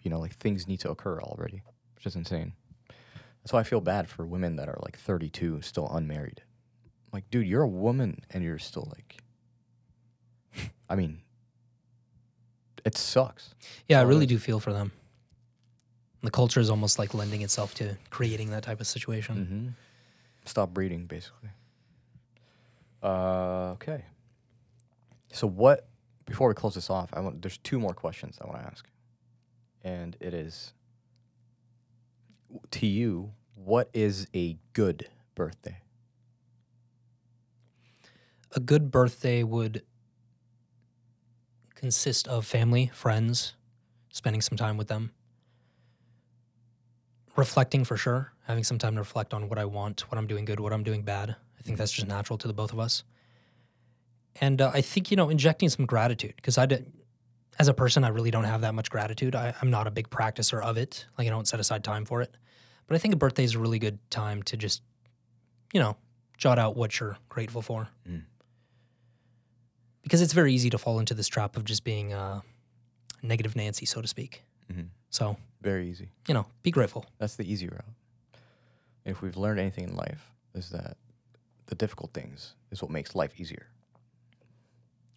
You 0.02 0.10
know, 0.10 0.20
like 0.20 0.36
things 0.36 0.68
need 0.68 0.80
to 0.80 0.90
occur 0.90 1.20
already, 1.20 1.62
which 1.94 2.06
is 2.06 2.16
insane. 2.16 2.52
Why 3.52 3.60
I 3.60 3.64
feel 3.64 3.80
bad 3.80 4.08
for 4.08 4.26
women 4.26 4.56
that 4.56 4.68
are 4.68 4.78
like 4.82 4.98
32, 4.98 5.62
still 5.62 5.88
unmarried. 5.90 6.42
Like, 7.12 7.30
dude, 7.30 7.46
you're 7.46 7.62
a 7.62 7.68
woman 7.68 8.22
and 8.30 8.44
you're 8.44 8.58
still 8.58 8.92
like, 8.94 9.22
I 10.88 10.94
mean, 10.94 11.20
it 12.84 12.96
sucks. 12.96 13.54
Yeah, 13.86 14.00
I 14.00 14.02
really 14.02 14.26
do 14.26 14.38
feel 14.38 14.60
for 14.60 14.72
them. 14.72 14.92
The 16.22 16.30
culture 16.30 16.60
is 16.60 16.68
almost 16.68 16.98
like 16.98 17.14
lending 17.14 17.42
itself 17.42 17.74
to 17.74 17.96
creating 18.10 18.50
that 18.50 18.64
type 18.64 18.80
of 18.80 18.86
situation. 18.86 19.36
Mm-hmm. 19.36 19.68
Stop 20.44 20.74
breeding, 20.74 21.06
basically. 21.06 21.50
Uh, 23.02 23.72
okay. 23.72 24.04
So 25.32 25.46
what? 25.46 25.86
Before 26.24 26.48
we 26.48 26.54
close 26.54 26.74
this 26.74 26.90
off, 26.90 27.10
I 27.12 27.20
want. 27.20 27.40
There's 27.40 27.58
two 27.58 27.78
more 27.78 27.94
questions 27.94 28.38
I 28.40 28.46
want 28.46 28.58
to 28.60 28.66
ask, 28.66 28.86
and 29.82 30.16
it 30.20 30.34
is 30.34 30.72
to 32.72 32.86
you. 32.86 33.32
What 33.64 33.90
is 33.92 34.28
a 34.34 34.56
good 34.72 35.08
birthday? 35.34 35.82
A 38.52 38.60
good 38.60 38.90
birthday 38.90 39.42
would 39.42 39.82
consist 41.74 42.26
of 42.28 42.46
family, 42.46 42.90
friends, 42.94 43.54
spending 44.10 44.40
some 44.40 44.56
time 44.56 44.76
with 44.76 44.88
them, 44.88 45.10
reflecting 47.36 47.84
for 47.84 47.96
sure, 47.96 48.32
having 48.46 48.64
some 48.64 48.78
time 48.78 48.94
to 48.94 49.00
reflect 49.00 49.34
on 49.34 49.48
what 49.48 49.58
I 49.58 49.64
want, 49.64 50.10
what 50.10 50.18
I'm 50.18 50.26
doing 50.26 50.44
good, 50.44 50.60
what 50.60 50.72
I'm 50.72 50.82
doing 50.82 51.02
bad. 51.02 51.36
I 51.58 51.62
think 51.62 51.78
that's 51.78 51.92
just 51.92 52.06
natural 52.06 52.38
to 52.38 52.48
the 52.48 52.54
both 52.54 52.72
of 52.72 52.78
us. 52.78 53.04
And 54.40 54.62
uh, 54.62 54.70
I 54.72 54.80
think, 54.80 55.10
you 55.10 55.16
know, 55.16 55.28
injecting 55.28 55.68
some 55.68 55.84
gratitude 55.84 56.34
because 56.36 56.58
I 56.58 56.66
did, 56.66 56.92
as 57.58 57.68
a 57.68 57.74
person, 57.74 58.04
I 58.04 58.08
really 58.08 58.30
don't 58.30 58.44
have 58.44 58.60
that 58.60 58.74
much 58.74 58.88
gratitude. 58.88 59.34
I, 59.34 59.52
I'm 59.60 59.70
not 59.70 59.86
a 59.86 59.90
big 59.90 60.10
practicer 60.10 60.62
of 60.62 60.76
it. 60.76 61.06
Like, 61.18 61.26
I 61.26 61.30
don't 61.30 61.46
set 61.48 61.58
aside 61.58 61.82
time 61.82 62.04
for 62.04 62.22
it. 62.22 62.36
But 62.88 62.96
I 62.96 62.98
think 62.98 63.14
a 63.14 63.16
birthday 63.16 63.44
is 63.44 63.54
a 63.54 63.58
really 63.60 63.78
good 63.78 63.98
time 64.10 64.42
to 64.44 64.56
just, 64.56 64.82
you 65.72 65.78
know, 65.80 65.96
jot 66.36 66.58
out 66.58 66.76
what 66.76 66.98
you're 66.98 67.16
grateful 67.28 67.62
for 67.62 67.88
because 70.02 70.22
it's 70.22 70.32
very 70.32 70.52
easy 70.54 70.70
to 70.70 70.78
fall 70.78 70.98
into 70.98 71.12
this 71.12 71.28
trap 71.28 71.56
of 71.56 71.64
just 71.64 71.84
being 71.84 72.14
uh, 72.14 72.40
negative 73.22 73.54
Nancy, 73.54 73.84
so 73.84 74.00
to 74.00 74.08
speak. 74.08 74.42
Mhm. 74.72 74.88
So 75.10 75.36
Very 75.60 75.88
easy. 75.90 76.08
you 76.26 76.32
know, 76.34 76.46
be 76.62 76.70
grateful. 76.70 77.04
That's 77.18 77.36
the 77.36 77.50
easy 77.50 77.68
route. 77.68 77.84
If 79.04 79.20
we've 79.22 79.36
learned 79.36 79.60
anything 79.60 79.84
in 79.84 79.96
life, 79.96 80.30
is 80.54 80.70
that 80.70 80.96
the 81.66 81.74
difficult 81.74 82.12
things 82.14 82.54
is 82.70 82.80
what 82.80 82.90
makes 82.90 83.14
life 83.14 83.38
easier. 83.38 83.66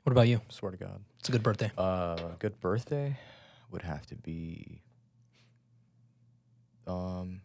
What 0.04 0.12
about 0.12 0.28
you? 0.28 0.42
Swear 0.50 0.72
to 0.72 0.78
God. 0.78 1.00
It's 1.20 1.30
a 1.30 1.32
good 1.32 1.44
birthday. 1.44 1.72
Uh, 1.78 2.16
good 2.40 2.60
birthday 2.60 3.18
would 3.70 3.84
have 3.84 4.06
to 4.08 4.16
be. 4.16 4.82
Um, 6.88 7.42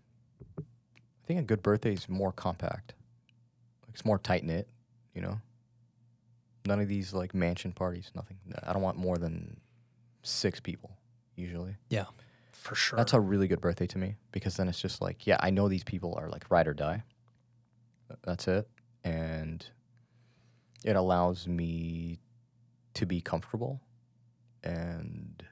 think 1.27 1.41
a 1.41 1.43
good 1.43 1.63
birthday 1.63 1.93
is 1.93 2.09
more 2.09 2.33
compact. 2.33 2.95
It's 3.93 4.05
more 4.05 4.19
tight 4.19 4.45
knit, 4.45 4.69
you 5.15 5.23
know. 5.23 5.41
None 6.67 6.81
of 6.81 6.89
these 6.89 7.13
like 7.13 7.35
mansion 7.35 7.73
parties. 7.73 8.11
Nothing. 8.15 8.39
I 8.63 8.73
don't 8.73 8.83
want 8.83 8.99
more 8.99 9.19
than 9.19 9.61
six 10.23 10.61
people 10.61 10.91
usually. 11.37 11.77
Yeah, 11.89 12.07
for 12.53 12.75
sure. 12.75 12.97
That's 12.97 13.13
a 13.13 13.21
really 13.21 13.49
good 13.49 13.61
birthday 13.61 13.87
to 13.87 13.99
me 13.99 14.17
because 14.33 14.57
then 14.57 14.69
it's 14.69 14.81
just 14.81 15.01
like, 15.01 15.27
yeah, 15.27 15.37
I 15.41 15.51
know 15.51 15.69
these 15.69 15.85
people 15.85 16.15
are 16.19 16.29
like 16.29 16.51
ride 16.51 16.69
or 16.69 16.75
die. 16.75 17.03
That's 18.25 18.49
it. 18.49 18.69
And 19.05 19.65
it 20.85 20.97
allows 20.97 21.47
me 21.47 22.21
to 22.95 23.07
be 23.07 23.21
comfortable 23.21 23.81
and 24.63 25.43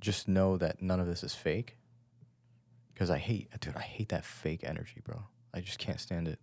just 0.00 0.28
know 0.28 0.56
that 0.56 0.80
none 0.82 1.00
of 1.00 1.06
this 1.06 1.22
is 1.22 1.34
fake. 1.34 1.76
Because 3.00 3.10
I 3.10 3.16
hate, 3.16 3.48
dude, 3.60 3.76
I 3.76 3.80
hate 3.80 4.10
that 4.10 4.26
fake 4.26 4.62
energy, 4.62 5.00
bro. 5.02 5.22
I 5.54 5.60
just 5.60 5.78
can't 5.78 5.98
stand 5.98 6.28
it. 6.28 6.38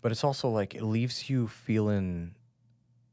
But 0.00 0.10
it's 0.10 0.24
also 0.24 0.48
like, 0.48 0.74
it 0.74 0.82
leaves 0.82 1.28
you 1.28 1.48
feeling 1.48 2.34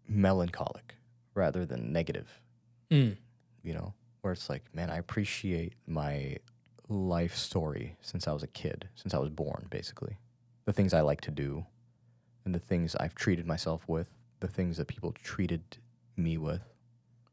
melancholic 0.07 0.95
rather 1.33 1.65
than 1.65 1.91
negative 1.91 2.41
Mm. 2.89 3.17
you 3.63 3.73
know, 3.73 3.93
where 4.21 4.31
it's 4.31 4.49
like, 4.49 4.63
man, 4.73 4.89
I 4.89 4.97
appreciate 4.97 5.73
my 5.85 6.37
life 6.87 7.35
story 7.35 7.97
since 8.01 8.29
I 8.29 8.31
was 8.31 8.43
a 8.43 8.47
kid, 8.47 8.87
since 8.95 9.13
I 9.13 9.17
was 9.17 9.29
born, 9.29 9.67
basically. 9.69 10.19
The 10.63 10.71
things 10.71 10.93
I 10.93 11.01
like 11.01 11.19
to 11.21 11.31
do 11.31 11.65
and 12.45 12.55
the 12.55 12.59
things 12.59 12.95
I've 12.95 13.15
treated 13.15 13.45
myself 13.45 13.83
with 13.89 14.09
the 14.39 14.47
things 14.47 14.77
that 14.77 14.87
people 14.87 15.11
treated 15.21 15.63
me 16.15 16.37
with. 16.37 16.61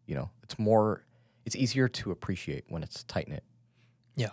You 0.07 0.17
know, 0.17 0.31
it's 0.43 0.59
more, 0.59 1.05
it's 1.47 1.55
easier 1.55 1.87
to 1.87 2.11
appreciate 2.11 2.65
when 2.69 2.83
it's 2.83 3.05
tight 3.05 3.29
knit. 3.29 3.45
Yeah. 4.19 4.31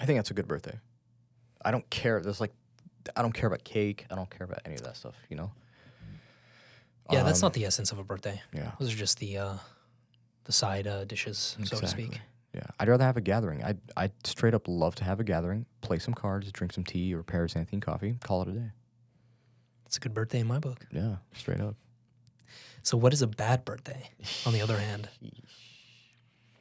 I 0.00 0.06
think 0.06 0.18
that's 0.18 0.30
a 0.30 0.34
good 0.34 0.48
birthday. 0.48 0.78
I 1.64 1.70
don't 1.70 1.88
care. 1.90 2.20
There's 2.20 2.40
like, 2.40 2.52
I 3.16 3.22
don't 3.22 3.32
care 3.32 3.46
about 3.46 3.64
cake. 3.64 4.06
I 4.10 4.14
don't 4.14 4.30
care 4.30 4.44
about 4.44 4.60
any 4.64 4.74
of 4.76 4.82
that 4.82 4.96
stuff. 4.96 5.14
You 5.28 5.36
know. 5.36 5.52
Yeah, 7.10 7.22
that's 7.22 7.42
Um, 7.42 7.46
not 7.46 7.52
the 7.52 7.64
essence 7.66 7.92
of 7.92 7.98
a 7.98 8.04
birthday. 8.04 8.40
Yeah. 8.52 8.70
Those 8.78 8.92
are 8.94 8.96
just 8.96 9.18
the 9.18 9.36
uh, 9.38 9.54
the 10.44 10.52
side 10.52 10.86
uh, 10.86 11.04
dishes, 11.04 11.56
so 11.64 11.78
to 11.80 11.86
speak. 11.86 12.20
Yeah, 12.54 12.62
I'd 12.78 12.88
rather 12.88 13.04
have 13.04 13.16
a 13.16 13.20
gathering. 13.20 13.64
I'd, 13.64 13.78
I'd 13.96 14.12
straight 14.24 14.54
up 14.54 14.62
love 14.68 14.94
to 14.96 15.04
have 15.04 15.18
a 15.20 15.24
gathering, 15.24 15.66
play 15.80 15.98
some 15.98 16.14
cards, 16.14 16.50
drink 16.52 16.72
some 16.72 16.84
tea 16.84 17.12
or 17.14 17.22
paraxanthine 17.24 17.82
coffee, 17.82 18.16
call 18.22 18.42
it 18.42 18.48
a 18.48 18.52
day. 18.52 18.70
It's 19.86 19.96
a 19.96 20.00
good 20.00 20.14
birthday 20.14 20.38
in 20.38 20.46
my 20.46 20.60
book. 20.60 20.86
Yeah, 20.92 21.16
straight 21.34 21.60
up. 21.60 21.74
So, 22.84 22.96
what 22.96 23.12
is 23.12 23.22
a 23.22 23.26
bad 23.26 23.64
birthday? 23.64 24.10
On 24.46 24.52
the 24.52 24.60
other 24.62 24.78
hand, 24.78 25.08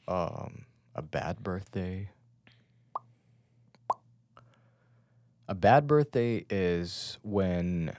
Um, 0.08 0.66
a 0.96 1.02
bad 1.02 1.42
birthday. 1.44 2.10
A 5.48 5.56
bad 5.56 5.88
birthday 5.88 6.46
is 6.50 7.18
when 7.22 7.94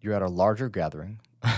you're 0.00 0.14
at 0.14 0.22
a 0.22 0.28
larger 0.28 0.68
gathering. 0.68 1.20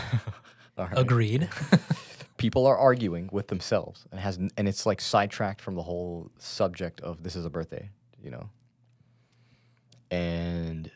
Right. 0.79 0.97
agreed. 0.97 1.47
people 2.39 2.67
are 2.67 2.79
arguing 2.79 3.29
with 3.31 3.49
themselves 3.49 4.07
and 4.11 4.19
has 4.19 4.39
and 4.57 4.67
it's 4.67 4.87
like 4.87 4.99
sidetracked 4.99 5.61
from 5.61 5.75
the 5.75 5.83
whole 5.83 6.31
subject 6.39 7.03
of 7.03 7.23
this 7.23 7.37
is 7.37 7.45
a 7.45 7.51
birthday 7.51 7.91
you 8.23 8.31
know 8.31 8.49
and 10.11 10.91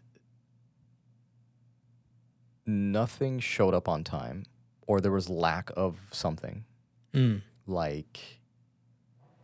nothing 2.64 3.40
showed 3.40 3.74
up 3.74 3.90
on 3.90 4.02
time 4.04 4.44
or 4.86 5.02
there 5.02 5.12
was 5.12 5.28
lack 5.28 5.70
of 5.76 5.98
something 6.10 6.64
Mm. 7.12 7.42
like 7.66 8.40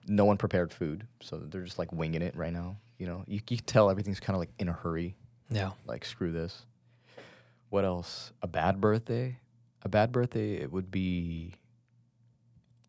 no 0.06 0.24
one 0.24 0.36
prepared 0.36 0.72
food 0.72 1.06
so 1.20 1.36
they're 1.38 1.62
just 1.62 1.78
like 1.78 1.92
winging 1.92 2.22
it 2.22 2.34
right 2.36 2.52
now 2.52 2.76
you 2.98 3.06
know 3.06 3.22
you, 3.26 3.34
you 3.48 3.56
can 3.58 3.66
tell 3.66 3.90
everything's 3.90 4.20
kind 4.20 4.34
of 4.34 4.40
like 4.40 4.50
in 4.58 4.68
a 4.68 4.72
hurry 4.72 5.14
Yeah. 5.50 5.70
like 5.86 6.04
screw 6.04 6.32
this. 6.32 6.64
What 7.70 7.84
else? 7.84 8.32
A 8.42 8.46
bad 8.48 8.80
birthday? 8.80 9.38
A 9.82 9.88
bad 9.88 10.10
birthday 10.12 10.54
it 10.54 10.72
would 10.72 10.90
be 10.90 11.54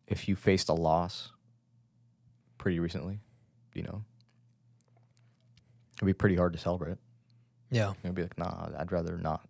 if 0.08 0.26
you 0.28 0.34
faced 0.36 0.68
a 0.68 0.72
loss 0.74 1.30
pretty 2.58 2.78
recently, 2.80 3.20
you 3.74 3.82
know. 3.84 4.02
It'd 5.96 6.06
be 6.06 6.12
pretty 6.12 6.34
hard 6.36 6.52
to 6.52 6.58
celebrate. 6.58 6.98
Yeah. 7.70 7.92
You'd 8.02 8.14
be 8.14 8.22
like, 8.22 8.36
nah, 8.36 8.68
I'd 8.76 8.90
rather 8.92 9.16
not. 9.18 9.46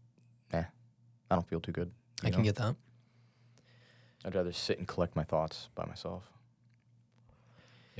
Nah, 0.52 0.64
I 1.30 1.34
don't 1.34 1.48
feel 1.48 1.60
too 1.60 1.72
good. 1.72 1.90
I 2.22 2.26
you 2.28 2.32
can 2.34 2.42
get 2.42 2.56
that. 2.56 2.76
I'd 4.24 4.34
rather 4.34 4.52
sit 4.52 4.78
and 4.78 4.86
collect 4.86 5.16
my 5.16 5.24
thoughts 5.24 5.68
by 5.74 5.86
myself. 5.86 6.24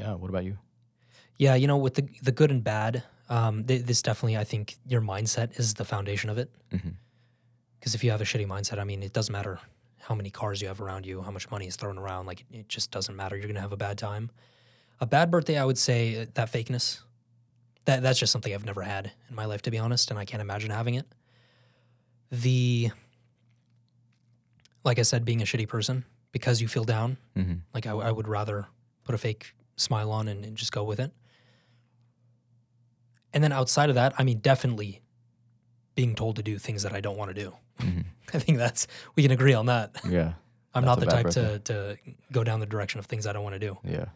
Yeah. 0.03 0.15
What 0.15 0.31
about 0.31 0.45
you? 0.45 0.59
Yeah, 1.39 1.55
you 1.55 1.67
know, 1.67 1.77
with 1.77 1.95
the 1.95 2.09
the 2.23 2.33
good 2.33 2.51
and 2.51 2.63
bad, 2.63 3.05
um, 3.29 3.65
th- 3.65 3.85
this 3.85 4.03
definitely, 4.03 4.37
I 4.37 4.45
think, 4.45 4.77
your 4.87 5.01
mindset 5.01 5.59
is 5.59 5.75
the 5.75 5.85
foundation 5.85 6.29
of 6.29 6.39
it. 6.39 6.51
Because 7.79 7.95
if 7.95 8.05
you 8.05 8.11
have 8.11 8.21
a 8.21 8.25
shitty 8.25 8.47
mindset, 8.47 8.79
I 8.79 8.85
mean, 8.85 9.03
it 9.03 9.13
doesn't 9.13 9.33
matter 9.33 9.61
how 10.01 10.15
many 10.15 10.31
cars 10.31 10.61
you 10.61 10.69
have 10.69 10.81
around 10.81 11.07
you, 11.07 11.23
how 11.23 11.31
much 11.31 11.51
money 11.51 11.67
is 11.67 11.77
thrown 11.77 11.99
around. 11.99 12.27
Like, 12.27 12.41
it, 12.41 12.47
it 12.53 12.69
just 12.69 12.91
doesn't 12.91 13.15
matter. 13.15 13.37
You're 13.37 13.47
gonna 13.47 13.61
have 13.61 13.73
a 13.73 13.77
bad 13.77 13.97
time. 13.99 14.31
A 15.01 15.07
bad 15.07 15.31
birthday, 15.31 15.59
I 15.59 15.65
would 15.65 15.79
say, 15.79 16.23
uh, 16.23 16.27
that 16.35 16.51
fakeness. 16.53 17.01
That 17.85 18.03
that's 18.03 18.19
just 18.19 18.33
something 18.33 18.53
I've 18.53 18.65
never 18.65 18.83
had 18.83 19.13
in 19.29 19.35
my 19.37 19.45
life, 19.45 19.63
to 19.63 19.71
be 19.71 19.79
honest, 19.79 20.11
and 20.11 20.19
I 20.19 20.25
can't 20.25 20.41
imagine 20.41 20.71
having 20.71 20.95
it. 20.95 21.07
The, 22.31 22.91
like 24.85 24.99
I 24.99 25.03
said, 25.03 25.25
being 25.25 25.43
a 25.43 25.45
shitty 25.45 25.69
person 25.69 26.05
because 26.33 26.61
you 26.61 26.69
feel 26.69 26.85
down. 26.85 27.19
Mm-hmm. 27.37 27.55
Like 27.75 27.87
I, 27.87 27.93
I 27.93 28.11
would 28.11 28.29
rather 28.29 28.67
put 29.05 29.15
a 29.15 29.19
fake 29.19 29.55
smile 29.77 30.11
on 30.11 30.29
and, 30.29 30.45
and 30.45 30.57
just 30.57 30.73
go 30.73 30.85
with 30.85 31.01
it. 31.01 31.12
And 33.33 33.43
then 33.43 33.53
outside 33.53 33.89
of 33.89 33.95
that, 33.95 34.14
I 34.18 34.25
mean, 34.25 34.39
definitely 34.39 35.01
being 35.95 36.14
told 36.14 36.37
to 36.37 36.43
do 36.43 36.59
things 36.59 36.83
that 36.83 36.93
I 36.93 37.01
don't 37.01 37.16
want 37.16 37.35
to 37.35 37.35
do. 37.35 37.55
Mhm. 37.81 38.05
I 38.35 38.39
think 38.39 38.59
that's 38.59 38.87
we 39.16 39.23
can 39.23 39.33
agree 39.33 39.55
on 39.55 39.66
that. 39.66 39.97
Yeah. 40.09 40.35
I'm 40.75 40.85
not 40.85 41.01
the 41.01 41.07
type 41.07 41.29
to 41.31 41.59
to 41.61 41.97
go 42.31 42.45
down 42.45 42.61
the 42.61 42.66
direction 42.66 42.99
of 42.99 43.07
things 43.07 43.27
I 43.27 43.33
don't 43.33 43.45
want 43.45 43.55
to 43.55 43.59
do. 43.59 43.79
Yeah. 43.85 44.07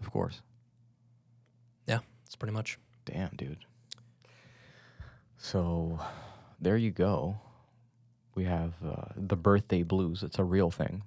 Of 0.00 0.10
course. 0.10 0.40
Yeah, 1.86 1.98
it's 2.24 2.36
pretty 2.36 2.52
much. 2.54 2.78
Damn, 3.04 3.30
dude. 3.36 3.58
So 5.36 5.98
there 6.60 6.76
you 6.76 6.90
go. 6.90 7.38
We 8.34 8.44
have 8.44 8.72
uh, 8.84 9.04
the 9.16 9.36
birthday 9.36 9.82
blues. 9.82 10.22
It's 10.22 10.38
a 10.38 10.44
real 10.44 10.70
thing. 10.70 11.02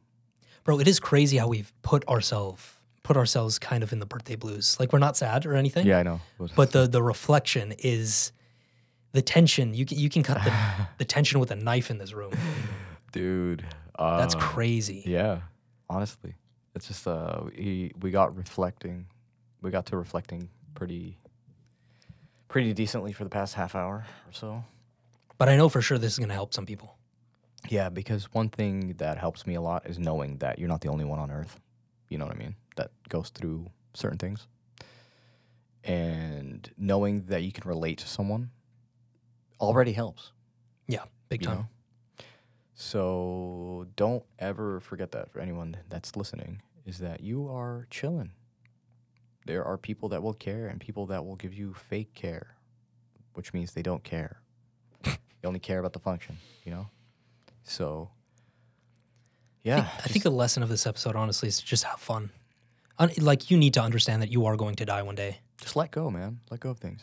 Bro, 0.64 0.80
it 0.80 0.88
is 0.88 1.00
crazy 1.00 1.38
how 1.38 1.48
we've 1.48 1.74
put 1.82 2.08
ourselves 2.08 2.74
put 3.04 3.18
ourselves 3.18 3.60
kind 3.60 3.84
of 3.84 3.92
in 3.92 4.00
the 4.00 4.06
birthday 4.06 4.36
blues. 4.36 4.78
Like 4.80 4.94
we're 4.94 5.00
not 5.00 5.18
sad 5.18 5.46
or 5.46 5.56
anything. 5.56 5.86
Yeah, 5.88 6.00
I 6.00 6.04
know. 6.04 6.22
But 6.56 6.72
the 6.72 6.88
the 6.88 7.02
reflection 7.02 7.74
is 7.80 8.32
the 9.14 9.22
tension. 9.22 9.74
You 9.74 9.86
can 9.86 9.98
you 9.98 10.10
can 10.10 10.24
cut 10.24 10.44
the, 10.44 10.54
the 11.00 11.06
tension 11.06 11.40
with 11.40 11.52
a 11.52 11.56
knife 11.56 11.90
in 11.90 11.98
this 11.98 12.14
room. 12.14 12.34
dude, 13.12 13.66
uh, 13.98 14.18
That's 14.18 14.36
crazy. 14.36 15.04
Yeah, 15.06 15.42
honestly, 15.90 16.36
it's 16.76 16.88
just 16.88 17.08
uh, 17.08 17.42
we 17.46 17.92
we 18.02 18.12
got 18.12 18.36
reflecting, 18.36 19.08
we 19.62 19.72
got 19.72 19.86
to 19.88 19.98
reflecting 19.98 20.50
pretty, 20.76 21.18
pretty 22.48 22.74
decently 22.74 23.14
for 23.14 23.24
the 23.24 23.30
past 23.30 23.56
half 23.56 23.76
hour 23.76 24.06
or 24.28 24.34
so. 24.34 24.64
But 25.38 25.50
I 25.50 25.58
know 25.58 25.70
for 25.70 25.82
sure 25.82 25.98
this 25.98 26.14
is 26.14 26.20
gonna 26.20 26.34
help 26.34 26.54
some 26.54 26.66
people. 26.66 26.98
Yeah, 27.70 27.90
because 27.90 28.26
one 28.34 28.50
thing 28.50 28.96
that 28.98 29.18
helps 29.18 29.46
me 29.46 29.56
a 29.56 29.62
lot 29.62 29.86
is 29.86 30.00
knowing 30.00 30.38
that 30.38 30.58
you're 30.58 30.70
not 30.70 30.82
the 30.82 30.90
only 30.90 31.06
one 31.06 31.20
on 31.20 31.30
earth. 31.30 31.60
You 32.10 32.18
know 32.18 32.26
what 32.26 32.36
I 32.36 32.38
mean? 32.38 32.56
That 32.82 32.92
goes 33.10 33.30
through 33.30 33.70
certain 33.94 34.18
things. 34.18 34.48
And 35.84 36.68
knowing 36.78 37.26
that 37.26 37.44
you 37.44 37.52
can 37.52 37.68
relate 37.70 38.00
to 38.00 38.08
someone 38.08 38.50
already 39.60 39.92
helps. 39.92 40.32
Yeah, 40.88 41.04
big 41.30 41.44
time. 41.44 41.58
know? 41.58 41.68
So 42.74 43.86
don't 43.96 44.24
ever 44.40 44.80
forget 44.80 45.12
that 45.12 45.30
for 45.30 45.40
anyone 45.40 45.78
that's 45.90 46.16
listening 46.16 46.64
is 46.84 46.98
that 46.98 47.22
you 47.22 47.48
are 47.48 47.86
chilling. 47.92 48.32
There 49.46 49.64
are 49.64 49.78
people 49.78 50.10
that 50.10 50.24
will 50.24 50.34
care 50.34 50.68
and 50.68 50.80
people 50.80 51.06
that 51.08 51.24
will 51.24 51.36
give 51.36 51.54
you 51.54 51.76
fake 51.76 52.16
care, 52.16 52.56
which 53.34 53.54
means 53.54 53.74
they 53.74 53.84
don't 53.84 54.04
care. 54.04 54.42
they 55.04 55.46
only 55.46 55.60
care 55.60 55.78
about 55.78 55.94
the 55.94 56.00
function, 56.00 56.38
you 56.64 56.72
know? 56.72 56.88
So 57.64 58.10
yeah, 59.64 59.78
I 59.78 59.82
think, 59.82 60.00
I 60.00 60.08
think 60.08 60.24
the 60.24 60.32
lesson 60.32 60.64
of 60.64 60.70
this 60.70 60.88
episode, 60.88 61.16
honestly, 61.16 61.48
is 61.48 61.60
to 61.60 61.66
just 61.66 61.84
have 61.84 62.00
fun. 62.00 62.32
Un- 63.02 63.10
like 63.20 63.50
you 63.50 63.58
need 63.58 63.74
to 63.74 63.82
understand 63.82 64.22
that 64.22 64.30
you 64.30 64.46
are 64.46 64.56
going 64.56 64.76
to 64.76 64.86
die 64.86 65.02
one 65.02 65.16
day. 65.16 65.40
just 65.60 65.76
let 65.76 65.90
go, 65.92 66.10
man. 66.12 66.40
Let 66.52 66.60
go 66.60 66.70
of 66.70 66.78
things. 66.78 67.02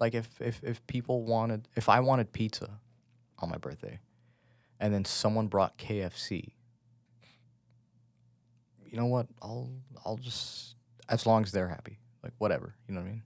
Like 0.00 0.14
if 0.14 0.28
if 0.40 0.60
if 0.64 0.84
people 0.88 1.22
wanted 1.24 1.68
if 1.76 1.88
I 1.88 2.00
wanted 2.00 2.32
pizza 2.32 2.68
on 3.38 3.48
my 3.48 3.56
birthday 3.58 4.00
and 4.80 4.92
then 4.92 5.04
someone 5.04 5.46
brought 5.46 5.78
KFC, 5.78 6.52
you 8.90 8.96
know 8.98 9.06
what? 9.06 9.28
I'll 9.40 9.70
I'll 10.04 10.16
just 10.16 10.74
as 11.08 11.26
long 11.26 11.44
as 11.44 11.52
they're 11.52 11.68
happy. 11.68 11.98
Like 12.22 12.32
whatever, 12.38 12.74
you 12.88 12.94
know 12.94 13.00
what 13.00 13.06
I 13.06 13.10
mean? 13.10 13.22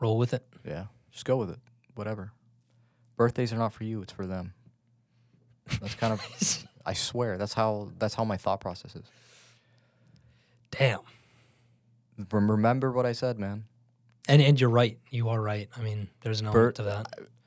Roll 0.00 0.18
with 0.18 0.34
it. 0.34 0.44
Yeah. 0.64 0.86
Just 1.10 1.24
go 1.24 1.36
with 1.38 1.50
it. 1.50 1.58
Whatever. 1.94 2.32
Birthdays 3.16 3.50
are 3.52 3.56
not 3.58 3.72
for 3.72 3.84
you, 3.84 4.02
it's 4.02 4.12
for 4.12 4.26
them. 4.26 4.52
That's 5.80 5.94
kind 5.94 6.12
of 6.12 6.20
I 6.86 6.92
swear, 6.92 7.38
that's 7.38 7.54
how 7.54 7.90
that's 7.98 8.14
how 8.14 8.24
my 8.24 8.36
thought 8.36 8.60
process 8.60 8.94
is. 8.94 9.06
Damn. 10.78 11.00
Remember 12.30 12.92
what 12.92 13.06
I 13.06 13.12
said, 13.12 13.38
man. 13.38 13.64
And 14.28 14.42
and 14.42 14.60
you're 14.60 14.70
right. 14.70 14.98
You 15.10 15.28
are 15.28 15.40
right. 15.40 15.68
I 15.76 15.82
mean, 15.82 16.08
there's 16.22 16.40
an 16.40 16.46
element 16.46 16.76
to 16.76 16.82
that. 16.84 17.06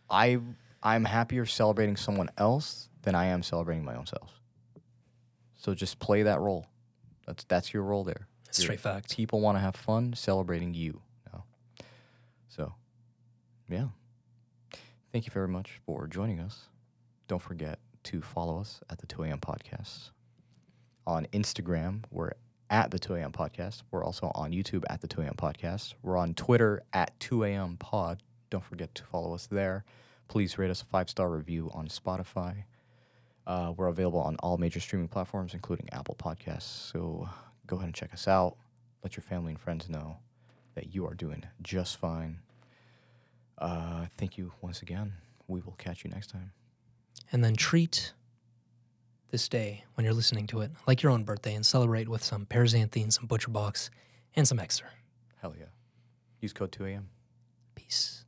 I 0.10 0.40
I'm 0.82 1.06
happier 1.06 1.46
celebrating 1.46 1.98
someone 1.98 2.30
else 2.38 2.90
than 3.02 3.16
I 3.16 3.26
am 3.26 3.44
celebrating 3.44 3.84
my 3.84 3.96
own 3.96 4.06
self. 4.06 4.40
So 5.58 5.74
just 5.74 6.00
play 6.00 6.24
that 6.24 6.40
role. 6.40 6.68
That's 7.28 7.44
that's 7.46 7.74
your 7.74 7.84
role 7.84 8.04
there. 8.04 8.28
It's 8.48 8.60
straight 8.60 8.80
fact. 8.80 9.16
People 9.16 9.42
want 9.42 9.58
to 9.58 9.60
have 9.60 9.76
fun 9.76 10.14
celebrating 10.14 10.74
you 10.74 11.02
now. 11.32 11.44
So, 12.48 12.74
yeah. 13.70 13.90
Thank 15.12 15.28
you 15.28 15.32
very 15.32 15.48
much 15.48 15.80
for 15.86 16.08
joining 16.08 16.40
us. 16.40 16.68
Don't 17.28 17.42
forget 17.42 17.80
to 18.06 18.22
follow 18.22 18.60
us 18.60 18.82
at 18.90 19.00
the 19.00 19.06
2 19.06 19.24
a.m. 19.24 19.40
podcast. 19.40 20.10
On 21.06 21.28
Instagram, 21.28 22.04
we're 22.10 22.32
at 22.70 22.92
the 22.92 23.00
2 23.00 23.16
a.m. 23.16 23.32
podcast. 23.32 23.84
We're 23.92 24.04
also 24.04 24.32
on 24.36 24.52
YouTube 24.52 24.84
at 24.90 25.02
the 25.02 25.08
2 25.08 25.22
a.m. 25.22 25.36
podcast. 25.38 25.94
We're 26.04 26.18
on 26.18 26.34
Twitter 26.34 26.84
at 26.94 27.20
2 27.20 27.44
a.m. 27.46 27.78
pod. 27.78 28.22
Don't 28.50 28.64
forget 28.64 28.94
to 28.96 29.04
follow 29.04 29.34
us 29.34 29.48
there. 29.48 29.84
Please 30.28 30.58
rate 30.58 30.70
us 30.72 30.82
a 30.82 30.86
five 30.86 31.10
star 31.10 31.30
review 31.30 31.72
on 31.74 31.88
Spotify. 31.88 32.64
Uh, 33.48 33.74
we're 33.76 33.88
available 33.88 34.20
on 34.20 34.36
all 34.38 34.58
major 34.58 34.80
streaming 34.80 35.08
platforms, 35.08 35.54
including 35.54 35.90
Apple 35.92 36.16
Podcasts. 36.16 36.92
So 36.92 37.28
go 37.66 37.78
ahead 37.78 37.88
and 37.88 37.96
check 37.96 38.14
us 38.14 38.28
out. 38.28 38.56
Let 39.04 39.16
your 39.18 39.24
family 39.24 39.52
and 39.54 39.60
friends 39.60 39.90
know 39.90 40.18
that 40.76 40.94
you 40.94 41.06
are 41.08 41.16
doing 41.16 41.44
just 41.62 41.98
fine. 41.98 42.40
Uh, 43.58 44.06
thank 44.18 44.38
you 44.38 44.52
once 44.62 44.82
again. 44.82 45.14
We 45.48 45.62
will 45.62 45.76
catch 45.78 46.04
you 46.04 46.12
next 46.12 46.30
time. 46.30 46.52
and 47.32 47.44
then 47.44 47.56
treat 47.56 48.14
this 49.30 49.48
day 49.48 49.84
when 49.94 50.06
you're 50.06 50.14
listening 50.14 50.48
to 50.48 50.62
it 50.62 50.72
like 50.88 51.02
your 51.02 51.12
own 51.12 51.24
birthday 51.24 51.54
and 51.54 51.66
celebrate 51.66 52.10
with 52.10 52.24
some 52.24 52.46
Paraxanthine, 52.46 53.12
some 53.12 53.28
ButcherBox, 53.28 53.90
and 54.36 54.48
some 54.48 54.58
Ekster. 54.58 54.84
Hell 55.42 55.56
yeah. 55.58 55.66
Use 56.42 56.54
code 56.54 56.72
2 56.72 56.86
a.m. 56.86 57.10
Peace. 57.76 58.26